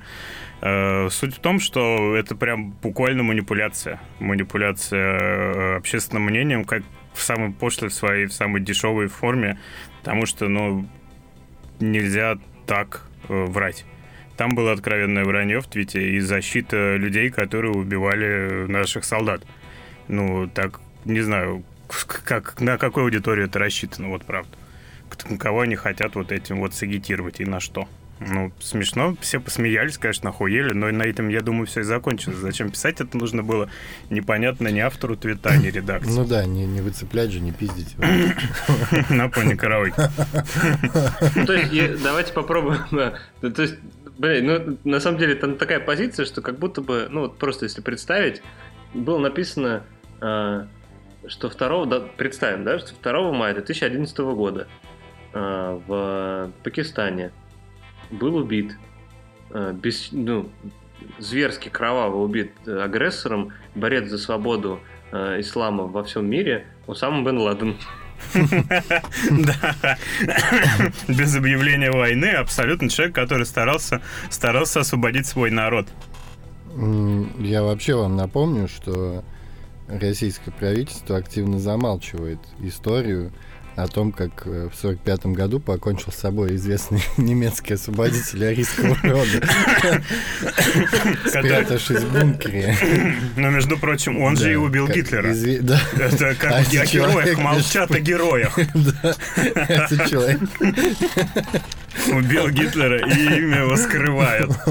Э, 0.61 1.09
Суть 1.09 1.37
в 1.37 1.39
том, 1.39 1.59
что 1.59 2.15
это 2.15 2.35
прям 2.35 2.69
буквально 2.69 3.23
манипуляция. 3.23 3.99
Манипуляция 4.19 5.17
э, 5.17 5.77
общественным 5.77 6.25
мнением, 6.25 6.65
как 6.65 6.83
в 7.15 7.23
самой 7.23 7.51
пошлой 7.51 7.89
своей, 7.89 8.27
в 8.27 8.33
самой 8.33 8.61
дешевой 8.61 9.07
форме, 9.07 9.57
потому 10.03 10.27
что, 10.27 10.47
ну, 10.47 10.87
нельзя 11.79 12.37
так 12.67 13.07
э, 13.27 13.45
врать. 13.45 13.85
Там 14.39 14.55
было 14.55 14.71
откровенное 14.71 15.25
вранье 15.25 15.59
в 15.59 15.67
твите 15.67 16.11
и 16.11 16.21
защита 16.21 16.95
людей, 16.95 17.29
которые 17.29 17.73
убивали 17.73 18.67
наших 18.69 19.03
солдат. 19.03 19.41
Ну, 20.07 20.47
так, 20.47 20.79
не 21.03 21.19
знаю, 21.19 21.65
как, 22.23 22.61
на 22.61 22.77
какую 22.77 23.03
аудиторию 23.03 23.47
это 23.47 23.59
рассчитано, 23.59 24.07
вот 24.07 24.23
правда. 24.23 24.49
Кого 25.37 25.59
они 25.59 25.75
хотят 25.75 26.15
вот 26.15 26.31
этим 26.31 26.61
вот 26.61 26.73
сагитировать 26.73 27.41
и 27.41 27.45
на 27.45 27.59
что. 27.59 27.89
Ну, 28.21 28.51
смешно, 28.59 29.15
все 29.21 29.39
посмеялись, 29.39 29.97
конечно, 29.97 30.29
охуели, 30.29 30.73
но 30.73 30.91
на 30.91 31.03
этом, 31.03 31.29
я 31.29 31.39
думаю, 31.39 31.67
все 31.67 31.81
и 31.81 31.83
закончилось. 31.83 32.37
Зачем 32.37 32.69
писать 32.69 32.99
это 32.99 33.17
нужно 33.17 33.43
было, 33.43 33.69
непонятно 34.09 34.67
ни 34.67 34.79
автору 34.79 35.15
твита, 35.15 35.55
ни 35.55 35.67
редакции. 35.67 36.11
Ну 36.11 36.25
да, 36.25 36.45
не, 36.45 36.65
не 36.65 36.81
выцеплять 36.81 37.31
же, 37.31 37.39
не 37.39 37.53
пиздить. 37.53 37.95
На 39.09 39.29
пони 39.29 39.55
караоке. 39.55 40.09
Ну, 41.35 41.45
то 41.45 41.53
есть, 41.53 42.03
давайте 42.03 42.33
попробуем. 42.33 42.79
То 42.89 43.61
есть, 43.61 43.75
блин, 44.19 44.45
ну, 44.45 44.77
на 44.83 44.99
самом 44.99 45.17
деле, 45.17 45.33
там 45.35 45.55
такая 45.55 45.79
позиция, 45.79 46.25
что 46.25 46.41
как 46.41 46.59
будто 46.59 46.81
бы, 46.81 47.07
ну, 47.09 47.21
вот 47.21 47.37
просто 47.37 47.65
если 47.65 47.81
представить, 47.81 48.43
было 48.93 49.17
написано, 49.17 49.83
а, 50.21 50.67
что 51.25 51.49
2, 51.49 51.85
да, 51.85 51.99
представим, 52.01 52.63
да, 52.63 52.79
что 52.79 52.93
2 53.01 53.31
мая 53.31 53.53
2011 53.53 54.17
года 54.19 54.67
а, 55.33 55.81
в 55.87 56.51
Пакистане 56.63 57.31
был 58.11 58.35
убит, 58.35 58.77
а, 59.51 59.73
без, 59.73 60.09
ну, 60.11 60.49
зверски 61.17 61.69
кроваво 61.69 62.17
убит 62.17 62.51
э, 62.65 62.77
агрессором 62.77 63.53
борец 63.73 64.09
за 64.09 64.17
свободу 64.17 64.81
э, 65.13 65.39
ислама 65.39 65.85
во 65.85 66.03
всем 66.03 66.29
мире 66.29 66.67
Усама 66.87 67.23
бен 67.23 67.37
Ладен. 67.37 67.77
Да. 68.33 69.97
Без 71.07 71.35
объявления 71.35 71.91
войны 71.91 72.27
абсолютно 72.27 72.89
человек, 72.89 73.15
который 73.15 73.45
старался, 73.45 74.01
старался 74.29 74.81
освободить 74.81 75.27
свой 75.27 75.51
народ. 75.51 75.87
Я 77.39 77.63
вообще 77.63 77.95
вам 77.95 78.15
напомню, 78.15 78.67
что 78.67 79.23
российское 79.87 80.51
правительство 80.51 81.17
активно 81.17 81.59
замалчивает 81.59 82.39
историю 82.59 83.31
о 83.83 83.87
том, 83.87 84.11
как 84.11 84.45
э, 84.45 84.69
в 84.71 84.77
1945 84.77 85.25
году 85.27 85.59
покончил 85.59 86.11
с 86.11 86.15
собой 86.15 86.55
известный 86.55 87.01
немецкий 87.17 87.73
освободитель 87.73 88.45
арийского 88.45 88.97
рода, 89.03 90.03
спрятавшись 91.27 92.01
в 92.01 92.11
бункере. 92.11 92.75
Но, 93.35 93.49
между 93.49 93.77
прочим, 93.77 94.21
он 94.21 94.35
же 94.35 94.51
и 94.51 94.55
убил 94.55 94.87
Гитлера. 94.87 95.27
Это 95.99 96.35
как 96.35 96.51
А 96.51 96.57
о 96.57 96.63
героях, 96.63 97.37
молчат 97.37 97.91
о 97.91 97.99
героях. 97.99 98.57
да, 98.73 99.15
этот 99.67 100.09
человек 100.09 100.39
Убил 102.11 102.49
Гитлера 102.49 102.99
и 102.99 103.39
имя 103.39 103.59
его 103.61 103.75
скрывают. 103.75 104.51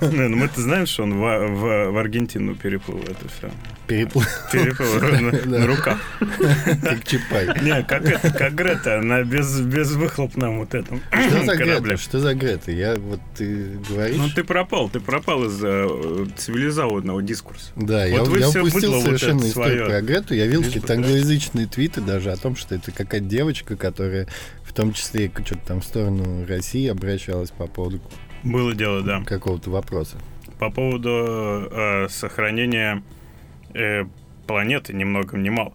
Ну, 0.00 0.28
мы-то 0.36 0.60
знаем, 0.60 0.86
что 0.86 1.02
он 1.02 1.18
в, 1.18 1.98
Аргентину 2.00 2.54
переплыл 2.54 3.00
это 3.02 3.28
все. 3.28 3.50
переплыл, 3.86 4.24
Переплыл 4.50 5.00
на, 5.00 5.58
на 5.58 5.66
руках. 5.66 5.98
как 6.18 7.04
Чапай. 7.04 7.48
Не, 7.62 7.82
как, 7.82 8.54
Грета, 8.54 9.00
на 9.02 9.22
без, 9.22 9.60
безвыхлопном 9.60 10.60
вот 10.60 10.74
этом 10.74 11.02
Что 11.10 11.44
за 11.44 11.56
корабле. 11.56 11.80
Грета? 11.80 11.96
Что 11.96 12.20
за 12.20 12.34
Грета? 12.34 12.72
Я 12.72 12.94
вот 12.96 13.20
ты 13.36 13.78
говоришь... 13.88 14.16
Ну, 14.16 14.28
ты 14.34 14.44
пропал, 14.44 14.88
ты 14.88 15.00
пропал 15.00 15.44
из-за 15.44 15.86
э, 15.88 16.26
цивилизованного 16.36 17.22
дискурса. 17.22 17.72
Да, 17.76 18.04
я, 18.06 18.22
упустил 18.22 19.00
совершенно 19.02 19.44
историю 19.46 19.86
про 19.86 20.00
Грету. 20.00 20.34
Я 20.34 20.46
видел 20.46 20.62
какие-то 20.62 20.94
англоязычные 20.94 21.66
твиты 21.66 22.00
даже 22.00 22.30
о 22.30 22.36
том, 22.36 22.56
что 22.56 22.74
это 22.74 22.92
какая-то 22.92 23.26
девочка, 23.26 23.76
которая 23.76 24.26
том 24.76 24.92
числе 24.92 25.30
что-то 25.44 25.66
там 25.66 25.80
в 25.80 25.84
сторону 25.84 26.46
России 26.46 26.86
обращалась 26.88 27.50
по 27.50 27.66
поводу 27.66 28.00
Было 28.44 28.74
дело, 28.74 29.02
да. 29.02 29.22
какого-то 29.24 29.70
вопроса. 29.70 30.18
По 30.58 30.70
поводу 30.70 31.10
э, 31.10 32.08
сохранения 32.10 33.02
э, 33.74 34.04
планеты, 34.46 34.92
ни 34.92 35.04
много 35.04 35.36
ни 35.36 35.48
мало. 35.48 35.72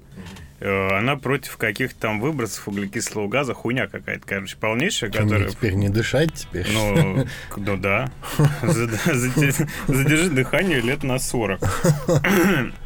Э, 0.59 0.97
она 0.97 1.15
против 1.17 1.57
каких-то 1.57 1.99
там 1.99 2.21
выбросов 2.21 2.67
углекислого 2.67 3.27
газа, 3.27 3.55
хуйня 3.55 3.87
какая-то, 3.87 4.23
короче, 4.25 4.55
полнейшая, 4.57 5.09
мне 5.09 5.19
которая... 5.19 5.49
теперь 5.49 5.73
не 5.73 5.89
дышать 5.89 6.33
теперь? 6.35 6.67
Ну, 6.71 7.25
ну 7.57 7.77
да. 7.77 8.11
Зад- 8.61 8.91
заде- 9.05 9.67
Задержи 9.87 10.29
дыхание 10.29 10.79
лет 10.79 11.01
на 11.01 11.17
40. 11.17 11.59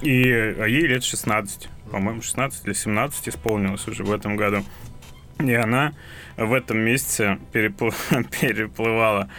И 0.02 0.32
а 0.32 0.66
ей 0.66 0.88
лет 0.88 1.04
16. 1.04 1.70
По-моему, 1.92 2.22
16 2.22 2.66
или 2.66 2.74
17 2.74 3.30
исполнилось 3.30 3.86
уже 3.88 4.04
в 4.04 4.12
этом 4.12 4.38
году. 4.38 4.64
И 5.40 5.54
она 5.54 5.94
в 6.38 6.54
этом 6.54 6.80
месяце 6.80 7.40
перепл- 7.54 7.94
переплывала 8.40 9.30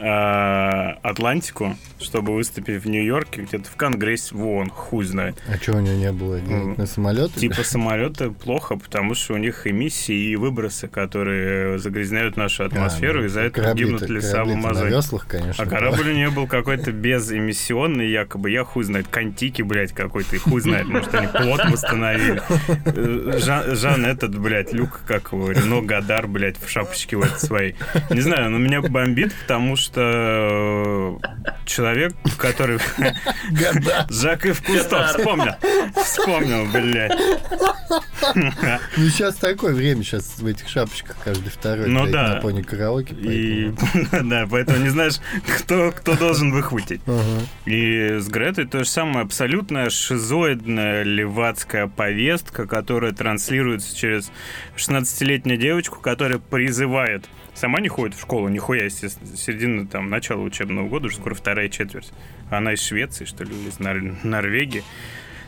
Атлантику, 0.00 1.76
чтобы 2.00 2.34
выступить 2.34 2.82
в 2.82 2.88
Нью-Йорке, 2.88 3.42
где-то 3.42 3.68
в 3.70 3.76
Конгрессе, 3.76 4.34
в 4.34 4.44
ООН, 4.46 4.70
хуй 4.70 5.04
знает. 5.04 5.36
А 5.48 5.56
что 5.56 5.72
у 5.74 5.80
нее 5.80 5.96
не 5.96 6.12
было? 6.12 6.38
Ну, 6.44 6.74
На 6.76 6.86
самолет? 6.86 7.32
Типа 7.34 7.62
самолеты 7.62 8.30
плохо, 8.30 8.76
потому 8.76 9.14
что 9.14 9.34
у 9.34 9.36
них 9.36 9.66
эмиссии 9.66 10.30
и 10.30 10.36
выбросы, 10.36 10.88
которые 10.88 11.78
загрязняют 11.78 12.36
нашу 12.36 12.64
атмосферу, 12.64 13.24
из-за 13.26 13.42
этого 13.42 13.74
гибнут 13.74 14.08
леса 14.08 14.44
в 14.44 14.48
на 14.48 14.54
Амазонии. 14.54 14.90
веслах, 14.94 15.26
конечно. 15.28 15.62
А 15.62 15.66
корабль 15.66 16.10
у 16.10 16.14
нее 16.14 16.30
был 16.30 16.46
какой-то 16.46 16.92
безэмиссионный, 16.92 18.10
якобы. 18.10 18.50
Я 18.50 18.64
хуй 18.64 18.84
знает, 18.84 19.06
Контики, 19.08 19.62
блядь, 19.62 19.92
какой-то. 19.92 20.36
И 20.36 20.38
хуй 20.38 20.60
знает, 20.60 20.86
может, 20.88 21.14
они 21.14 21.26
плод 21.28 21.60
восстановили. 21.70 22.42
Э, 22.86 23.38
Жан, 23.38 23.76
Жан 23.76 24.04
этот, 24.06 24.38
блядь, 24.38 24.72
Люк, 24.72 25.00
как 25.06 25.32
его, 25.32 25.50
Рено 25.50 25.82
Гадар, 25.82 26.26
блядь, 26.26 26.56
в 26.58 26.68
шапочке 26.70 27.16
вот 27.16 27.40
своей. 27.40 27.76
Не 28.10 28.20
знаю, 28.20 28.50
но 28.50 28.58
меня 28.58 28.80
бомбит, 28.82 29.32
потому 29.42 29.76
что 29.76 29.81
э, 29.96 31.18
человек, 31.64 32.14
который... 32.38 32.78
Жак 34.10 34.46
Ив 34.46 34.62
Кусто, 34.62 35.06
вспомнил. 35.08 35.54
Вспомнил, 36.02 36.66
блядь. 36.72 37.18
Ну, 38.34 39.08
сейчас 39.08 39.36
такое 39.36 39.74
время, 39.74 40.02
сейчас 40.02 40.38
в 40.38 40.46
этих 40.46 40.68
шапочках 40.68 41.16
каждый 41.22 41.50
второй 41.50 41.88
Ну 41.88 42.06
да. 42.06 42.34
на 42.34 42.40
пони 42.40 42.62
караоке. 42.62 43.14
И, 43.14 43.72
да, 44.22 44.46
поэтому 44.50 44.78
не 44.78 44.88
знаешь, 44.88 45.16
кто, 45.58 45.92
кто 45.92 46.16
должен 46.16 46.52
выхватить. 46.52 47.02
И 47.66 48.18
с 48.18 48.28
Гретой 48.28 48.66
то 48.66 48.80
же 48.80 48.88
самое, 48.88 49.24
абсолютная 49.24 49.90
шизоидная 49.90 51.02
левацкая 51.02 51.86
повестка, 51.86 52.66
которая 52.66 53.12
транслируется 53.12 53.96
через 53.96 54.30
16-летнюю 54.76 55.58
девочку, 55.58 56.00
которая 56.00 56.38
призывает 56.38 57.24
Сама 57.54 57.80
не 57.80 57.88
ходит 57.88 58.16
в 58.16 58.20
школу, 58.20 58.48
нихуя, 58.48 58.84
естественно. 58.84 59.36
Середина, 59.36 59.86
там, 59.86 60.08
начала 60.08 60.40
учебного 60.42 60.88
года, 60.88 61.06
уже 61.06 61.16
скоро 61.16 61.34
вторая 61.34 61.68
четверть. 61.68 62.10
Она 62.50 62.72
из 62.72 62.82
Швеции, 62.82 63.24
что 63.24 63.44
ли, 63.44 63.50
из 63.68 63.78
Нор- 63.78 64.16
Норвегии. 64.24 64.82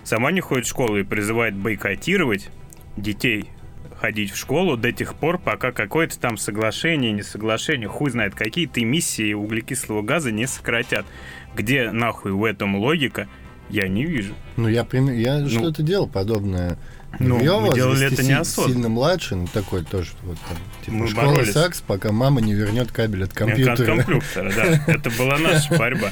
Сама 0.04 0.30
не 0.32 0.40
ходит 0.40 0.66
в 0.66 0.68
школу 0.68 0.98
и 0.98 1.02
призывает 1.02 1.54
бойкотировать 1.54 2.50
детей 2.96 3.48
ходить 4.00 4.32
в 4.32 4.36
школу 4.36 4.76
до 4.76 4.92
тех 4.92 5.14
пор, 5.14 5.38
пока 5.38 5.72
какое-то 5.72 6.18
там 6.18 6.36
соглашение, 6.36 7.10
не 7.12 7.22
соглашение, 7.22 7.88
хуй 7.88 8.10
знает, 8.10 8.34
какие-то 8.34 8.82
эмиссии 8.82 9.32
углекислого 9.32 10.02
газа 10.02 10.30
не 10.30 10.46
сократят. 10.46 11.06
Где 11.54 11.90
нахуй 11.90 12.32
в 12.32 12.44
этом 12.44 12.76
логика, 12.76 13.28
я 13.70 13.88
не 13.88 14.04
вижу. 14.04 14.34
Ну, 14.56 14.68
я, 14.68 14.86
я 14.92 15.48
что-то 15.48 15.82
делал 15.82 16.06
подобное. 16.06 16.76
Ну, 17.18 17.38
её 17.40 17.60
мы 17.60 17.74
делали 17.74 18.06
это 18.12 18.22
неосознанно. 18.22 18.72
Сильно 18.74 18.88
младше, 18.88 19.34
ну, 19.36 19.46
такой 19.52 19.84
тоже, 19.84 20.10
вот 20.22 20.38
там, 20.48 20.56
типа, 20.84 20.96
Мы 20.96 21.08
школа 21.08 21.26
боролись. 21.32 21.52
сакс, 21.52 21.80
пока 21.80 22.12
мама 22.12 22.40
не 22.40 22.54
вернет 22.54 22.90
кабель 22.92 23.24
от 23.24 23.30
От 23.32 23.36
компьютера. 23.36 23.96
компьютера, 23.96 24.52
да. 24.54 24.84
Это 24.92 25.10
была 25.10 25.38
наша 25.38 25.76
борьба. 25.76 26.10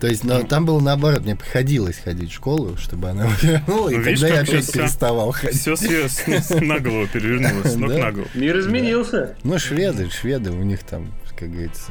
То 0.00 0.06
есть, 0.06 0.22
но 0.22 0.44
там 0.44 0.64
было 0.64 0.78
наоборот, 0.78 1.22
мне 1.24 1.34
приходилось 1.34 1.98
ходить 1.98 2.30
в 2.30 2.34
школу, 2.34 2.76
чтобы 2.76 3.08
она 3.10 3.26
вернула, 3.42 3.88
и 3.90 3.96
Ну, 3.96 4.00
видишь, 4.02 4.20
тогда 4.20 4.34
я 4.36 4.42
опять 4.42 4.64
всё- 4.64 4.72
переставал 4.78 5.32
ходить. 5.32 5.60
Все 5.60 5.74
с, 5.74 5.80
с- 5.82 6.28
с- 6.28 6.60
на 6.60 6.78
голову 6.78 7.08
перевернулось, 7.08 7.72
с 7.72 7.74
ног 7.74 7.90
Да. 7.90 7.98
на 7.98 8.12
голову. 8.12 8.28
Мир 8.34 8.60
изменился. 8.60 9.36
Ну, 9.42 9.58
шведы, 9.58 10.08
шведы, 10.10 10.52
у 10.52 10.62
них 10.62 10.84
там, 10.84 11.12
как 11.36 11.50
говорится, 11.50 11.90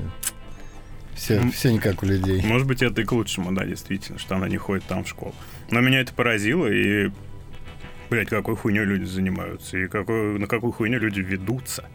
все, 1.15 1.41
все 1.51 1.71
не 1.71 1.79
как 1.79 2.03
у 2.03 2.05
людей. 2.05 2.41
Может 2.45 2.67
быть, 2.67 2.81
это 2.81 3.01
и 3.01 3.03
к 3.03 3.11
лучшему, 3.11 3.51
да, 3.51 3.65
действительно, 3.65 4.19
что 4.19 4.35
она 4.35 4.47
не 4.47 4.57
ходит 4.57 4.85
там 4.85 5.03
в 5.03 5.09
школу. 5.09 5.33
Но 5.71 5.81
меня 5.81 5.99
это 5.99 6.13
поразило, 6.13 6.67
и, 6.67 7.09
блядь, 8.09 8.29
какой 8.29 8.55
хуйней 8.55 8.85
люди 8.85 9.05
занимаются, 9.05 9.77
и 9.77 9.87
какой, 9.87 10.39
на 10.39 10.47
какую 10.47 10.71
хуйню 10.71 10.99
люди 10.99 11.19
ведутся. 11.21 11.85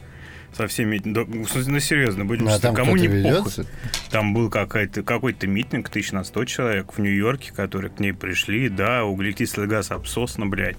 Со 0.57 0.67
всеми... 0.67 1.01
да, 1.03 1.25
ну, 1.27 1.47
серьезно, 1.81 2.27
будем 2.27 2.45
Ну, 2.45 2.51
а 2.53 2.59
там 2.59 2.75
кому 2.75 2.95
не 2.97 3.09
похуй. 3.09 3.23
ведется. 3.23 3.67
Там 4.11 4.35
был 4.35 4.51
какой-то, 4.51 5.03
какой-то 5.03 5.47
митинг, 5.47 5.89
тысяч 5.89 6.13
на 6.13 6.25
сто 6.25 6.45
человек 6.45 6.93
в 6.93 7.01
Нью-Йорке, 7.01 7.55
которые 7.55 7.91
к 7.91 7.99
ней 8.01 8.13
пришли, 8.13 8.69
да, 8.69 9.05
углекислый 9.05 9.67
газ 9.67 9.91
обсосно, 9.91 10.45
блядь. 10.45 10.77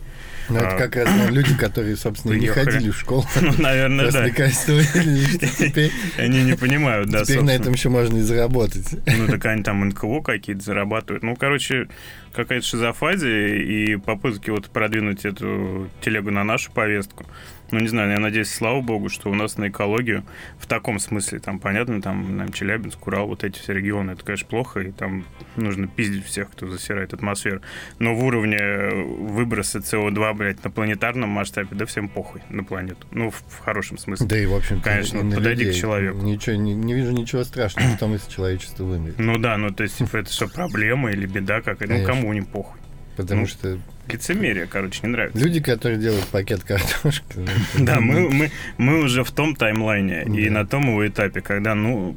Ну, 0.49 0.57
это 0.57 0.75
А. 0.75 0.77
как 0.77 0.95
раз 0.97 1.09
ну, 1.09 1.29
люди, 1.33 1.57
которые, 1.57 1.95
собственно, 1.95 2.33
не 2.33 2.47
ходили 2.47 2.91
в 2.91 2.97
школу. 2.97 3.25
Ну, 3.41 3.51
наверное, 3.57 4.11
да. 4.11 4.29
теперь, 4.29 5.91
Они 6.17 6.43
не 6.43 6.55
понимают, 6.55 7.09
да, 7.09 7.23
теперь 7.23 7.41
на 7.41 7.51
этом 7.51 7.73
еще 7.73 7.89
можно 7.89 8.17
и 8.17 8.21
заработать. 8.21 8.87
Ну, 9.07 9.27
так 9.27 9.43
они 9.45 9.63
там 9.63 9.87
НКО 9.89 10.21
какие-то 10.21 10.61
зарабатывают. 10.63 11.23
Ну, 11.23 11.35
короче, 11.35 11.87
какая-то 12.33 12.65
шизофазия 12.65 13.55
и 13.55 13.95
попытки 13.97 14.49
вот 14.49 14.69
продвинуть 14.69 15.25
эту 15.25 15.89
телегу 16.01 16.31
на 16.31 16.43
нашу 16.43 16.71
повестку. 16.71 17.25
Ну, 17.73 17.79
не 17.79 17.87
знаю, 17.87 18.11
я 18.11 18.19
надеюсь, 18.19 18.51
слава 18.51 18.81
богу, 18.81 19.09
что 19.09 19.31
у 19.31 19.33
нас 19.33 19.57
на 19.57 19.67
экологию 19.67 20.23
в 20.59 20.67
таком 20.67 20.99
смысле, 20.99 21.39
там, 21.39 21.57
понятно, 21.57 22.03
там, 22.03 22.21
наверное, 22.21 22.53
Челябинск, 22.53 23.07
Урал, 23.07 23.25
вот 23.25 23.43
эти 23.43 23.57
все 23.57 23.73
регионы, 23.73 24.11
это, 24.11 24.23
конечно, 24.23 24.47
плохо, 24.47 24.81
и 24.81 24.91
там 24.91 25.25
нужно 25.55 25.87
пиздить 25.87 26.23
всех, 26.23 26.51
кто 26.51 26.67
засирает 26.67 27.15
атмосферу. 27.15 27.61
Но 27.97 28.13
в 28.13 28.23
уровне 28.23 28.59
выброса 28.91 29.79
СО2, 29.79 30.33
блядь, 30.35 30.63
на 30.63 30.69
планетарном 30.69 31.29
масштабе, 31.29 31.69
да 31.71 31.87
всем 31.87 32.09
похуй 32.09 32.41
на 32.49 32.63
планету. 32.63 33.07
Ну, 33.09 33.31
в, 33.31 33.43
в 33.47 33.59
хорошем 33.59 33.97
смысле. 33.97 34.27
Да 34.27 34.37
и, 34.37 34.45
в 34.45 34.53
общем 34.53 34.79
Конечно, 34.79 35.17
и 35.17 35.33
подойди 35.33 35.63
к 35.63 35.67
людей. 35.69 35.81
человеку. 35.81 36.17
Ничего, 36.19 36.55
не, 36.57 36.75
не 36.75 36.93
вижу 36.93 37.11
ничего 37.11 37.43
страшного 37.43 37.87
в 37.87 37.97
том, 37.97 38.13
если 38.13 38.29
человечество 38.31 38.83
вымрет. 38.83 39.17
Ну 39.17 39.39
да, 39.39 39.57
ну 39.57 39.71
то 39.71 39.81
есть 39.81 39.97
типа, 39.97 40.17
это 40.17 40.31
что, 40.31 40.47
проблема 40.47 41.09
или 41.09 41.25
беда 41.25 41.61
какая-то? 41.61 41.87
Ну, 41.87 42.05
Конечно. 42.05 42.13
Кому 42.23 42.33
не 42.33 42.41
похуй. 42.41 42.79
Потому 43.17 43.41
Ну, 43.41 43.47
что 43.47 43.77
Лицемерие, 44.09 44.65
короче, 44.67 44.99
не 45.03 45.09
нравится. 45.09 45.39
люди, 45.39 45.61
которые 45.61 45.97
делают 45.99 46.25
пакет 46.25 46.63
картошки... 46.63 47.23
Да, 47.79 47.99
мы, 48.01 48.29
мы, 48.29 48.51
мы 48.77 49.03
уже 49.03 49.23
в 49.23 49.31
том 49.31 49.55
таймлайне 49.55 50.23
и 50.23 50.49
на 50.49 50.65
том 50.65 50.87
его 50.89 51.07
этапе, 51.07 51.41
когда, 51.41 51.73
ну, 51.75 52.15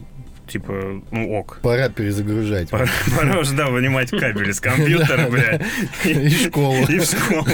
типа, 0.49 1.03
ну, 1.11 1.33
ок. 1.33 1.59
Пора 1.63 1.89
перезагружать. 1.89 2.71
Пора, 2.71 2.87
пора 3.17 3.41
уже, 3.41 3.55
да, 3.55 3.67
вынимать 3.69 4.11
кабель 4.11 4.51
из 4.51 4.61
компьютера, 4.61 5.25
Да, 5.25 5.29
бля. 5.29 5.61
И 6.05 6.29
в 6.29 6.43
школу. 6.47 6.87
И 6.89 6.99
в 6.99 7.05
школу. 7.05 7.47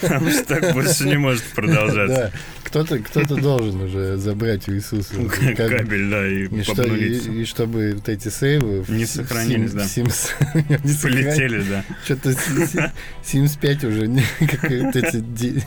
Потому 0.00 0.30
что 0.30 0.44
так 0.44 0.72
больше 0.72 1.04
не 1.04 1.16
может 1.18 1.42
продолжаться. 1.44 2.32
Да, 2.32 2.38
кто-то 2.64 2.98
кто 3.00 3.24
должен 3.24 3.80
уже 3.82 4.16
забрать 4.16 4.68
у 4.68 4.72
Иисуса 4.74 5.14
как- 5.56 5.56
Кабель, 5.56 6.08
да, 6.10 6.26
и 6.26 6.46
И, 6.46 6.62
что, 6.62 6.82
обнулить. 6.82 7.26
и, 7.26 7.42
и 7.42 7.44
чтобы 7.44 7.94
вот 7.94 8.08
эти 8.08 8.28
сейвы... 8.28 8.84
Не 8.88 9.06
С- 9.06 9.14
сохранились, 9.14 9.72
да. 9.72 9.82
Не. 10.54 10.94
Полетели, 11.02 11.62
да. 11.68 11.84
Что-то 12.04 12.30
Sims 13.24 13.58
5 13.60 13.84
уже 13.84 14.06
не 14.06 14.22
как 14.38 14.70
эти... 14.70 15.64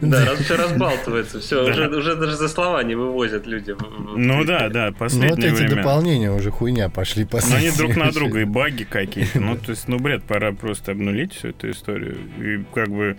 Да, 0.00 0.24
раз 0.24 0.38
все 0.40 0.56
разбалтывается, 0.56 1.40
все, 1.40 1.68
уже, 1.68 1.88
уже 1.88 2.16
даже 2.16 2.36
за 2.36 2.48
слова 2.48 2.82
не 2.82 2.94
вывозят 2.94 3.46
люди. 3.46 3.74
Ну 4.16 4.44
да, 4.44 4.68
да, 4.68 4.86
Ну 4.86 4.90
вот 4.90 4.96
последнее 4.98 5.45
эти 5.48 5.62
время. 5.66 5.76
дополнения 5.76 6.30
уже 6.30 6.50
хуйня 6.50 6.88
пошли 6.88 7.22
Но 7.24 7.28
последние. 7.28 7.68
они 7.70 7.78
друг 7.78 7.96
на 7.96 8.12
друга, 8.12 8.40
и 8.40 8.44
баги 8.44 8.84
какие-то. 8.84 9.40
Ну, 9.40 9.56
то 9.56 9.70
есть, 9.72 9.88
ну, 9.88 9.98
бред, 9.98 10.24
пора 10.24 10.52
просто 10.52 10.92
обнулить 10.92 11.32
всю 11.34 11.48
эту 11.48 11.70
историю. 11.70 12.18
И 12.38 12.64
как 12.74 12.88
бы, 12.88 13.16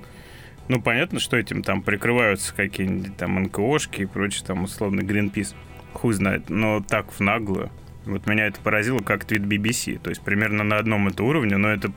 ну, 0.68 0.82
понятно, 0.82 1.20
что 1.20 1.38
этим 1.38 1.64
там 1.64 1.82
прикрываются 1.82 2.54
какие-нибудь 2.54 3.18
там 3.18 3.42
НКОшки 3.44 4.02
и 4.02 4.06
прочее, 4.06 4.44
там, 4.46 4.64
условно, 4.64 5.02
Greenpeace. 5.02 5.56
Хуй 5.94 6.14
знает. 6.14 6.50
Но 6.50 6.82
так 6.82 7.12
в 7.12 7.20
наглую. 7.20 7.72
Вот 8.06 8.26
меня 8.28 8.48
это 8.48 8.60
поразило, 8.62 9.00
как 9.00 9.26
твит 9.26 9.42
BBC. 9.42 10.00
То 10.00 10.10
есть, 10.10 10.22
примерно 10.22 10.64
на 10.64 10.78
одном 10.78 11.08
это 11.08 11.24
уровне, 11.24 11.58
но 11.58 11.70
это, 11.70 11.92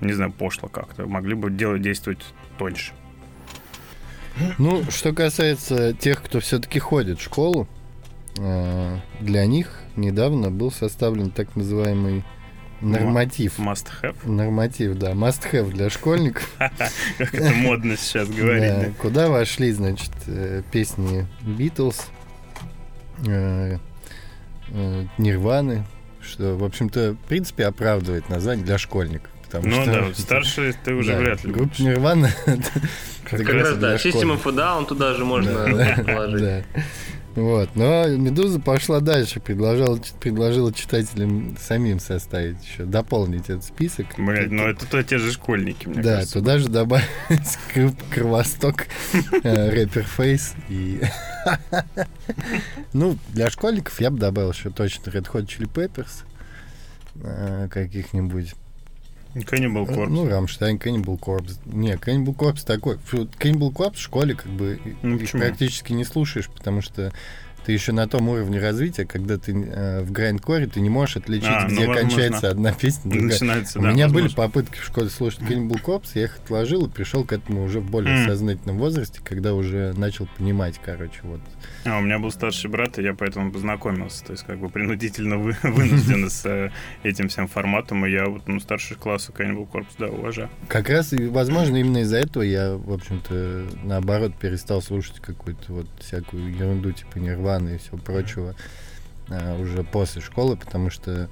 не 0.00 0.12
знаю, 0.12 0.32
пошло 0.32 0.68
как-то. 0.68 1.06
Могли 1.06 1.34
бы 1.34 1.50
делать 1.50 1.82
действовать 1.82 2.24
тоньше. 2.58 2.92
Ну, 4.58 4.82
что 4.90 5.12
касается 5.12 5.92
тех, 5.92 6.22
кто 6.22 6.40
все-таки 6.40 6.78
ходит 6.78 7.18
в 7.20 7.22
школу, 7.22 7.68
для 8.34 9.46
них 9.46 9.78
недавно 9.96 10.50
был 10.50 10.70
составлен 10.70 11.30
так 11.30 11.54
называемый 11.56 12.24
норматив. 12.82 13.58
Must 13.58 13.86
have. 14.02 14.16
Норматив, 14.24 14.98
да, 14.98 15.12
must 15.12 15.50
have 15.52 15.70
для 15.70 15.90
школьников. 15.90 16.48
Как 16.58 17.34
это 17.34 17.54
модно 17.54 17.96
сейчас 17.96 18.28
говорить. 18.28 18.72
Да, 18.72 18.80
да. 18.80 18.92
Куда 18.98 19.28
вошли, 19.28 19.72
значит, 19.72 20.10
э, 20.26 20.62
песни 20.70 21.26
Битлз, 21.42 22.10
э, 23.26 23.78
э, 24.68 25.04
Нирваны, 25.18 25.84
что, 26.20 26.56
в 26.56 26.64
общем-то, 26.64 27.12
в 27.12 27.28
принципе, 27.28 27.66
оправдывает 27.66 28.28
название 28.28 28.64
для 28.64 28.78
школьников. 28.78 29.30
Потому 29.44 29.68
Ну 29.68 29.82
что, 29.82 29.92
да, 29.92 30.02
вот 30.02 30.18
старшие 30.18 30.74
ты 30.84 30.94
уже 30.94 31.12
да, 31.12 31.18
вряд 31.18 31.44
ли. 31.44 31.52
Группа 31.52 31.80
Нирвана 31.80 32.30
Как 33.24 33.48
раз 33.48 33.76
да, 33.76 33.96
System 33.96 34.36
of 34.36 34.48
a 34.48 34.52
Down 34.52 34.86
туда 34.86 35.14
же 35.14 35.24
можно 35.24 36.04
положить. 36.04 36.64
Вот, 37.34 37.70
но 37.74 38.06
Медуза 38.08 38.60
пошла 38.60 39.00
дальше, 39.00 39.40
предложила, 39.40 39.98
предложила 40.20 40.72
читателям 40.72 41.56
самим 41.58 41.98
составить 41.98 42.62
еще, 42.62 42.84
дополнить 42.84 43.44
этот 43.44 43.64
список. 43.64 44.06
Блять, 44.18 44.50
ну 44.50 44.64
это 44.64 44.86
то 44.86 45.02
те 45.02 45.16
же 45.16 45.32
школьники, 45.32 45.88
мне 45.88 46.02
да, 46.02 46.16
кажется. 46.16 46.34
туда 46.34 46.58
же 46.58 46.68
добавить 46.68 47.06
Кровосток, 48.10 48.86
э, 49.42 49.70
рэпер 49.70 50.04
Фейс 50.04 50.54
и... 50.68 51.00
Ну, 52.92 53.16
для 53.30 53.48
школьников 53.50 54.00
я 54.00 54.10
бы 54.10 54.18
добавил 54.18 54.52
еще 54.52 54.70
точно 54.70 55.10
Red 55.10 55.30
Hot 55.32 55.46
Chili 55.46 55.66
Peppers 55.66 56.24
э, 57.22 57.68
каких-нибудь. 57.70 58.54
Cannibal 59.34 59.86
Corpse. 59.86 60.10
Ну, 60.10 60.28
Рамштайн, 60.28 60.76
Cannibal 60.76 61.18
Corpse. 61.18 61.58
Не, 61.64 61.94
Cannibal 61.94 62.36
Corpse 62.36 62.64
такой. 62.66 62.96
Cannibal 62.96 63.72
Corpse 63.72 63.96
в 63.96 64.00
школе 64.00 64.34
как 64.34 64.50
бы 64.50 64.78
Ну, 65.02 65.16
их 65.16 65.30
практически 65.30 65.92
не 65.92 66.04
слушаешь, 66.04 66.48
потому 66.48 66.82
что 66.82 67.12
ты 67.64 67.72
еще 67.72 67.92
на 67.92 68.08
том 68.08 68.28
уровне 68.28 68.58
развития, 68.60 69.04
когда 69.04 69.38
ты 69.38 69.52
э, 69.52 70.02
в 70.02 70.10
грайндкоре, 70.12 70.66
ты 70.66 70.80
не 70.80 70.90
можешь 70.90 71.16
отличить, 71.16 71.48
А, 71.48 71.62
ну, 71.68 71.74
где 71.76 71.86
возможно. 71.86 72.00
кончается 72.02 72.50
одна 72.50 72.72
песня, 72.72 73.10
другая. 73.10 73.28
Начинается, 73.30 73.78
У 73.78 73.82
да, 73.82 73.90
меня 73.92 74.08
были 74.08 74.24
возможно. 74.24 74.36
попытки 74.48 74.78
в 74.78 74.84
школе 74.84 75.08
слушать 75.10 75.40
Cannibal 75.40 75.80
Corpse, 75.82 76.10
я 76.14 76.24
их 76.24 76.36
отложил 76.38 76.86
и 76.86 76.90
пришел 76.90 77.24
к 77.24 77.32
этому 77.32 77.64
уже 77.64 77.80
в 77.80 77.90
более 77.90 78.16
М. 78.22 78.26
сознательном 78.28 78.78
возрасте, 78.78 79.20
когда 79.22 79.54
уже 79.54 79.92
начал 79.96 80.28
понимать, 80.36 80.80
короче, 80.84 81.20
вот. 81.22 81.40
А, 81.84 81.98
у 81.98 82.02
меня 82.02 82.18
был 82.18 82.30
старший 82.30 82.70
брат, 82.70 82.98
и 82.98 83.02
я 83.02 83.14
поэтому 83.14 83.52
познакомился. 83.52 84.24
То 84.24 84.32
есть, 84.32 84.44
как 84.44 84.58
бы 84.58 84.68
принудительно 84.68 85.36
вы, 85.38 85.56
вынужден 85.62 86.28
с 86.30 86.44
э, 86.46 86.70
этим 87.02 87.28
всем 87.28 87.48
форматом. 87.48 88.06
И 88.06 88.10
я 88.10 88.26
вот, 88.26 88.46
ну, 88.48 88.60
старший 88.60 88.96
класс 88.96 89.30
Cannibal 89.36 89.68
Corpse, 89.70 89.94
да, 89.98 90.06
уважаю. 90.06 90.48
Как 90.68 90.88
раз, 90.88 91.12
возможно, 91.12 91.76
именно 91.76 91.98
из-за 91.98 92.18
этого 92.18 92.42
я, 92.42 92.74
в 92.76 92.92
общем-то, 92.92 93.66
наоборот, 93.84 94.34
перестал 94.38 94.80
слушать 94.82 95.20
какую-то 95.20 95.72
вот 95.72 95.86
всякую 96.00 96.54
ерунду 96.56 96.92
типа 96.92 97.18
Нирваны 97.58 97.74
и 97.74 97.78
всего 97.78 97.98
прочего 97.98 98.54
а, 99.28 99.58
уже 99.60 99.82
после 99.84 100.20
школы, 100.22 100.56
потому 100.56 100.90
что, 100.90 101.28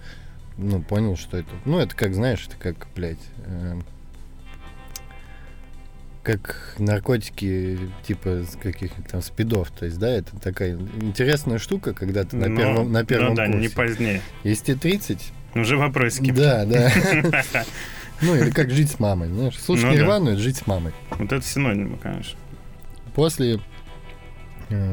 ну, 0.57 0.83
понял, 0.83 1.17
что 1.17 1.37
это... 1.39 1.51
Ну, 1.65 1.79
это 1.79 1.95
как, 1.95 2.15
знаешь, 2.15 2.47
это 2.47 2.57
как, 2.57 2.87
блядь... 2.95 3.19
э, 3.47 3.79
как 6.23 6.75
наркотики 6.79 7.79
типа 8.07 8.43
каких-нибудь 8.63 9.11
там 9.11 9.23
спидов, 9.23 9.71
то 9.71 9.87
есть, 9.87 9.99
да, 9.99 10.09
это 10.11 10.37
такая 10.39 10.77
интересная 11.01 11.59
штука, 11.59 11.95
когда 11.95 12.25
ты 12.25 12.37
на 12.37 12.49
Но- 12.49 12.57
первом, 12.61 12.93
на 12.93 13.05
первом 13.05 13.31
ну, 13.31 13.35
да, 13.37 13.47
курсе. 13.47 13.61
не 13.61 13.69
позднее. 13.69 14.23
Если 14.45 14.65
тебе 14.75 14.77
30, 14.77 15.33
Уже 15.55 15.77
вопросики. 15.77 16.31
да, 16.31 16.65
да. 16.65 16.93
Ну, 18.23 18.35
или 18.37 18.51
как 18.51 18.71
жить 18.71 18.91
с 18.91 18.99
мамой, 18.99 19.29
знаешь. 19.31 19.59
Слушать 19.59 19.87
Ну. 19.87 19.93
Нирвану— 19.93 20.31
это 20.33 20.41
жить 20.43 20.59
с 20.59 20.67
мамой. 20.67 20.93
Вот 21.13 21.33
это 21.33 21.41
синонимы, 21.43 21.97
конечно. 21.97 22.39
После 23.15 23.61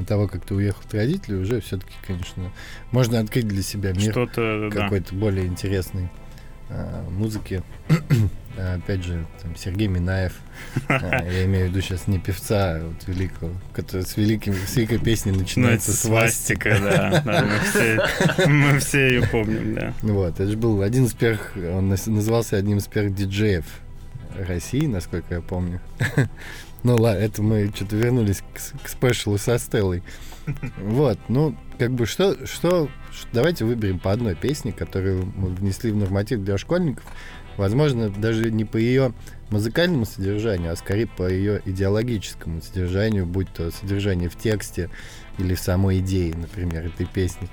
того, 0.07 0.27
как 0.27 0.45
ты 0.45 0.55
уехал 0.55 0.81
от 0.85 0.93
родителей, 0.93 1.37
уже 1.37 1.61
все-таки, 1.61 1.93
конечно, 2.05 2.51
можно 2.91 3.19
открыть 3.19 3.47
для 3.47 3.61
себя 3.61 3.91
мир 3.93 4.11
Что-то, 4.11 4.69
да. 4.71 4.81
какой-то 4.83 5.13
более 5.15 5.45
интересной 5.45 6.09
э, 6.69 7.03
музыки. 7.09 7.63
А, 8.57 8.75
Опять 8.83 9.03
же, 9.03 9.25
там, 9.41 9.55
Сергей 9.55 9.87
Минаев, 9.87 10.33
я 10.89 11.45
имею 11.45 11.67
в 11.67 11.69
виду 11.69 11.81
сейчас 11.81 12.07
не 12.07 12.17
певца, 12.19 12.75
а 12.77 12.87
вот 12.87 13.07
великого, 13.07 13.51
который 13.73 14.01
с, 14.03 14.17
великим, 14.17 14.53
с 14.53 14.75
великой 14.75 14.97
песней 14.99 15.31
начинается 15.31 15.91
Ну, 15.91 15.95
с 15.95 15.99
свастика. 15.99 16.75
свастика, 16.75 17.21
да. 17.23 17.23
да, 17.23 17.45
мы, 17.45 17.59
все, 17.59 18.47
мы 18.47 18.79
все 18.79 19.07
ее 19.09 19.27
помним, 19.27 19.75
да. 19.75 19.93
Вот, 20.01 20.39
это 20.39 20.49
же 20.49 20.57
был 20.57 20.81
один 20.81 21.05
из 21.05 21.13
первых, 21.13 21.53
он 21.55 21.89
назывался 21.89 22.57
одним 22.57 22.77
из 22.79 22.87
первых 22.87 23.13
диджеев 23.13 23.65
России, 24.47 24.85
насколько 24.87 25.35
я 25.35 25.41
помню. 25.41 25.79
Ну 26.87 26.95
ладно, 26.95 27.19
это 27.19 27.43
мы 27.43 27.69
что-то 27.75 27.97
вернулись 27.97 28.41
к, 28.41 28.83
к 28.83 28.87
спешлу 28.87 29.37
со 29.37 29.59
Стеллой. 29.59 30.03
Вот, 30.77 31.19
ну, 31.27 31.53
как 31.77 31.91
бы 31.91 32.05
что, 32.05 32.47
что, 32.47 32.87
давайте 33.33 33.65
выберем 33.65 33.99
по 33.99 34.13
одной 34.13 34.35
песне, 34.35 34.71
которую 34.71 35.25
мы 35.35 35.49
внесли 35.49 35.91
в 35.91 35.97
норматив 35.97 36.45
для 36.45 36.57
школьников. 36.57 37.03
Возможно, 37.57 38.09
даже 38.09 38.49
не 38.51 38.63
по 38.63 38.77
ее 38.77 39.11
музыкальному 39.49 40.05
содержанию, 40.05 40.71
а 40.71 40.77
скорее 40.77 41.07
по 41.07 41.27
ее 41.27 41.61
идеологическому 41.65 42.61
содержанию, 42.61 43.25
будь 43.25 43.49
то 43.49 43.69
содержание 43.69 44.29
в 44.29 44.37
тексте 44.37 44.89
или 45.37 45.55
в 45.55 45.59
самой 45.59 45.99
идее, 45.99 46.33
например, 46.35 46.85
этой 46.85 47.05
песни. 47.05 47.49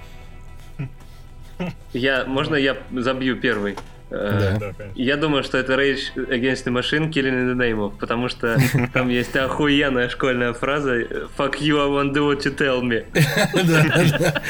Я, 1.93 2.25
можно 2.25 2.55
я 2.55 2.77
забью 2.93 3.37
первый? 3.41 3.77
Э, 4.15 4.57
Да. 4.61 4.73
Я 4.95 5.17
думаю, 5.17 5.43
что 5.43 5.59
это 5.59 5.75
Rage 5.75 6.15
Against 6.17 6.65
the 6.65 6.73
Machine 6.73 7.11
Killing 7.11 7.33
in 7.33 7.55
the 7.55 7.57
Name 7.57 7.79
of, 7.79 7.93
потому 7.99 8.29
что 8.29 8.57
там 8.93 9.09
есть 9.09 9.35
охуенная 9.37 10.09
школьная 10.09 10.53
фраза 10.53 10.95
Fuck 11.37 11.61
you, 11.61 11.79
I 11.81 11.89
won't 11.89 12.13
do 12.13 12.27
what 12.29 12.45
you 12.45 12.55
tell 12.57 12.83
me. 12.83 13.05
Да, 13.55 14.43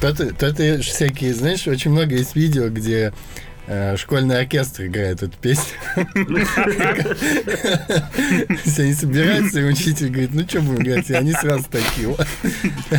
да. 0.00 0.34
Тут, 0.38 0.58
всякие, 0.84 1.34
знаешь, 1.34 1.66
очень 1.66 1.90
много 1.90 2.14
есть 2.14 2.36
видео, 2.36 2.68
где 2.68 3.12
школьный 3.96 4.40
оркестр 4.40 4.86
играет 4.86 5.22
эту 5.22 5.36
песню. 5.38 5.74
Все 8.64 8.82
они 8.82 8.94
собираются, 8.94 9.60
и 9.60 9.64
учитель 9.64 10.08
говорит, 10.08 10.30
ну 10.34 10.42
что 10.46 10.60
будем 10.60 10.82
играть? 10.82 11.10
И 11.10 11.14
они 11.14 11.32
сразу 11.32 11.64
такие. 11.70 12.14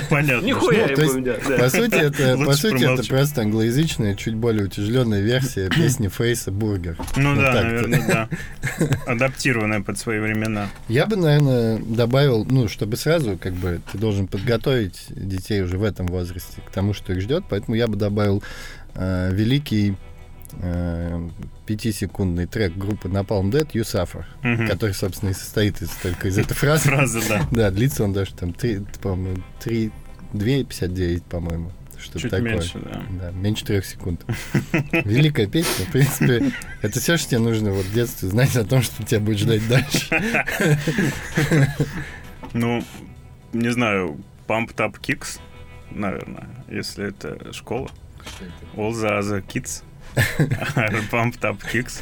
Понятно. 0.10 0.46
Нихуя 0.46 0.88
Ну. 0.88 1.58
По 1.58 1.70
сути, 1.70 1.96
это, 1.96 2.38
по 2.38 2.54
сути, 2.54 2.94
это 2.94 3.08
просто 3.08 3.42
англоязычная, 3.42 4.16
чуть 4.16 4.36
более 4.36 4.66
утяжеленная 4.66 5.22
версия 5.22 5.70
песни 5.70 6.08
Фейса 6.08 6.52
«Бургер». 6.52 6.98
Ну 7.16 7.36
да, 7.36 7.62
наверное, 7.62 8.08
да. 8.08 8.30
Адаптированная 9.06 9.82
под 9.82 10.00
свои 10.00 10.20
времена. 10.20 10.70
Я 10.88 11.06
бы, 11.06 11.16
наверное, 11.16 11.78
добавил, 11.78 12.46
ну, 12.46 12.68
чтобы 12.68 12.98
сразу, 12.98 13.38
как 13.38 13.54
бы, 13.54 13.82
ты 13.92 13.98
должен 13.98 14.28
подготовить 14.28 15.06
детей 15.10 15.62
уже 15.62 15.78
в 15.78 15.84
этом 15.84 16.08
возрасте 16.08 16.62
к 16.66 16.72
тому, 16.72 16.94
что 16.94 17.14
их 17.14 17.22
ждет, 17.22 17.44
поэтому 17.50 17.76
я 17.76 17.88
бы 17.88 17.96
добавил 17.96 18.44
э, 18.96 19.30
великий 19.32 19.92
э, 19.92 19.94
пятисекундный 21.66 22.46
трек 22.46 22.76
группы 22.78 23.08
Napalm 23.10 23.52
Dead 23.52 23.70
«You 23.72 23.82
Suffer», 23.84 24.24
Мгм. 24.44 24.68
который, 24.68 24.94
собственно, 24.94 25.30
и 25.32 25.34
состоит 25.34 25.82
из, 25.82 25.90
только 25.90 26.28
из 26.28 26.38
этой 26.38 26.54
фразы. 26.54 26.90
Фраза, 26.90 27.22
да. 27.28 27.48
Да, 27.52 27.72
длится 27.72 28.04
он 28.04 28.14
даже 28.14 28.34
там, 28.34 28.54
три, 28.54 28.82
по-моему, 29.02 29.44
3, 29.62 29.92
2,59, 30.34 31.24
по-моему. 31.24 31.72
Что-то 31.98 32.20
Чуть 32.20 32.32
такое. 32.32 32.52
меньше, 32.52 32.80
да. 32.80 33.04
Да, 33.22 33.32
меньше 33.32 33.66
трех 33.66 33.86
секунд. 33.86 34.26
Великая 34.92 35.48
песня. 35.48 35.86
В 35.86 35.92
принципе, 35.92 36.52
это 36.82 37.00
все, 37.00 37.18
что 37.18 37.30
тебе 37.32 37.40
нужно 37.40 37.72
вот 37.72 37.86
в 37.86 37.94
детстве 37.94 38.30
знать 38.30 38.56
о 38.58 38.66
том, 38.66 38.82
что 38.82 39.02
тебя 39.04 39.22
будет 39.22 39.40
ждать 39.40 39.68
дальше. 39.68 40.22
Ну, 42.54 42.84
не 43.54 43.70
знаю, 43.74 44.18
Pump 44.48 44.74
Up 44.76 44.96
Kicks, 45.02 45.40
наверное, 45.92 46.48
если 46.70 47.10
это 47.10 47.52
школа. 47.54 47.90
All 48.76 48.92
the 48.92 49.20
other 49.20 49.46
kids. 49.46 49.84
Pumped 51.12 51.40
Up 51.42 51.58
Kicks. 51.72 52.02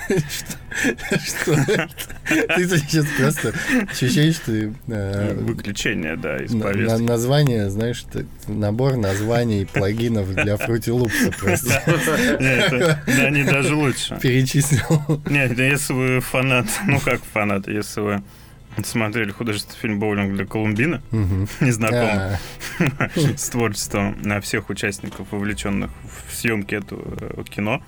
Что? 1.26 1.56
Ты 2.56 2.68
сейчас 2.78 3.06
просто 3.18 3.54
ощущение, 3.90 4.34
что 4.34 4.52
э, 4.88 5.34
Выключение, 5.36 6.16
да, 6.16 6.38
из 6.38 6.52
повестки. 6.52 7.02
название, 7.02 7.70
знаешь, 7.70 8.06
набор 8.48 8.98
названий 8.98 9.66
плагинов 9.66 10.34
для 10.34 10.56
Fruity 10.56 10.90
Loops 10.98 11.38
просто 11.38 11.82
Не, 12.40 12.80
Да, 12.80 13.24
они 13.28 13.44
даже 13.44 13.76
лучше. 13.76 14.18
перечислил. 14.22 15.22
Нет, 15.30 15.58
если 15.58 15.94
вы 15.94 16.20
фанат, 16.22 16.68
ну 16.88 17.00
как 17.00 17.22
фанат, 17.24 17.68
если 17.68 18.02
вы 18.02 18.24
смотрели 18.84 19.30
художественный 19.30 19.78
фильм 19.80 20.00
«Боулинг 20.00 20.34
для 20.36 20.46
Колумбина», 20.48 21.02
Мгм. 21.12 21.48
не 21.60 21.70
знакомы 21.72 22.38
А, 22.98 23.10
с 23.38 23.50
творчеством 23.50 24.18
на 24.24 24.42
всех 24.42 24.72
участников, 24.72 25.28
вовлеченных 25.30 25.92
в 26.28 26.36
съемки 26.36 26.74
этого 26.74 27.04
э, 27.22 27.44
кино, 27.44 27.84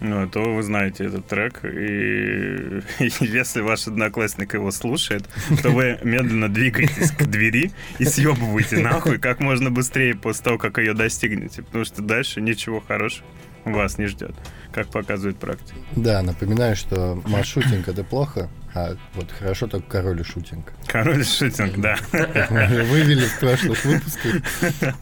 ну, 0.00 0.28
то 0.28 0.42
вы 0.42 0.62
знаете 0.62 1.04
этот 1.04 1.26
трек, 1.26 1.64
и, 1.64 2.80
и 2.98 3.10
если 3.20 3.60
ваш 3.60 3.86
одноклассник 3.86 4.54
его 4.54 4.70
слушает, 4.70 5.28
то 5.62 5.70
вы 5.70 5.98
медленно 6.02 6.48
двигаетесь 6.48 7.10
к 7.10 7.24
двери 7.24 7.72
и 7.98 8.04
съебываете 8.04 8.78
нахуй 8.78 9.18
как 9.18 9.40
можно 9.40 9.70
быстрее 9.70 10.14
после 10.14 10.44
того, 10.44 10.58
как 10.58 10.78
ее 10.78 10.94
достигнете, 10.94 11.62
потому 11.62 11.84
что 11.84 12.02
дальше 12.02 12.40
ничего 12.40 12.80
хорошего 12.80 13.26
вас 13.64 13.98
не 13.98 14.06
ждет, 14.06 14.34
как 14.72 14.88
показывает 14.88 15.36
практика. 15.36 15.78
Да, 15.94 16.22
напоминаю, 16.22 16.76
что 16.76 17.20
маршрутинг 17.26 17.88
это 17.88 18.04
плохо, 18.04 18.48
а 18.74 18.96
вот 19.14 19.30
хорошо 19.32 19.66
только 19.66 19.88
король 19.88 20.20
и 20.20 20.24
шутинг. 20.24 20.72
Король 20.86 21.24
шутинг, 21.24 21.78
да. 21.78 21.96
Мы 22.12 22.64
уже 22.66 22.84
вывели 22.84 23.26
в 23.26 23.38
прошлых 23.38 23.84
выпусках. 23.84 24.42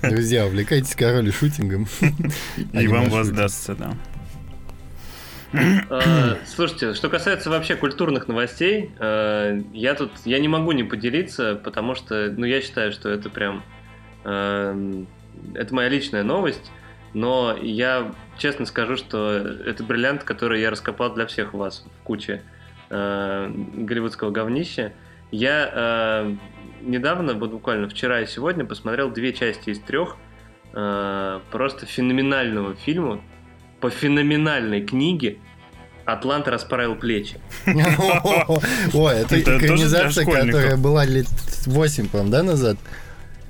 Друзья, 0.03 0.47
увлекайтесь 0.47 0.95
король 0.95 1.29
и 1.29 1.33
шутингом. 1.33 1.87
И 2.73 2.87
вам 2.89 3.11
воздастся, 3.11 3.75
да. 3.75 3.95
А, 5.53 6.37
Слушайте, 6.47 6.95
что 6.95 7.09
касается 7.09 7.51
вообще 7.51 7.75
культурных 7.77 8.29
новостей, 8.29 8.91
э, 8.99 9.63
я 9.73 9.95
тут 9.95 10.13
я 10.25 10.39
не 10.39 10.49
могу 10.49 10.73
не 10.73 10.85
поделиться, 10.85 11.59
потому 11.63 11.95
что, 11.95 12.33
ну, 12.37 12.45
я 12.45 12.61
считаю, 12.61 12.93
что 12.93 13.09
это 13.09 13.31
прям 13.31 13.63
эм, 14.25 15.07
это 15.55 15.75
моя 15.75 15.89
личная 15.89 16.23
новость, 16.23 16.71
но 17.15 17.57
я 17.61 18.13
честно 18.37 18.67
скажу, 18.67 18.97
что 18.97 19.31
это 19.37 19.83
бриллиант, 19.83 20.25
который 20.25 20.61
я 20.61 20.71
раскопал 20.71 21.15
для 21.15 21.27
всех 21.27 21.55
вас 21.55 21.87
в 22.01 22.03
куче 22.05 22.43
э, 22.91 23.51
голливудского 23.51 24.31
говнища. 24.31 24.93
Я 25.31 25.71
э, 25.73 26.37
недавно, 26.83 27.35
буквально 27.35 27.89
вчера 27.89 28.21
и 28.21 28.27
сегодня, 28.27 28.65
посмотрел 28.65 29.11
две 29.11 29.33
части 29.33 29.71
из 29.71 29.81
трех 29.81 30.17
э, 30.75 31.41
просто 31.51 31.87
феноменального 31.87 32.75
фильма 32.75 33.23
по 33.81 33.91
феноменальной 33.91 34.83
книге 34.83 35.39
«Атлант 36.05 36.49
расправил 36.49 36.95
плечи». 36.97 37.37
Ой, 37.67 39.15
это 39.15 39.41
экранизация, 39.41 40.25
которая 40.25 40.77
была 40.77 41.05
лет 41.05 41.27
8, 41.67 42.09
по-моему, 42.09 42.31
да, 42.31 42.43
назад? 42.43 42.79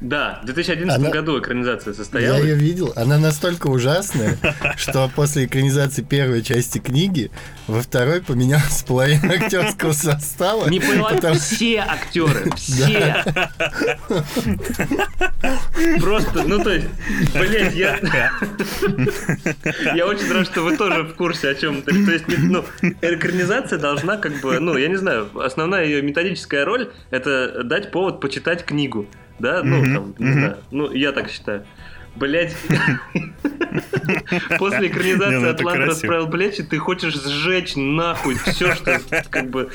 Да, 0.01 0.39
в 0.43 0.47
2011 0.47 0.97
Она- 0.97 1.11
году 1.11 1.41
экранизация 1.41 1.91
Я 1.91 1.97
состоялась. 1.97 2.45
ее 2.45 2.55
видел. 2.55 2.93
Она 2.95 3.19
настолько 3.19 3.67
ужасная, 3.67 4.39
что 4.77 5.11
после 5.15 5.47
экранизации 5.47 6.03
первой 6.03 6.43
части 6.43 6.79
книги 6.79 7.33
во 7.67 7.83
второй 7.83 8.21
поменялась 8.23 8.85
половина 8.87 9.33
актерского 9.43 9.93
состава. 9.93 10.69
Не 10.69 10.79
поняла, 10.79 11.11
потому- 11.15 11.35
все 11.35 11.79
актеры, 11.81 12.49
все. 12.55 13.25
Просто, 16.01 16.43
ну 16.47 16.63
то 16.63 16.71
есть, 16.75 16.87
блять, 17.35 17.75
я, 17.75 17.99
я 19.95 20.07
очень 20.07 20.33
рад, 20.33 20.47
что 20.47 20.63
вы 20.63 20.77
тоже 20.77 21.03
в 21.03 21.15
курсе 21.15 21.49
о 21.51 21.55
чем. 21.55 21.83
То 21.83 21.91
есть, 21.93 22.25
ну, 22.29 22.65
экранизация 23.03 23.79
должна 23.79 24.17
как 24.17 24.41
бы, 24.41 24.59
ну, 24.61 24.77
я 24.77 24.89
не 24.89 24.97
знаю, 24.97 25.29
основная 25.41 25.85
ее 25.85 26.03
методическая 26.03 26.65
роль 26.65 26.91
это 27.11 27.63
дать 27.65 27.91
повод 27.91 28.21
почитать 28.21 28.65
книгу, 28.65 29.07
да, 29.39 29.63
ну, 29.63 29.79
Мгм, 29.79 29.95
там, 29.95 30.15
не 30.19 30.25
мгм. 30.31 30.39
знаю, 30.41 30.57
ну, 30.71 30.93
я 30.93 31.13
так 31.13 31.31
считаю. 31.31 31.65
Блять, 32.17 32.57
после 34.59 34.89
экранизации 34.89 35.37
ну 35.39 35.47
это 35.47 35.51
Атлант 35.51 35.77
красиво. 35.77 35.93
расправил 35.95 36.29
плечи, 36.29 36.63
ты 36.63 36.79
хочешь 36.79 37.15
сжечь 37.15 37.75
нахуй 37.77 38.35
все, 38.37 38.75
что 38.75 39.01
как 39.31 39.51
бы 39.51 39.71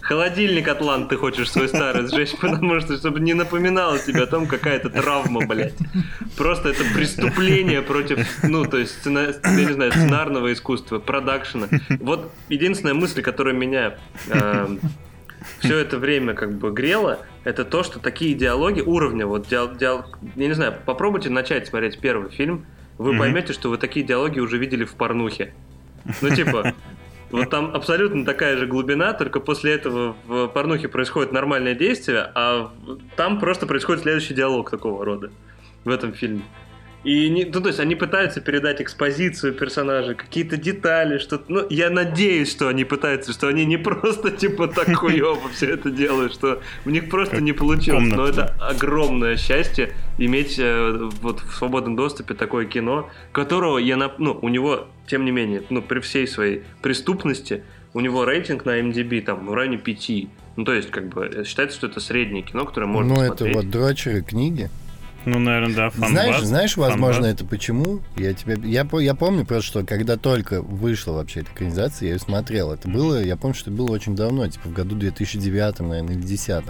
холодильник 0.00 0.68
Атлант 0.68 1.08
ты 1.08 1.16
хочешь 1.16 1.50
свой 1.50 1.68
старый 1.68 2.06
сжечь, 2.08 2.34
потому 2.40 2.80
что 2.80 2.96
чтобы 2.96 3.20
не 3.20 3.34
напоминало 3.34 3.98
тебе 3.98 4.22
о 4.22 4.26
том, 4.26 4.46
какая 4.46 4.78
то 4.78 4.90
травма, 4.90 5.44
блядь. 5.46 5.74
Просто 6.36 6.68
это 6.68 6.84
преступление 6.94 7.82
против, 7.82 8.26
ну, 8.44 8.64
то 8.64 8.78
есть, 8.78 8.94
сцена- 9.02 9.34
я 9.44 9.64
не 9.64 9.72
знаю, 9.72 9.90
сценарного 9.92 10.52
искусства, 10.52 10.98
продакшена. 11.00 11.66
Вот 12.00 12.32
единственная 12.48 12.94
мысль, 12.94 13.22
которая 13.22 13.54
меня 13.54 13.94
все 15.60 15.78
это 15.78 15.98
время 15.98 16.34
как 16.34 16.52
бы 16.54 16.70
грела, 16.70 17.20
это 17.44 17.64
то, 17.64 17.82
что 17.82 17.98
такие 17.98 18.34
диалоги 18.34 18.80
уровня, 18.80 19.26
вот 19.26 19.48
диал- 19.48 19.74
диал- 19.76 20.04
я 20.36 20.46
не 20.48 20.54
знаю, 20.54 20.74
попробуйте 20.84 21.30
начать 21.30 21.66
смотреть 21.66 21.98
первый 21.98 22.30
фильм, 22.30 22.66
вы 22.98 23.12
поймете, 23.18 23.52
что 23.52 23.70
вы 23.70 23.78
такие 23.78 24.04
диалоги 24.04 24.40
уже 24.40 24.58
видели 24.58 24.84
в 24.84 24.94
порнухе. 24.94 25.54
Ну, 26.22 26.34
типа, 26.34 26.74
вот 27.30 27.50
там 27.50 27.74
абсолютно 27.74 28.24
такая 28.24 28.56
же 28.56 28.66
глубина, 28.66 29.12
только 29.12 29.40
после 29.40 29.74
этого 29.74 30.16
в 30.26 30.48
порнухе 30.48 30.88
происходит 30.88 31.32
нормальное 31.32 31.74
действие, 31.74 32.30
а 32.34 32.72
там 33.16 33.38
просто 33.38 33.66
происходит 33.66 34.02
следующий 34.02 34.34
диалог 34.34 34.70
такого 34.70 35.04
рода 35.04 35.30
в 35.84 35.90
этом 35.90 36.12
фильме. 36.12 36.42
И 37.04 37.28
не, 37.30 37.44
ну, 37.44 37.60
то 37.60 37.68
есть 37.68 37.78
они 37.78 37.94
пытаются 37.94 38.40
передать 38.40 38.82
экспозицию 38.82 39.54
персонажей, 39.54 40.16
какие-то 40.16 40.56
детали, 40.56 41.18
что 41.18 41.40
Ну, 41.48 41.64
я 41.70 41.90
надеюсь, 41.90 42.50
что 42.50 42.66
они 42.68 42.84
пытаются, 42.84 43.32
что 43.32 43.46
они 43.46 43.64
не 43.64 43.76
просто 43.76 44.30
типа 44.30 44.66
так 44.66 44.92
хуёво 44.94 45.48
все 45.50 45.66
это 45.70 45.90
делают, 45.90 46.32
что 46.32 46.60
у 46.84 46.90
них 46.90 47.08
просто 47.08 47.40
не 47.40 47.52
получилось. 47.52 48.04
Но 48.08 48.26
это 48.26 48.54
огромное 48.60 49.36
счастье 49.36 49.92
иметь 50.18 50.58
э, 50.58 51.08
вот 51.22 51.40
в 51.40 51.54
свободном 51.54 51.94
доступе 51.94 52.34
такое 52.34 52.66
кино, 52.66 53.08
которого 53.32 53.78
я, 53.78 53.96
нап- 53.96 54.16
ну, 54.18 54.36
у 54.42 54.48
него, 54.48 54.88
тем 55.06 55.24
не 55.24 55.30
менее, 55.30 55.62
ну, 55.70 55.82
при 55.82 56.00
всей 56.00 56.26
своей 56.26 56.62
преступности, 56.82 57.62
у 57.94 58.00
него 58.00 58.24
рейтинг 58.24 58.64
на 58.64 58.80
MDB 58.80 59.22
там 59.22 59.46
в 59.46 59.54
районе 59.54 59.78
5. 59.78 60.10
Ну, 60.56 60.64
то 60.64 60.72
есть, 60.74 60.90
как 60.90 61.08
бы, 61.08 61.26
э, 61.26 61.44
считается, 61.44 61.76
что 61.78 61.86
это 61.86 62.00
среднее 62.00 62.42
кино, 62.42 62.64
которое 62.64 62.86
можно 62.86 63.14
Ну, 63.14 63.22
это 63.22 63.44
вот 63.46 63.70
дрочеры 63.70 64.22
книги. 64.22 64.68
Ну, 65.24 65.38
наверное, 65.38 65.74
да, 65.74 65.90
фанбаз. 65.90 66.10
Знаешь, 66.10 66.40
знаешь, 66.42 66.76
возможно, 66.76 67.26
это 67.26 67.44
почему? 67.44 68.00
Я 68.16 68.32
тебе, 68.34 68.56
я, 68.64 68.88
я 69.00 69.14
помню 69.14 69.44
просто, 69.44 69.66
что 69.66 69.84
когда 69.84 70.16
только 70.16 70.62
вышла 70.62 71.12
вообще 71.12 71.40
эта 71.40 71.50
экранизация, 71.52 72.06
я 72.06 72.12
ее 72.14 72.18
смотрел. 72.18 72.72
Это 72.72 72.88
было, 72.88 73.22
я 73.22 73.36
помню, 73.36 73.54
что 73.54 73.70
это 73.70 73.78
было 73.78 73.90
очень 73.90 74.14
давно, 74.14 74.46
типа 74.46 74.68
в 74.68 74.72
году 74.72 74.96
2009, 74.96 75.80
наверное, 75.80 76.14
или 76.14 76.20
2010. 76.20 76.64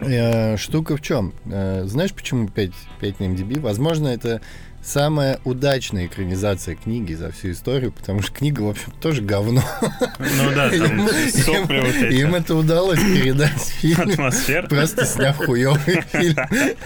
Э, 0.00 0.56
штука 0.56 0.96
в 0.96 1.00
чем? 1.00 1.32
Э, 1.46 1.84
знаешь, 1.86 2.12
почему 2.12 2.48
5, 2.48 2.72
5 3.00 3.20
на 3.20 3.24
MDB? 3.24 3.60
Возможно, 3.60 4.08
это 4.08 4.40
самая 4.82 5.38
удачная 5.44 6.06
экранизация 6.06 6.74
книги 6.74 7.14
за 7.14 7.30
всю 7.32 7.50
историю, 7.52 7.92
потому 7.92 8.22
что 8.22 8.32
книга, 8.32 8.62
в 8.62 8.68
общем, 8.70 8.92
тоже 9.00 9.22
говно. 9.22 9.62
Ну 10.18 10.50
да, 10.54 10.70
там 10.70 11.06
Им- 11.06 11.08
сопли 11.30 11.80
вот 11.80 11.94
эти. 11.94 12.14
Им 12.20 12.34
это 12.34 12.54
удалось 12.54 12.98
передать 13.00 13.52
в 13.52 13.68
фильме, 13.80 14.14
Атмосфера. 14.14 14.66
просто 14.68 15.04
сняв 15.06 15.36
хуёвый 15.36 16.02
фильм. 16.12 16.36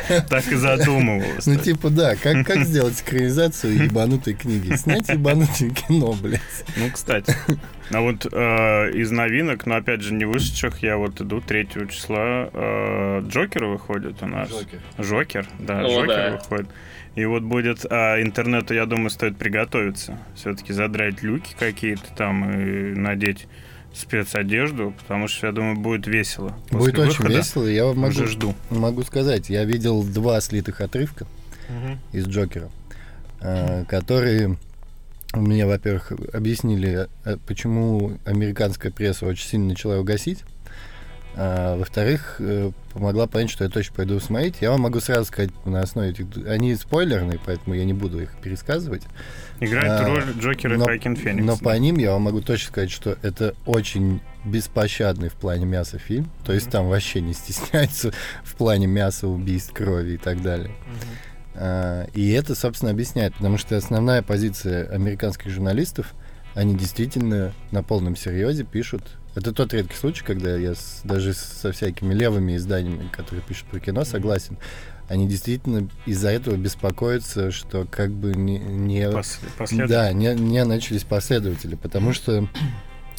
Так 0.28 0.46
и 0.50 0.56
задумывалось. 0.56 1.46
Ну, 1.46 1.56
типа, 1.56 1.90
да, 1.90 2.16
как, 2.16 2.46
как 2.46 2.64
сделать 2.64 3.00
экранизацию 3.00 3.84
ебанутой 3.84 4.34
книги? 4.34 4.74
Снять 4.76 5.08
ебанутое 5.08 5.70
кино, 5.70 6.12
блядь. 6.20 6.40
Ну, 6.76 6.90
кстати. 6.92 7.34
А 7.90 8.00
вот 8.00 8.26
э, 8.30 8.90
из 8.94 9.10
новинок, 9.10 9.66
но 9.66 9.76
опять 9.76 10.00
же 10.00 10.14
не 10.14 10.24
вышедших, 10.24 10.82
я 10.82 10.96
вот 10.96 11.20
иду 11.20 11.40
3 11.40 11.68
числа. 11.90 12.48
э, 12.52 13.22
Джокер 13.28 13.66
выходит 13.66 14.22
у 14.22 14.26
нас. 14.26 14.48
Жокер, 14.98 15.46
да, 15.58 15.80
О, 15.84 15.88
Жокер 15.88 16.06
да. 16.08 16.30
выходит. 16.32 16.68
И 17.14 17.24
вот 17.24 17.42
будет 17.42 17.86
а, 17.88 18.20
интернету, 18.20 18.74
я 18.74 18.86
думаю, 18.86 19.10
стоит 19.10 19.36
приготовиться. 19.36 20.18
Все-таки 20.34 20.72
задрать 20.72 21.22
люки 21.22 21.54
какие-то 21.58 22.12
там 22.16 22.50
и 22.50 22.94
надеть 22.94 23.46
спецодежду, 23.92 24.92
потому 24.98 25.28
что, 25.28 25.46
я 25.46 25.52
думаю, 25.52 25.76
будет 25.76 26.06
весело. 26.08 26.56
После 26.70 26.78
Будет 26.78 26.98
очень 26.98 27.18
выхода. 27.18 27.36
весело. 27.36 27.66
Я 27.66 27.84
вам 27.86 27.98
могу, 27.98 28.10
Уже 28.10 28.26
жду. 28.26 28.54
могу 28.70 29.02
сказать, 29.04 29.48
я 29.48 29.64
видел 29.64 30.02
два 30.02 30.40
слитых 30.40 30.80
отрывка 30.80 31.26
из 32.12 32.26
Джокера, 32.26 32.70
э, 33.40 33.84
которые 33.86 34.56
мне, 35.32 35.66
во-первых, 35.66 36.12
объяснили, 36.32 37.08
э, 37.24 37.36
почему 37.46 38.18
американская 38.24 38.90
пресса 38.92 39.26
очень 39.26 39.48
сильно 39.48 39.68
начала 39.68 39.94
его 39.94 40.04
гасить. 40.04 40.44
А, 41.36 41.76
во-вторых, 41.76 42.36
э, 42.38 42.70
помогла 42.92 43.26
понять, 43.26 43.50
что 43.50 43.64
я 43.64 43.70
точно 43.70 43.94
пойду 43.96 44.20
смотреть. 44.20 44.56
Я 44.60 44.70
вам 44.70 44.82
могу 44.82 45.00
сразу 45.00 45.24
сказать 45.24 45.50
на 45.66 45.80
основе 45.80 46.10
этих... 46.10 46.26
Они 46.46 46.74
спойлерные, 46.76 47.40
поэтому 47.44 47.74
я 47.74 47.84
не 47.84 47.92
буду 47.92 48.22
их 48.22 48.30
пересказывать. 48.40 49.02
Играет 49.58 49.90
А, 50.00 50.06
роль 50.06 50.24
Джокера 50.38 50.76
но- 50.76 50.84
Хакин 50.84 51.16
Феникс. 51.16 51.44
Но 51.44 51.56
да. 51.56 51.60
по 51.62 51.76
ним 51.76 51.96
я 51.98 52.12
вам 52.12 52.22
могу 52.22 52.40
точно 52.40 52.68
сказать, 52.68 52.90
что 52.92 53.18
это 53.22 53.54
очень 53.66 54.20
беспощадный 54.44 55.28
в 55.28 55.34
плане 55.34 55.66
мяса 55.66 55.98
фильм. 55.98 56.30
То 56.44 56.52
есть 56.52 56.70
там 56.70 56.88
вообще 56.88 57.20
не 57.20 57.32
стесняются 57.32 58.12
в 58.44 58.54
плане 58.54 58.86
мяса, 58.86 59.26
убийств, 59.26 59.72
крови 59.72 60.12
и 60.12 60.18
так 60.18 60.40
далее. 60.40 60.70
А, 61.56 62.06
И 62.14 62.30
это, 62.30 62.54
собственно, 62.54 62.92
объясняет, 62.92 63.34
потому 63.34 63.58
что 63.58 63.76
основная 63.76 64.22
позиция 64.22 64.88
американских 64.88 65.50
журналистов, 65.50 66.14
они 66.54 66.76
действительно 66.76 67.52
на 67.72 67.82
полном 67.82 68.14
серьезе 68.14 68.62
пишут. 68.62 69.02
Это 69.34 69.52
тот 69.52 69.72
редкий 69.74 69.96
случай, 69.96 70.22
когда 70.24 70.56
я 70.56 70.74
с- 70.74 71.00
даже 71.04 71.32
со 71.34 71.72
всякими 71.72 72.14
левыми 72.14 72.56
изданиями, 72.56 73.08
которые 73.12 73.42
пишут 73.44 73.66
про 73.66 73.80
кино, 73.80 74.04
согласен. 74.04 74.58
Они 75.08 75.28
действительно 75.28 75.88
из-за 76.06 76.30
этого 76.30 76.56
беспокоятся, 76.56 77.50
что 77.50 77.86
как 77.90 78.10
бы 78.10 78.34
не, 78.34 78.58
не 78.58 79.02
Пос- 79.10 79.38
да, 79.88 80.12
не, 80.12 80.34
не 80.34 80.64
начались 80.64 81.02
последователи, 81.04 81.74
потому 81.74 82.12
что 82.14 82.48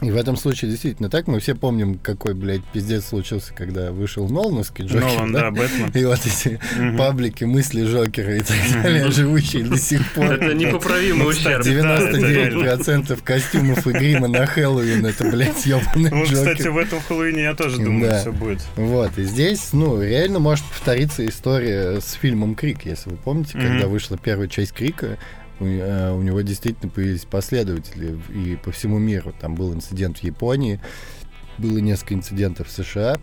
и 0.02 0.12
в 0.12 0.18
этом 0.18 0.36
случае 0.36 0.70
действительно 0.72 1.10
так. 1.10 1.28
Мы 1.28 1.40
все 1.40 1.56
помним, 1.56 1.98
какой, 1.98 2.34
блядь, 2.34 2.64
пиздец 2.74 3.06
случился, 3.06 3.54
когда 3.54 3.92
вышел 3.94 4.28
Нолановский 4.28 4.86
Джокер, 4.86 5.02
Нолан, 5.06 5.32
да? 5.34 5.40
да, 5.42 5.52
Бэтмен. 5.52 5.90
И 5.94 6.04
вот 6.06 6.20
эти 6.26 6.60
Мгм. 6.78 6.98
паблики 6.98 7.44
мысли 7.46 7.86
Джокера 7.86 8.36
и 8.36 8.42
так 8.42 8.58
далее, 8.74 9.10
живущие 9.12 9.64
до 9.64 9.78
сих 9.78 10.12
пор. 10.14 10.34
Это 10.34 10.54
непоправимый 10.54 11.32
кстати, 11.32 11.70
ущерб. 11.70 11.84
да, 11.84 11.98
это 12.00 12.18
реально. 12.18 12.64
99% 12.66 13.24
костюмов 13.24 13.88
и 13.88 13.92
грима 13.92 14.28
на 14.28 14.46
Хэллоуин 14.46 15.06
это, 15.06 15.24
блядь, 15.32 15.66
ебаный 15.66 16.12
Ну, 16.12 16.24
кстати, 16.26 16.58
Джокер. 16.58 16.72
в 16.72 16.78
этом 16.78 17.00
Хэллоуине 17.02 17.44
я 17.44 17.54
тоже 17.56 17.78
думаю, 17.78 18.10
Да. 18.12 18.20
все 18.22 18.32
будет. 18.34 18.62
Вот, 18.76 19.18
и 19.18 19.24
здесь, 19.24 19.70
ну, 19.72 20.02
реально 20.02 20.40
может 20.40 20.66
повториться 20.66 21.26
история 21.26 22.02
с 22.02 22.14
фильмом 22.14 22.56
«Крик», 22.56 22.86
если 22.86 23.12
вы 23.12 23.16
помните, 23.16 23.54
когда 23.54 23.88
вышла 23.88 24.18
первая 24.18 24.50
часть 24.50 24.74
«Крика», 24.74 25.18
у, 25.60 25.66
э, 25.66 26.12
у 26.14 26.22
него 26.22 26.42
действительно 26.42 26.90
появились 26.92 27.26
последователи 27.26 28.18
и 28.34 28.56
по 28.58 28.72
всему 28.72 28.98
миру. 29.00 29.34
Там 29.40 29.56
был 29.56 29.74
инцидент 29.74 30.20
в 30.20 30.24
Японии, 30.24 30.80
было 31.58 31.78
несколько 31.78 32.14
инцидентов 32.16 32.68
в 32.68 32.72
США. 32.72 33.18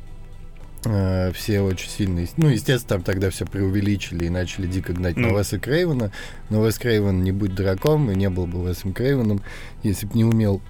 Э, 0.84 1.32
Все 1.32 1.60
очень 1.60 1.88
сильные. 1.90 2.28
Ну, 2.36 2.48
естественно, 2.48 2.98
там 2.98 3.02
тогда 3.02 3.30
все 3.30 3.46
преувеличили 3.46 4.26
и 4.26 4.30
начали 4.30 4.66
дико 4.66 4.92
гнать 4.92 5.16
на 5.16 5.28
Ну. 5.28 5.34
Уэса 5.34 5.58
Крейвена. 5.58 6.10
Но 6.50 6.60
Уэс 6.62 6.78
Крейвен 6.78 7.22
не 7.22 7.32
будь 7.32 7.54
дураком 7.54 8.10
и 8.10 8.16
не 8.16 8.28
был 8.30 8.46
бы 8.46 8.62
Уэсом 8.62 8.92
Крейвеном, 8.92 9.42
если 9.82 10.06
бы 10.06 10.14
не 10.14 10.24
умел 10.24 10.60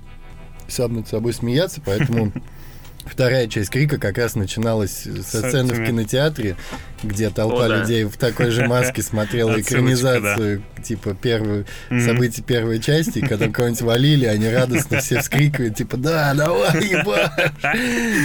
сам 0.69 0.95
над 0.95 1.09
собой 1.09 1.33
смеяться, 1.33 1.81
поэтому 1.85 2.33
вторая 3.05 3.49
часть 3.49 3.71
Крика 3.71 3.99
как 3.99 4.19
раз 4.19 4.35
начиналась 4.35 5.07
со 5.27 5.49
сцены 5.49 5.75
в 5.75 5.85
кинотеатре, 5.85 6.57
где 7.03 7.31
толпа 7.31 7.67
О, 7.67 7.69
да. 7.69 7.81
людей 7.81 8.05
в 8.05 8.17
такой 8.17 8.51
же 8.51 8.67
маске 8.67 9.03
смотрела 9.03 9.61
экранизацию, 9.61 10.63
типа, 10.83 11.15
первую 11.15 11.67
Мгм. 11.91 12.01
событий 12.01 12.43
первой 12.43 12.81
части, 12.81 13.21
когда 13.21 13.49
кого-нибудь 13.49 13.83
валили, 13.83 14.27
они 14.27 14.49
радостно 14.49 15.01
все 15.01 15.21
вскрикивают, 15.21 15.77
типа, 15.77 15.97
да, 15.97 16.33
давай, 16.35 16.85
ебашь! 16.85 17.31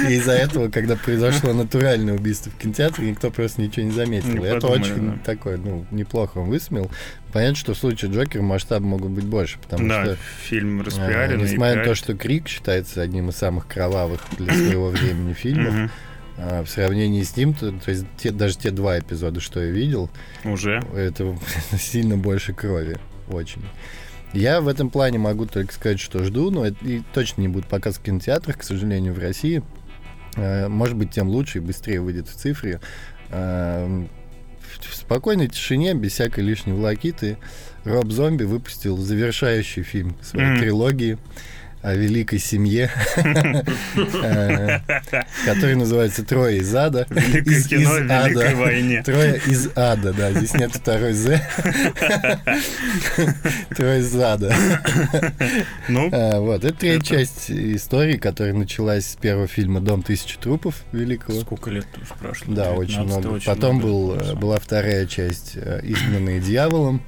И 0.09 0.13
из-за 0.13 0.33
этого, 0.33 0.69
когда 0.69 0.95
произошло 0.95 1.53
натуральное 1.53 2.15
убийство 2.15 2.51
в 2.51 2.61
кинотеатре, 2.61 3.09
никто 3.09 3.31
просто 3.31 3.61
ничего 3.61 3.85
не 3.85 3.91
заметил. 3.91 4.29
Не 4.29 4.45
это 4.47 4.67
подумали, 4.67 4.81
очень 4.81 5.11
да. 5.11 5.17
такой, 5.25 5.57
ну, 5.57 5.85
неплохо 5.91 6.37
он 6.39 6.49
высмеял. 6.49 6.89
Понятно, 7.33 7.55
что 7.55 7.73
в 7.73 7.77
случае 7.77 8.11
Джокера 8.11 8.41
масштабы 8.41 8.85
могут 8.87 9.11
быть 9.11 9.25
больше, 9.25 9.59
потому 9.59 9.87
Да, 9.87 10.03
что 10.05 10.15
фильм 10.43 10.81
э, 10.81 10.83
распиаренный. 10.85 11.43
Несмотря 11.43 11.75
на 11.77 11.83
то, 11.83 11.95
что 11.95 12.15
Крик 12.15 12.47
считается 12.47 13.01
одним 13.01 13.29
из 13.29 13.35
самых 13.35 13.67
кровавых 13.67 14.21
для 14.37 14.53
своего 14.53 14.89
времени 14.89 15.33
фильмов, 15.33 15.91
а, 16.37 16.63
в 16.63 16.69
сравнении 16.69 17.23
с 17.23 17.35
ним, 17.35 17.53
то, 17.53 17.71
то 17.71 17.91
есть 17.91 18.05
те- 18.17 18.31
даже 18.31 18.57
те 18.57 18.71
два 18.71 18.97
эпизода, 18.99 19.39
что 19.41 19.59
я 19.61 19.71
видел, 19.71 20.09
Уже. 20.43 20.81
это 20.95 21.37
сильно 21.77 22.15
больше 22.17 22.53
крови. 22.53 22.97
Очень. 23.27 23.63
Я 24.33 24.61
в 24.61 24.67
этом 24.67 24.89
плане 24.89 25.17
могу 25.19 25.45
только 25.47 25.73
сказать, 25.73 25.99
что 25.99 26.23
жду, 26.23 26.51
но 26.51 26.65
это 26.65 26.77
и 26.85 27.01
точно 27.13 27.41
не 27.41 27.47
будут 27.47 27.67
показывать 27.67 28.03
в 28.03 28.05
кинотеатрах, 28.05 28.57
к 28.59 28.63
сожалению, 28.63 29.13
в 29.13 29.19
России. 29.19 29.63
Э, 30.35 30.67
Может 30.67 30.95
быть, 30.95 31.11
тем 31.11 31.27
лучше 31.27 31.57
и 31.57 31.61
быстрее 31.61 31.99
выйдет 32.01 32.27
в 32.29 32.35
цифре. 32.35 32.79
В 34.81 34.95
спокойной 34.95 35.47
тишине, 35.47 35.93
без 35.93 36.13
всякой 36.13 36.43
лишней 36.43 36.73
волокиты, 36.73 37.37
Роб 37.83 38.11
Зомби 38.11 38.43
выпустил 38.43 38.97
завершающий 38.97 39.83
фильм 39.83 40.15
своей 40.21 40.51
Мгм. 40.51 40.59
трилогии 40.59 41.17
о 41.81 41.93
великой 41.95 42.39
семье, 42.39 42.89
э, 43.15 44.79
который 45.45 45.75
называется 45.75 46.23
«Трое 46.25 46.57
из 46.59 46.73
ада». 46.75 47.05
Великое 47.09 47.61
кино 47.63 47.97
Великой 47.99 48.55
войне. 48.55 49.03
Трое 49.03 49.41
из 49.45 49.69
ада, 49.75 50.13
да, 50.13 50.31
здесь 50.33 50.53
нет 50.53 50.71
второй 50.73 51.13
«з». 51.13 51.39
Трое 53.75 53.99
из 54.01 54.15
ада. 54.19 54.53
Ну, 55.87 56.09
А, 56.11 56.39
Вот, 56.39 56.63
это 56.63 56.77
третья 56.77 57.17
часть 57.17 57.49
истории, 57.51 58.17
которая 58.17 58.53
началась 58.53 59.07
с 59.07 59.15
первого 59.15 59.47
фильма 59.47 59.79
«Дом 59.79 60.03
тысячи 60.03 60.37
трупов» 60.37 60.75
великого. 60.91 61.41
сколько 61.41 61.69
лет 61.69 61.87
уже 61.95 62.13
прошло? 62.19 62.53
Да, 62.53 62.71
очень 62.71 63.03
19, 63.07 63.25
много. 63.25 63.41
Потом 63.45 63.79
э, 64.15 64.35
была 64.35 64.59
вторая 64.59 65.05
часть 65.05 65.53
э, 65.55 65.79
«Изгнанные 65.83 66.39
дьяволом». 66.39 67.01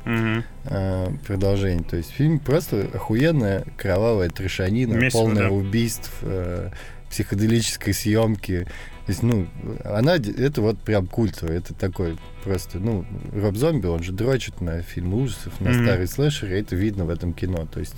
Э, 0.69 1.11
продолжение. 1.27 1.83
То 1.83 1.97
есть 1.97 2.11
фильм 2.11 2.39
просто 2.39 2.87
охуенная 2.93 3.65
кровавая 3.77 4.29
трешанина, 4.29 4.93
Месиво, 4.95 5.21
полная 5.21 5.49
да. 5.49 5.51
убийств, 5.51 6.11
э, 6.21 6.69
психоделической 7.09 7.93
съемки. 7.93 8.65
То 9.05 9.11
есть, 9.11 9.23
ну, 9.23 9.47
она, 9.83 10.15
это 10.17 10.61
вот 10.61 10.77
прям 10.79 11.07
культовая, 11.07 11.57
это 11.57 11.73
такой 11.73 12.17
просто, 12.43 12.77
ну, 12.77 13.05
Роб 13.33 13.55
Зомби, 13.55 13.87
он 13.87 14.03
же 14.03 14.11
дрочит 14.11 14.61
на 14.61 14.83
фильмы 14.83 15.23
ужасов, 15.23 15.59
на 15.59 15.71
Мгм. 15.71 15.83
старые 15.83 16.07
слэшеры, 16.07 16.57
и 16.57 16.61
это 16.61 16.75
видно 16.75 17.05
в 17.05 17.09
этом 17.09 17.33
кино. 17.33 17.67
То 17.71 17.79
есть 17.79 17.95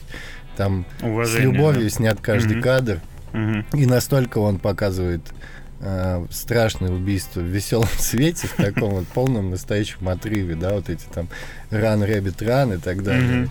там 0.56 0.86
с 1.00 1.04
Уважение, 1.04 1.52
любовью 1.52 1.84
да. 1.84 1.90
снят 1.90 2.20
каждый 2.22 2.54
Мгм. 2.56 2.64
кадр, 2.64 3.02
Мгм. 3.34 3.66
и 3.74 3.86
настолько 3.86 4.38
он 4.38 4.60
показывает 4.60 5.22
э, 5.82 6.26
страшное 6.30 6.92
убийство 6.92 7.40
в 7.42 7.46
веселом 7.46 7.88
свете, 7.98 8.48
в 8.48 8.54
таком 8.56 8.92
вот 8.96 9.08
полном 9.08 9.50
настоящем 9.50 10.08
отрыве, 10.10 10.56
да, 10.56 10.74
вот 10.74 10.90
эти 10.90 11.04
там 11.14 11.28
ран, 11.70 12.02
рэббит, 12.04 12.42
ран 12.42 12.74
и 12.74 12.78
так 12.78 13.04
далее. 13.04 13.50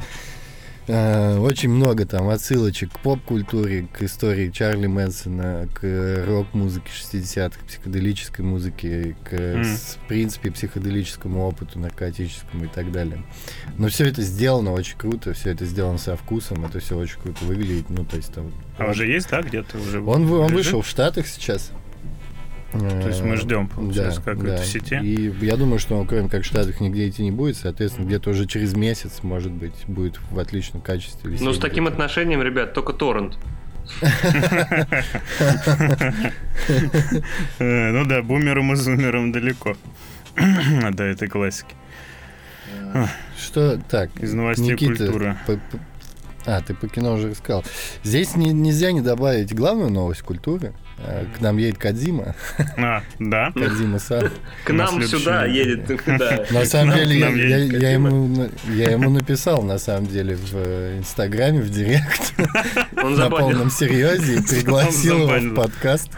Э, 0.86 1.38
Очень 1.38 1.68
много 1.70 2.04
там 2.04 2.28
отсылочек 2.30 2.90
к 2.92 2.98
поп-культуре, 3.00 3.86
к 3.92 4.02
истории 4.02 4.50
Чарли 4.50 4.88
Мэнсона, 4.88 5.68
к 5.72 6.24
рок-музыке 6.26 6.88
60-х, 6.90 7.60
психоделической 7.64 8.44
музыке, 8.44 9.14
к, 9.24 9.32
с- 9.62 9.98
в 10.02 10.08
принципе, 10.08 10.50
психоделическому 10.50 11.46
опыту, 11.46 11.78
наркотическому 11.78 12.64
и 12.64 12.68
так 12.68 12.90
далее. 12.90 13.22
Но 13.78 13.88
все 13.88 14.06
это 14.08 14.22
сделано 14.22 14.72
очень 14.72 14.98
круто, 14.98 15.32
все 15.32 15.50
это 15.50 15.64
сделано 15.64 15.98
со 15.98 16.16
вкусом, 16.16 16.64
это 16.64 16.80
все 16.80 16.96
очень 16.96 17.20
круто 17.20 17.44
выглядит. 17.44 17.88
Ну, 17.88 18.04
то 18.04 18.16
есть 18.16 18.32
там... 18.32 18.50
А 18.76 18.86
уже 18.90 19.06
есть, 19.06 19.28
да, 19.30 19.42
где-то 19.42 19.78
уже? 19.78 20.00
Он, 20.00 20.28
он 20.32 20.44
лежит? 20.46 20.56
вышел 20.56 20.82
в 20.82 20.88
Штатах 20.88 21.28
сейчас. 21.28 21.70
То 22.72 23.08
есть 23.08 23.22
мы 23.22 23.34
Э, 23.34 23.36
ждем, 23.36 23.66
получается, 23.68 24.20
как 24.22 24.42
это 24.44 24.62
в 24.62 24.66
сети? 24.66 24.94
И 25.02 25.34
я 25.44 25.56
думаю, 25.56 25.78
что 25.80 26.04
кроме 26.04 26.28
как 26.28 26.42
в 26.42 26.46
Штатах, 26.46 26.80
нигде 26.80 27.08
идти 27.08 27.22
не 27.24 27.32
будет. 27.32 27.56
Соответственно, 27.56 28.06
где-то 28.06 28.30
уже 28.30 28.46
через 28.46 28.74
месяц, 28.74 29.22
может 29.22 29.50
быть, 29.52 29.74
будет 29.88 30.20
в 30.30 30.38
отличном 30.38 30.80
качестве. 30.80 31.36
Ну, 31.40 31.52
с 31.52 31.58
таким 31.58 31.84
где-то. 31.84 31.94
отношением, 32.04 32.42
ребят, 32.42 32.72
только 32.74 32.92
торрент. 32.92 33.38
Э, 37.58 37.90
Ну 37.92 38.04
да, 38.06 38.22
бумером 38.22 38.72
и 38.72 38.76
зумером 38.76 39.32
далеко. 39.32 39.76
До 40.92 41.04
этой 41.04 41.28
классики. 41.28 41.74
А, 42.94 43.08
Что 43.38 43.78
так? 43.88 44.10
Из 44.22 44.32
новостей 44.32 44.76
культуры. 44.76 45.36
А, 46.46 46.60
ты 46.62 46.74
по 46.74 46.88
кино 46.88 47.14
уже 47.14 47.30
рассказал. 47.30 47.64
Здесь 48.02 48.34
не- 48.36 48.52
нельзя 48.52 48.92
не 48.92 49.00
добавить 49.02 49.54
главную 49.54 49.90
новость 49.90 50.22
культуры. 50.22 50.72
К 51.00 51.40
нам 51.40 51.56
едет 51.56 51.78
Кадзима. 51.78 52.34
А, 52.76 53.02
да? 53.18 53.52
Кадзима 53.52 53.98
Сан. 53.98 54.30
К 54.64 54.70
На 54.70 54.84
нам 54.84 55.02
сюда 55.02 55.46
едет. 55.46 55.86
да. 56.06 56.44
На 56.50 56.64
самом 56.66 56.94
деле, 56.94 57.18
я, 57.18 57.26
Кадзима. 57.70 58.50
ему, 58.68 59.10
написал, 59.10 59.62
на 59.62 59.78
самом 59.78 60.06
деле, 60.08 60.36
в 60.36 60.98
Инстаграме, 60.98 61.62
в 61.62 61.70
Директ, 61.70 62.34
Он 63.02 63.16
на 63.16 63.30
полном 63.30 63.70
серьезе, 63.70 64.36
и 64.36 64.42
пригласил 64.48 65.28
его 65.28 65.52
в 65.52 65.54
подкаст. 65.54 66.10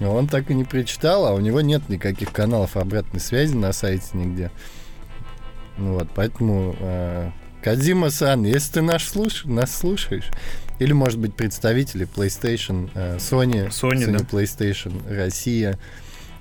Он 0.00 0.26
так 0.26 0.50
и 0.50 0.54
не 0.54 0.64
прочитал, 0.64 1.26
а 1.26 1.32
у 1.32 1.40
него 1.40 1.60
нет 1.60 1.88
никаких 1.88 2.32
каналов 2.32 2.76
обратной 2.76 3.20
связи 3.20 3.54
на 3.54 3.72
сайте 3.72 4.06
нигде. 4.14 4.50
Ну 5.76 5.94
вот, 5.94 6.08
поэтому 6.12 6.74
э, 6.80 7.30
Кадзима-сан, 7.62 8.44
если 8.44 8.74
ты 8.74 8.82
наш 8.82 9.06
слуш... 9.06 9.44
нас 9.44 9.76
слушаешь, 9.76 10.28
или, 10.78 10.92
может 10.92 11.18
быть, 11.18 11.34
представители 11.34 12.06
PlayStation, 12.06 12.88
э, 12.94 13.16
Sony, 13.16 13.68
Sony, 13.68 14.06
да. 14.06 14.18
PlayStation, 14.18 14.92
Россия, 15.14 15.78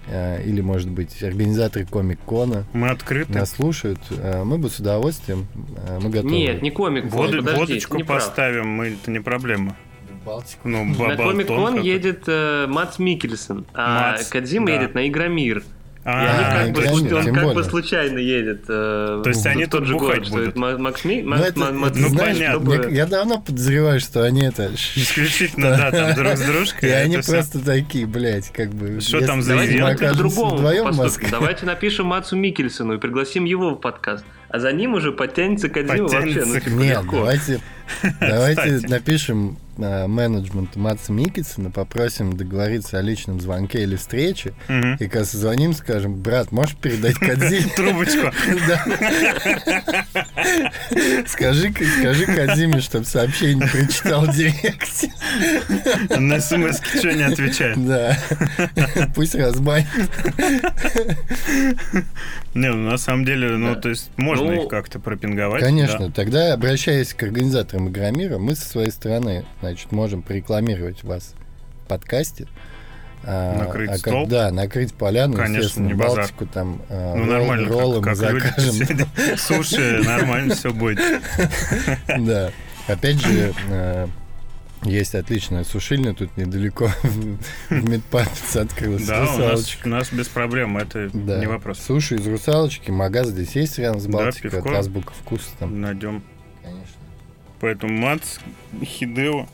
э, 0.07 0.43
или, 0.43 0.61
может 0.61 0.89
быть, 0.89 1.21
организаторы 1.23 1.85
Комик-Кона, 1.85 2.65
Мы 2.73 2.89
открыты. 2.89 3.33
нас 3.33 3.51
слушают, 3.51 3.99
э, 4.11 4.43
мы 4.43 4.57
бы 4.57 4.69
с 4.69 4.79
удовольствием, 4.79 5.47
мы 6.01 6.09
готовы. 6.09 6.33
Нет, 6.35 6.61
не 6.61 6.71
комик. 6.71 7.05
Воду- 7.05 7.37
подожди, 7.39 7.59
водочку 7.59 8.03
поставим, 8.05 8.67
мы, 8.67 8.87
это 8.89 9.11
не 9.11 9.19
проблема. 9.19 9.75
Балтику. 10.25 10.67
Ну, 10.67 10.83
На 10.83 11.15
Комик-кон 11.15 11.81
едет 11.81 12.23
э, 12.27 12.67
Мац 12.67 12.99
Микельсон, 12.99 13.65
а 13.73 14.17
Кадзима 14.29 14.65
да. 14.67 14.73
едет 14.73 14.93
на 14.93 15.07
Игромир. 15.07 15.63
А, 16.09 16.61
они 16.61 16.73
как 16.73 16.85
бы, 16.85 16.91
он 16.93 17.33
как 17.33 17.53
бы 17.53 17.63
случайно 17.65 18.17
едет. 18.17 18.63
э, 18.69 19.19
То 19.21 19.29
есть 19.29 19.45
они 19.45 19.65
тот 19.65 19.85
же 19.85 19.97
город, 19.97 20.25
что 20.25 20.41
это 20.41 20.57
Макс 20.57 21.03
Ми- 21.03 21.21
Ну, 21.21 21.35
это, 21.35 21.59
ну, 21.69 22.17
понятно. 22.17 22.87
я 22.87 23.05
давно 23.05 23.41
подозреваю, 23.41 23.99
что 23.99 24.23
они 24.23 24.43
это... 24.43 24.71
Исключительно, 24.95 25.75
да, 25.75 25.91
там 25.91 26.13
друг 26.15 26.37
с 26.37 26.41
дружкой. 26.41 26.89
И 26.89 26.91
они 26.93 27.17
просто 27.17 27.59
такие, 27.59 28.05
блядь, 28.07 28.53
как 28.53 28.73
бы... 28.73 29.01
Что 29.01 29.19
там 29.19 29.41
за 29.41 29.55
Давайте 29.55 30.05
по-другому. 30.07 30.59
Давайте 31.29 31.65
напишем 31.65 32.05
Мацу 32.05 32.37
Микельсону 32.37 32.93
и 32.93 32.97
пригласим 32.99 33.43
его 33.43 33.71
в 33.71 33.75
подкаст. 33.75 34.23
А 34.49 34.59
за 34.59 34.71
ним 34.71 34.93
уже 34.93 35.11
подтянется 35.11 35.67
Кадзима 35.69 36.07
вообще. 36.07 36.45
Ну, 36.45 36.59
типа, 36.59 36.69
Нет, 36.69 37.03
легко. 37.03 37.17
давайте, 37.17 37.59
давайте 38.21 38.87
напишем 38.87 39.57
э, 39.77 40.07
менеджменту 40.07 40.79
Матса 40.79 41.11
Микельсона, 41.11 41.69
попросим 41.69 42.37
договориться 42.37 42.97
о 42.97 43.01
личном 43.01 43.41
звонке 43.41 43.83
или 43.83 43.97
встрече, 43.97 44.53
и 44.69 45.07
когда 45.07 45.25
созвоним, 45.25 45.73
скажем, 45.73 46.15
брат, 46.15 46.51
можешь 46.53 46.77
передать 46.77 47.15
Кадзиме? 47.15 47.69
Трубочку. 47.75 48.31
Скажи, 51.27 51.73
скажи 51.99 52.25
Кадзиме, 52.25 52.79
чтобы 52.79 53.05
сообщение 53.05 53.67
прочитал 53.67 54.21
в 54.25 54.35
директе. 54.35 55.11
На 56.17 56.39
смс 56.39 56.79
что 56.97 57.13
не 57.13 57.23
отвечает. 57.23 57.85
Да. 57.85 58.17
Пусть 59.13 59.35
разбанит. 59.35 59.87
Не, 62.57 62.71
ну 62.71 62.89
на 62.89 62.97
самом 62.97 63.23
деле, 63.25 63.49
ну 63.57 63.75
Да. 63.75 63.81
то 63.81 63.89
есть 63.89 64.09
можно 64.17 64.45
Ну, 64.47 64.63
их 64.63 64.69
как-то 64.69 64.99
пропинговать. 64.99 65.61
Конечно, 65.61 66.07
да. 66.07 66.11
тогда 66.13 66.53
обращаясь 66.53 67.13
к 67.13 67.21
организаторам 67.23 67.89
Игромира, 67.89 68.37
мы 68.39 68.55
со 68.55 68.67
своей 68.67 68.91
стороны, 68.91 69.45
значит, 69.61 69.91
можем 69.91 70.21
порекламировать 70.23 71.03
вас 71.03 71.33
в 71.83 71.87
подкасте. 71.87 72.47
А, 73.23 73.57
Накрыть 73.65 73.89
а 73.89 73.97
стол? 73.97 74.27
да, 74.27 74.51
накрыть 74.51 74.93
поляну, 74.93 75.33
Конечно, 75.35 75.57
естественно, 75.57 75.87
не 75.87 75.93
базар. 75.95 76.17
Балтику 76.19 76.45
там 76.45 76.81
а, 76.89 77.15
Ну 77.15 77.23
ролл- 77.25 77.29
нормально, 77.31 77.69
роллы 77.69 77.95
как, 78.01 78.03
как 78.03 78.15
закажем. 78.15 79.07
Суши, 79.37 80.01
нормально 80.05 80.55
все 80.55 80.71
будет. 80.71 80.99
Да. 82.07 82.51
Опять 82.87 83.19
же, 83.19 83.53
э, 83.69 84.07
есть 84.83 85.15
отличная 85.15 85.63
сушильня 85.63 86.13
тут 86.13 86.35
недалеко 86.37 86.89
в 87.03 87.89
Медпапице 87.89 88.57
открылась 88.57 89.05
Да, 89.05 89.21
у 89.21 89.23
нас, 89.25 89.37
русалочка. 89.37 89.87
у 89.87 89.89
нас 89.89 90.13
без 90.13 90.27
проблем, 90.27 90.77
это 90.77 91.09
Да. 91.13 91.39
не 91.39 91.47
вопрос. 91.47 91.79
Суши 91.79 92.15
из 92.15 92.27
русалочки, 92.27 92.91
магаз 92.91 93.27
здесь 93.29 93.55
есть 93.55 93.79
рядом 93.79 93.99
с 93.99 94.05
Да, 94.05 94.11
Балтикой, 94.11 94.51
пивко. 94.51 94.69
от 94.69 94.75
азбука 94.77 95.13
вкуса 95.13 95.49
там. 95.59 95.81
Найдем. 95.81 96.23
Конечно. 96.63 96.95
Поэтому 97.59 97.93
Мац, 97.93 98.37
Хидео, 98.83 99.47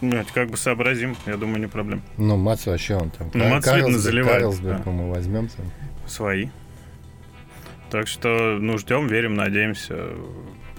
нет, 0.00 0.26
как 0.32 0.50
бы 0.50 0.56
сообразим, 0.56 1.16
я 1.26 1.36
думаю, 1.36 1.60
не 1.60 1.66
проблем. 1.66 2.02
Ну, 2.16 2.36
Мац 2.36 2.66
вообще 2.66 2.94
он 2.96 3.10
там. 3.10 3.30
Ну, 3.34 3.48
Мац 3.48 3.66
видно 3.66 3.98
заливает, 3.98 4.40
Карлсберг 4.42 4.84
да. 4.84 4.90
мы 4.90 5.10
возьмем 5.10 5.48
там. 5.48 5.66
Свои. 6.06 6.48
Так 7.90 8.06
что, 8.06 8.58
ну, 8.60 8.78
ждем, 8.78 9.08
верим, 9.08 9.34
надеемся. 9.34 10.10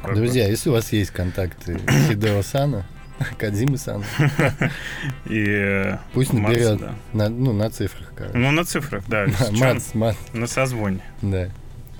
Как 0.01 0.11
бы. 0.11 0.15
Друзья, 0.15 0.47
если 0.47 0.69
у 0.69 0.73
вас 0.73 0.91
есть 0.93 1.11
контакты 1.11 1.79
Хидео 2.07 2.41
Сана, 2.43 2.85
Кадзимы 3.37 3.77
Сана, 3.77 4.03
И 5.25 5.43
э, 5.47 5.97
пусть 6.13 6.33
наберет 6.33 6.81
на, 7.13 7.29
ну, 7.29 7.53
на 7.53 7.69
цифрах, 7.69 8.11
короче. 8.15 8.37
Ну, 8.37 8.51
на 8.51 8.63
цифрах, 8.63 9.03
да. 9.07 9.25
Мац, 9.51 9.93
Мац, 9.93 10.15
На 10.33 10.47
созвоне. 10.47 11.01
да. 11.21 11.49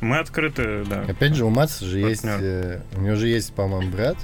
Мы 0.02 0.18
открыты, 0.20 0.86
да. 0.86 1.02
Опять 1.02 1.36
же, 1.36 1.44
у 1.44 1.50
Маца 1.50 1.84
же 1.84 2.00
есть, 2.00 2.24
э, 2.24 2.82
у 2.96 3.02
него 3.02 3.16
же 3.16 3.28
есть, 3.28 3.54
по-моему, 3.54 3.92
брат, 3.92 4.16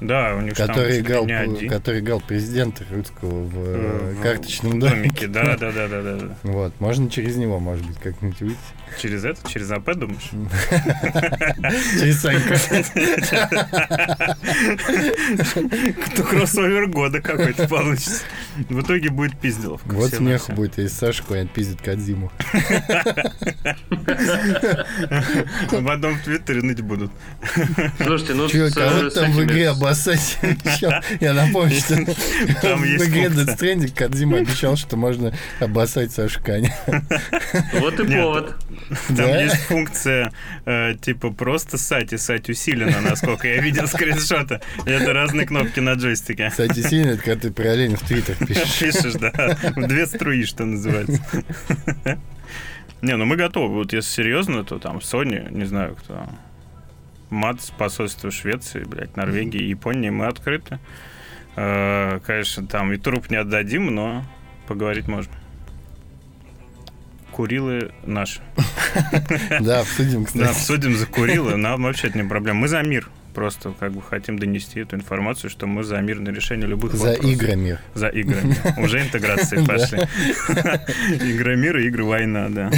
Да, 0.00 0.36
у 0.36 0.40
них 0.40 0.54
который 0.54 1.00
играл, 1.00 1.26
не 1.26 1.68
который 1.68 1.98
играл 1.98 2.20
президента 2.20 2.84
русского 2.92 3.42
в, 3.42 3.54
э, 3.56 4.14
в 4.14 4.22
карточном 4.22 4.78
домике. 4.78 5.26
да, 5.26 5.56
да, 5.56 5.72
да, 5.72 5.88
да, 5.88 6.02
да. 6.02 6.36
Вот, 6.44 6.78
можно 6.78 7.10
через 7.10 7.34
него, 7.36 7.58
может 7.58 7.84
быть, 7.84 7.98
как-нибудь 7.98 8.40
выйти. 8.40 8.56
Через 8.98 9.24
это, 9.24 9.48
через 9.48 9.70
АП, 9.70 9.94
думаешь? 9.94 10.30
Через 12.00 12.20
Санька. 12.20 12.56
Кто 16.06 16.22
кроссовер 16.22 16.86
года 16.86 17.20
какой-то 17.20 17.68
получится. 17.68 18.22
В 18.68 18.80
итоге 18.80 19.10
будет 19.10 19.38
пизделовка. 19.38 19.88
Вот 19.88 20.10
смех 20.10 20.48
на 20.48 20.54
будет, 20.54 20.78
если 20.78 20.94
Саша 20.94 21.22
куда-нибудь 21.22 21.52
пиздит 21.52 21.82
Кадзиму. 21.82 22.30
А 25.70 25.82
потом 25.84 26.14
в 26.14 26.22
Твиттере 26.22 26.62
ныть 26.62 26.80
будут. 26.80 27.10
Слушайте, 28.00 28.34
ну 28.34 28.48
с, 28.48 28.74
кого 28.74 29.10
с 29.10 29.14
там 29.14 29.32
в 29.32 29.42
игре 29.44 29.70
обоссать? 29.70 30.38
Я 31.20 31.32
напомню, 31.34 31.76
что 31.76 31.94
в 31.96 32.84
игре. 33.08 33.24
Death 33.24 33.58
Stranding 33.58 33.94
Кадзима 33.94 34.38
обещал, 34.38 34.76
что 34.76 34.96
можно 34.96 35.34
обоссать 35.60 36.12
Сашу 36.12 36.40
Каня. 36.42 36.74
Вот 37.74 37.98
и 37.98 38.04
повод. 38.06 38.54
Там 39.16 39.28
есть 39.30 39.56
функция, 39.62 40.32
э, 40.66 40.94
типа, 41.00 41.30
просто 41.30 41.78
сать 41.78 42.12
и 42.12 42.18
сать 42.18 42.48
усиленно, 42.48 43.00
насколько 43.00 43.48
я 43.48 43.60
видел 43.60 43.86
скриншоты. 43.86 44.60
Это 44.84 45.12
разные 45.12 45.46
кнопки 45.46 45.80
на 45.80 45.94
джойстике. 45.94 46.50
Кстати, 46.50 46.80
сильно, 46.80 47.12
это 47.12 47.22
когда 47.22 47.40
ты 47.40 47.50
параллельно 47.50 47.96
в 47.96 48.02
Твиттер 48.02 48.36
пишешь. 48.46 49.14
Да, 49.14 49.56
в 49.76 49.86
две 49.86 50.06
струи, 50.06 50.44
что 50.44 50.64
называется. 50.64 51.20
Не, 53.02 53.16
ну 53.16 53.24
мы 53.26 53.36
готовы. 53.36 53.74
Вот 53.74 53.92
если 53.92 54.10
серьезно, 54.22 54.64
то 54.64 54.78
там 54.78 54.98
Sony, 54.98 55.50
не 55.52 55.64
знаю 55.64 55.94
кто, 55.96 56.26
МАЦ, 57.30 57.70
посольство 57.76 58.30
Швеции, 58.30 58.84
блядь, 58.84 59.16
Норвегии, 59.16 59.62
Японии, 59.62 60.10
мы 60.10 60.26
открыты. 60.26 60.78
Э, 61.56 62.20
Конечно, 62.26 62.66
там 62.66 62.92
и 62.92 62.96
труп 62.96 63.30
не 63.30 63.36
отдадим, 63.36 63.94
но 63.94 64.24
поговорить 64.66 65.06
можем. 65.08 65.32
Курилы 67.30 67.90
наши. 68.06 68.40
Да, 69.60 69.80
обсудим, 69.80 70.22
Да, 70.22 70.26
кстати. 70.28 70.50
обсудим 70.50 70.94
за 70.96 71.06
Курилы, 71.06 71.56
нам 71.56 71.82
вообще 71.82 72.06
это 72.08 72.18
не 72.18 72.28
проблема. 72.28 72.60
Мы 72.60 72.68
за 72.68 72.80
мир. 72.82 73.08
Просто 73.34 73.74
как 73.80 73.92
бы 73.92 74.00
хотим 74.00 74.38
донести 74.38 74.80
эту 74.80 74.94
информацию, 74.96 75.50
что 75.50 75.66
мы 75.66 75.82
за 75.82 76.00
мирное 76.00 76.32
решение 76.32 76.68
любых 76.68 76.92
За 76.94 77.08
вопросов. 77.08 77.32
играми. 77.32 77.78
За 77.94 78.06
играми. 78.08 78.56
Уже 78.80 79.00
интеграции 79.02 79.64
пошли. 79.64 79.98
Игры 81.30 81.56
мира, 81.56 81.82
игры 81.84 82.04
война, 82.04 82.48
да. 82.48 82.70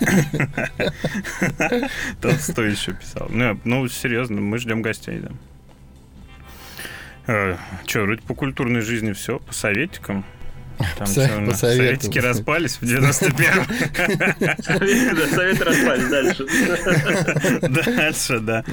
Толстой 2.20 2.70
еще 2.70 2.92
писал. 2.92 3.26
Ну, 3.28 3.58
ну, 3.64 3.88
серьезно, 3.88 4.40
мы 4.40 4.58
ждем 4.58 4.82
гостей, 4.82 5.20
да. 7.26 7.58
Че, 7.84 8.02
вроде 8.02 8.22
по 8.22 8.34
культурной 8.34 8.82
жизни 8.82 9.12
все, 9.12 9.38
по 9.40 9.52
советикам. 9.52 10.24
Там 10.98 11.06
Со- 11.06 11.26
советам. 11.26 11.54
советики 11.54 12.18
распались 12.18 12.76
в 12.76 12.82
91-м. 12.82 13.64
Совет- 14.62 15.16
да, 15.16 15.26
Совет 15.36 15.62
распались 15.62 16.08
дальше. 16.08 16.46
Дальше, 17.68 18.40
да. 18.40 18.64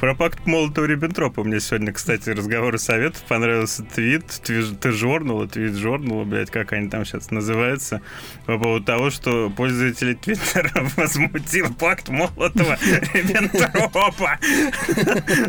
Про 0.00 0.14
пакт 0.14 0.40
Молотова-Риббентропа 0.46 1.44
мне 1.44 1.60
сегодня, 1.60 1.92
кстати, 1.92 2.30
разговоры 2.30 2.78
советов. 2.78 3.22
Понравился 3.28 3.82
твит, 3.84 4.26
твит 4.42 4.80
ты 4.80 4.92
жорнула, 4.92 5.46
твит 5.48 5.74
жорнула, 5.74 6.24
блядь, 6.24 6.50
как 6.50 6.72
они 6.72 6.88
там 6.88 7.04
сейчас 7.04 7.30
называются, 7.30 8.00
по 8.46 8.58
поводу 8.58 8.84
того, 8.84 9.10
что 9.10 9.50
пользователи 9.50 10.14
Твиттера 10.14 10.70
возмутил 10.96 11.72
пакт 11.74 12.08
Молотова-Риббентропа. 12.08 14.38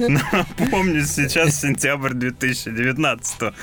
Напомню, 0.10 1.06
сейчас 1.06 1.62
сентябрь 1.62 2.14
2019. 2.14 3.54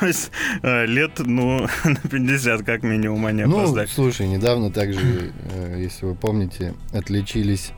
То 0.00 0.06
есть 0.06 0.30
э, 0.62 0.86
лет, 0.86 1.12
ну, 1.18 1.66
на 1.84 1.96
50 1.96 2.62
как 2.64 2.82
минимум 2.82 3.26
они 3.26 3.44
Ну, 3.44 3.58
опоздали. 3.58 3.86
слушай, 3.86 4.26
недавно 4.28 4.70
также, 4.70 5.32
э, 5.52 5.76
если 5.78 6.06
вы 6.06 6.14
помните, 6.14 6.74
отличились... 6.92 7.72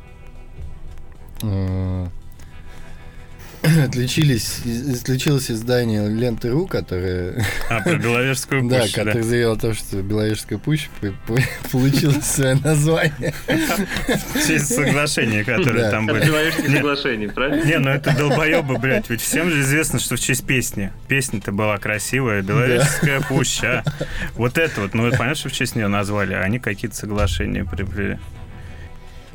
Отличились, 3.84 4.60
отличилось 5.02 5.50
издание 5.50 6.08
Ленты.ру, 6.08 6.66
которое, 6.66 7.44
А, 7.68 7.80
про 7.82 7.96
Беловежскую 7.96 8.62
да, 8.68 8.80
пущу, 8.80 8.96
да. 8.96 9.04
которое 9.04 9.22
заявило 9.22 9.52
о 9.54 9.56
том, 9.56 9.74
что 9.74 10.00
Беловежская 10.02 10.58
пуща 10.58 10.88
получила 11.70 12.18
свое 12.22 12.54
название. 12.54 13.34
В 13.46 14.46
честь 14.46 14.74
соглашения, 14.74 15.44
которые 15.44 15.90
там 15.90 16.06
были. 16.06 16.24
человеческих 16.24 16.70
соглашений, 16.70 17.26
правильно? 17.26 17.64
Не, 17.64 17.78
ну 17.78 17.90
это 17.90 18.16
долбоебы, 18.16 18.78
блядь, 18.78 19.10
ведь 19.10 19.20
всем 19.20 19.50
же 19.50 19.60
известно, 19.60 19.98
что 19.98 20.16
в 20.16 20.20
честь 20.20 20.46
песни. 20.46 20.90
Песня-то 21.08 21.52
была 21.52 21.76
красивая, 21.76 22.42
Беловежская 22.42 23.20
пуща. 23.20 23.84
Вот 24.34 24.56
это 24.56 24.80
вот, 24.80 24.94
ну 24.94 25.10
понятно, 25.10 25.34
что 25.34 25.48
в 25.50 25.52
честь 25.52 25.76
нее 25.76 25.88
назвали, 25.88 26.32
а 26.32 26.40
они 26.40 26.58
какие-то 26.58 26.96
соглашения 26.96 27.64
приплели. 27.64 28.18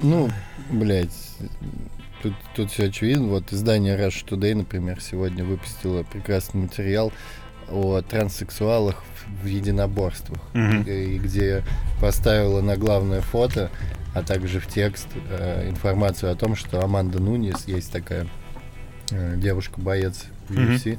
Ну, 0.02 0.30
блядь, 0.72 1.14
тут, 2.26 2.34
тут 2.56 2.72
все 2.72 2.86
очевидно. 2.86 3.28
Вот 3.28 3.54
издание 3.54 3.96
Rush 3.98 4.26
Today, 4.28 4.56
например, 4.56 5.00
сегодня 5.02 5.44
выпустило 5.44 6.04
прекрасный 6.04 6.62
материал 6.64 7.12
о 7.70 8.02
транссексуалах 8.02 9.04
в- 9.44 9.46
единоборствах, 9.46 10.40
Мгм. 10.54 10.84
и 10.84 11.18
где 11.18 11.64
поставила 12.02 12.62
на 12.62 12.78
главное 12.78 13.22
фото, 13.22 13.70
а 14.14 14.22
также 14.24 14.60
в 14.60 14.68
текст 14.68 15.08
э, 15.30 15.70
информацию 15.70 16.32
о 16.32 16.36
том, 16.36 16.56
что 16.56 16.84
Аманда 16.84 17.20
Нунис 17.22 17.66
есть 17.68 17.92
такая 17.92 18.28
э, 19.12 19.36
девушка-боец 19.38 20.26
в. 20.50 20.54
UFC, 20.54 20.98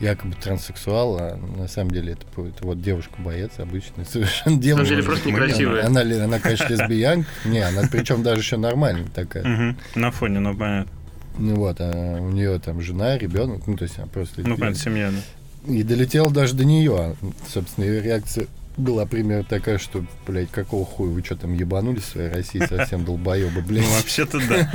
якобы 0.00 0.34
транссексуал, 0.34 1.16
а 1.18 1.36
на 1.56 1.68
самом 1.68 1.90
деле 1.92 2.12
это, 2.12 2.22
это 2.46 2.66
вот 2.66 2.80
девушка-боец 2.82 3.52
обычная, 3.58 4.04
совершенно 4.10 4.56
На 4.56 4.62
девушка. 4.62 4.86
самом 4.86 4.96
деле 5.00 5.02
просто 5.08 5.28
некрасивая. 5.30 5.86
Она, 5.86 6.02
ли- 6.02 6.18
она, 6.18 6.38
конечно, 6.38 6.68
лесбиянка. 6.68 7.28
Не, 7.44 7.60
она 7.60 7.82
причем 7.90 8.22
даже 8.22 8.40
еще 8.40 8.56
нормальная 8.56 9.08
такая. 9.14 9.76
На 9.94 10.10
фоне, 10.10 10.40
ну 10.40 10.56
понятно. 10.56 10.92
Ну 11.38 11.54
вот, 11.56 11.76
а 11.80 12.18
у 12.20 12.30
нее 12.30 12.58
там 12.58 12.80
жена, 12.82 13.16
ребенок, 13.16 13.66
ну 13.66 13.76
то 13.76 13.84
есть 13.84 13.96
она 13.98 14.06
просто 14.06 14.42
Ну 14.42 14.56
понятно, 14.56 14.78
семья, 14.78 15.10
да. 15.10 15.72
И 15.72 15.82
долетела 15.82 16.30
даже 16.30 16.54
до 16.54 16.64
нее. 16.64 16.94
А, 16.98 17.14
Собственно, 17.48 17.84
ее 17.84 18.02
реакция 18.02 18.46
была 18.76 19.04
примерно 19.06 19.44
такая, 19.44 19.78
что, 19.78 20.04
блядь, 20.26 20.50
какого 20.50 20.84
хуя 20.84 21.10
вы 21.10 21.22
что 21.22 21.36
там 21.36 21.52
ебанулись 21.54 22.02
в 22.04 22.08
своей 22.08 22.30
России, 22.30 22.64
совсем 22.66 23.04
долбоебы, 23.06 23.60
блядь. 23.62 23.84
Ну 23.84 23.90
вообще-то 23.96 24.38
да. 24.48 24.70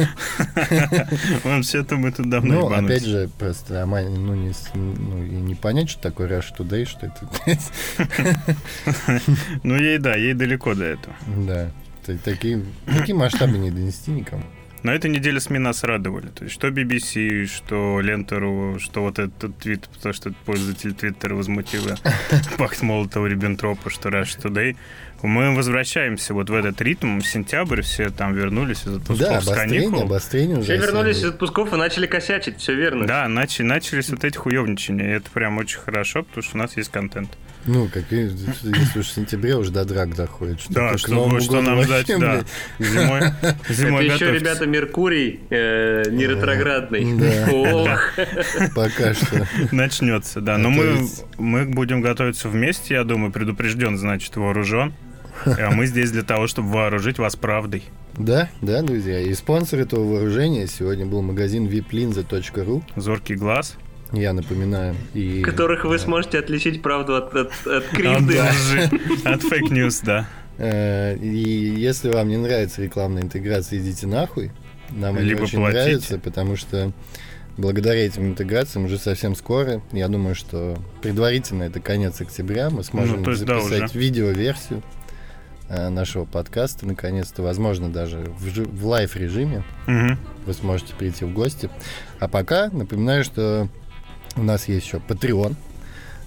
Вообще-то 1.43 1.95
мы 1.95 2.11
тут 2.11 2.29
давно 2.29 2.69
Ну, 2.69 2.75
опять 2.75 3.03
же, 3.05 3.29
просто 3.39 3.83
Ама- 3.83 4.01
ну, 4.03 4.35
не, 4.35 4.53
ну, 4.75 5.23
и 5.23 5.29
не 5.29 5.55
понять, 5.55 5.89
что 5.89 6.01
такое 6.01 6.27
Rush 6.27 6.55
Today, 6.57 6.85
что 6.85 7.07
это, 7.07 7.27
Ну 9.63 9.75
ей 9.77 9.97
да, 9.97 10.15
ей 10.15 10.33
далеко 10.33 10.73
до 10.75 10.85
этого. 10.85 11.15
да. 11.47 11.71
Такие, 12.23 12.63
такие 12.85 13.15
масштабы 13.15 13.57
не 13.57 13.69
донести 13.69 14.11
никому. 14.11 14.43
На 14.83 14.91
этой 14.93 15.09
неделе 15.09 15.39
СМИ 15.39 15.59
нас 15.59 15.83
радовали. 15.83 16.27
То 16.27 16.43
есть 16.43 16.53
что 16.55 16.67
BBC, 16.67 17.45
что 17.47 17.99
Лентеру, 17.99 18.77
что 18.79 19.01
вот 19.01 19.19
этот 19.19 19.57
твит, 19.57 19.89
потому 19.89 20.13
что 20.13 20.31
пользователь 20.45 20.93
Твиттера 20.93 21.35
возмутила 21.35 21.97
пакт 22.57 22.81
Молотова 22.81 23.25
Риббентропа, 23.25 23.89
что 23.89 24.09
Rush 24.09 24.39
Today. 24.41 24.77
Мы 25.23 25.55
возвращаемся 25.55 26.35
вот 26.35 26.51
в 26.51 26.53
этот 26.53 26.79
ритм. 26.79 27.21
Сентябрь, 27.21 27.81
все 27.81 28.11
там 28.11 28.35
вернулись 28.35 28.83
из 28.83 28.97
отпусков 28.97 29.17
Да, 29.27 29.41
с 29.41 29.49
каникул. 29.51 30.03
обострение 30.03 30.57
уже. 30.57 30.65
Все 30.65 30.77
вернулись 30.77 31.17
из 31.17 31.25
отпусков 31.25 31.73
и 31.73 31.75
начали 31.75 32.05
косячить, 32.05 32.59
все 32.59 32.75
верно. 32.75 33.07
Да, 33.07 33.27
начали, 33.27 33.65
начались 33.65 34.09
вот 34.09 34.23
эти 34.23 34.37
хуевничания. 34.37 35.05
И 35.07 35.17
это 35.17 35.29
прям 35.31 35.57
очень 35.57 35.79
хорошо, 35.79 36.21
потому 36.21 36.43
что 36.43 36.55
у 36.55 36.59
нас 36.59 36.77
есть 36.77 36.91
контент. 36.91 37.31
Ну, 37.65 37.89
какие, 37.93 38.31
если 38.63 38.99
уж 38.99 39.07
в 39.07 39.11
сентябре 39.11 39.55
уже 39.55 39.71
до 39.71 39.83
драк 39.83 40.15
доходит. 40.15 40.61
Что 40.61 40.73
Да, 40.73 40.97
что, 40.97 41.11
Новому 41.11 41.41
что 41.41 41.61
нам 41.61 41.83
ждать, 41.83 42.07
да. 42.07 42.43
Зимой, 42.79 43.21
зимой 43.69 44.05
Это 44.05 44.15
еще, 44.15 44.31
ребята, 44.31 44.65
Меркурий 44.65 45.41
э, 45.49 46.03
не 46.09 46.25
ретроградный. 46.25 47.13
Да. 47.17 47.51
Ох, 47.51 47.99
Пока 48.75 49.13
что. 49.13 49.47
Начнется, 49.71 50.39
да. 50.39 50.55
А 50.55 50.57
Но 50.57 50.69
мы, 50.69 50.83
есть- 50.85 51.25
мы 51.37 51.65
будем 51.65 52.01
готовиться 52.01 52.47
вместе, 52.47 52.93
я 52.93 53.03
думаю, 53.03 53.31
предупрежден, 53.31 53.97
значит, 53.97 54.35
вооружен. 54.37 54.93
А 55.45 55.69
мы 55.71 55.85
здесь 55.85 56.11
для 56.11 56.23
того, 56.23 56.47
чтобы 56.47 56.69
вооружить 56.69 57.19
вас 57.19 57.35
правдой. 57.35 57.83
Да, 58.17 58.49
да, 58.61 58.81
друзья. 58.81 59.19
И 59.19 59.33
спонсор 59.35 59.79
этого 59.81 60.03
вооружения 60.13 60.65
сегодня 60.67 61.05
был 61.05 61.21
магазин 61.21 61.67
viplinza.ru. 61.67 62.81
Зоркий 62.95 63.35
глаз. 63.35 63.75
Я 64.13 64.33
напоминаю. 64.33 64.95
И... 65.13 65.41
которых 65.41 65.83
вы 65.85 65.99
сможете 65.99 66.39
отличить 66.39 66.81
правду 66.81 67.15
от, 67.15 67.33
от, 67.35 67.51
от 67.65 67.83
кривды. 67.91 68.39
от 69.25 69.41
fake 69.43 69.68
news, 69.68 69.99
да. 70.01 70.27
Э, 70.57 71.15
И 71.17 71.73
если 71.77 72.09
вам 72.09 72.29
не 72.29 72.37
нравится 72.37 72.81
рекламная 72.81 73.23
интеграция, 73.23 73.79
идите 73.79 74.07
нахуй. 74.07 74.51
Нам 74.89 75.17
они 75.17 75.33
очень 75.33 75.59
платите. 75.59 75.81
нравятся, 75.83 76.19
потому 76.19 76.55
что 76.55 76.93
благодаря 77.57 78.05
этим 78.05 78.27
интеграциям 78.27 78.85
уже 78.85 78.97
совсем 78.97 79.35
скоро, 79.35 79.81
я 79.91 80.07
думаю, 80.07 80.35
что 80.35 80.77
предварительно 81.01 81.63
это 81.63 81.79
конец 81.81 82.21
октября, 82.21 82.69
мы 82.69 82.83
сможем 82.83 83.23
Ну, 83.23 83.31
есть, 83.31 83.43
да, 83.45 83.59
записать 83.59 83.89
уже. 83.91 83.99
видеоверсию 83.99 84.81
э, 85.67 85.89
нашего 85.89 86.23
подкаста, 86.23 86.85
наконец-то, 86.85 87.41
возможно, 87.43 87.89
даже 87.89 88.19
в, 88.39 88.45
жи- 88.47 88.63
в 88.63 88.85
live-режиме. 88.87 89.63
Мгм. 89.87 90.17
Вы 90.45 90.53
сможете 90.53 90.93
прийти 90.93 91.25
в 91.25 91.33
гости. 91.33 91.69
А 92.19 92.29
пока 92.29 92.69
напоминаю, 92.69 93.25
что 93.25 93.67
у 94.37 94.43
нас 94.43 94.67
есть 94.67 94.85
еще 94.85 94.97
Patreon. 94.97 95.55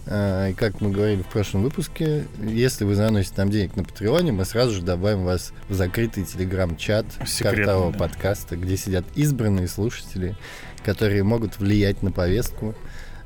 А, 0.07 0.49
И 0.49 0.55
как 0.55 0.81
мы 0.81 0.91
говорили 0.91 1.23
в 1.23 1.27
прошлом 1.27 1.63
выпуске, 1.63 2.25
если 2.41 2.85
вы 2.85 2.95
заносите 2.95 3.35
нам 3.39 3.51
денег 3.51 3.77
на 3.77 3.85
Patreon 3.85 4.22
е, 4.22 4.33
мы 4.33 4.45
сразу 4.45 4.73
же 4.73 4.83
добавим 4.83 5.25
вас 5.25 5.53
в 5.69 5.75
закрытый 5.75 6.25
телеграм-чат 6.25 7.07
картового 7.41 7.93
да. 7.93 7.99
подкаста, 7.99 8.57
где 8.57 8.77
сидят 8.77 9.05
избранные 9.15 9.69
слушатели, 9.69 10.37
которые 10.85 11.23
могут 11.23 11.59
влиять 11.59 12.03
на 12.03 12.11
повестку. 12.13 12.75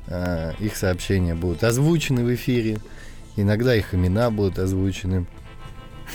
А, 0.07 0.53
Их 0.59 0.75
сообщения 0.75 1.35
будут 1.35 1.63
озвучены 1.63 2.23
в 2.23 2.33
эфире. 2.35 2.77
Иногда 3.37 3.75
их 3.75 3.93
имена 3.93 4.29
будут 4.29 4.59
озвучены 4.59 5.25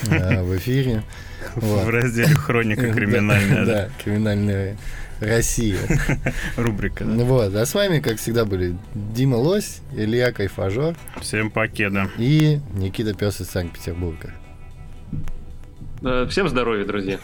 а, 0.09 0.43
в 0.43 0.55
эфире. 0.57 1.03
В 1.55 1.89
разделе 1.89 2.35
«Хроника 2.35 2.93
криминальная» 2.93 3.65
Да, 3.65 3.89
криминальная 4.03 4.77
Россия. 5.21 5.77
рубрика. 6.57 7.05
да. 7.05 7.23
Вот, 7.23 7.55
а 7.55 7.65
с 7.65 7.73
вами, 7.73 7.99
как 7.99 8.17
всегда, 8.17 8.43
были 8.43 8.75
Дима 8.93 9.35
Лось, 9.35 9.81
Илья 9.95 10.31
Кайфажор 10.31 10.95
Всем 11.21 11.49
покеда. 11.51 12.09
и 12.17 12.59
Никита 12.73 13.13
Пес 13.13 13.39
из 13.39 13.49
Санкт-Петербурга. 13.49 14.31
Э, 16.03 16.25
Всем 16.29 16.49
здоровья, 16.49 16.85
друзья. 16.85 17.19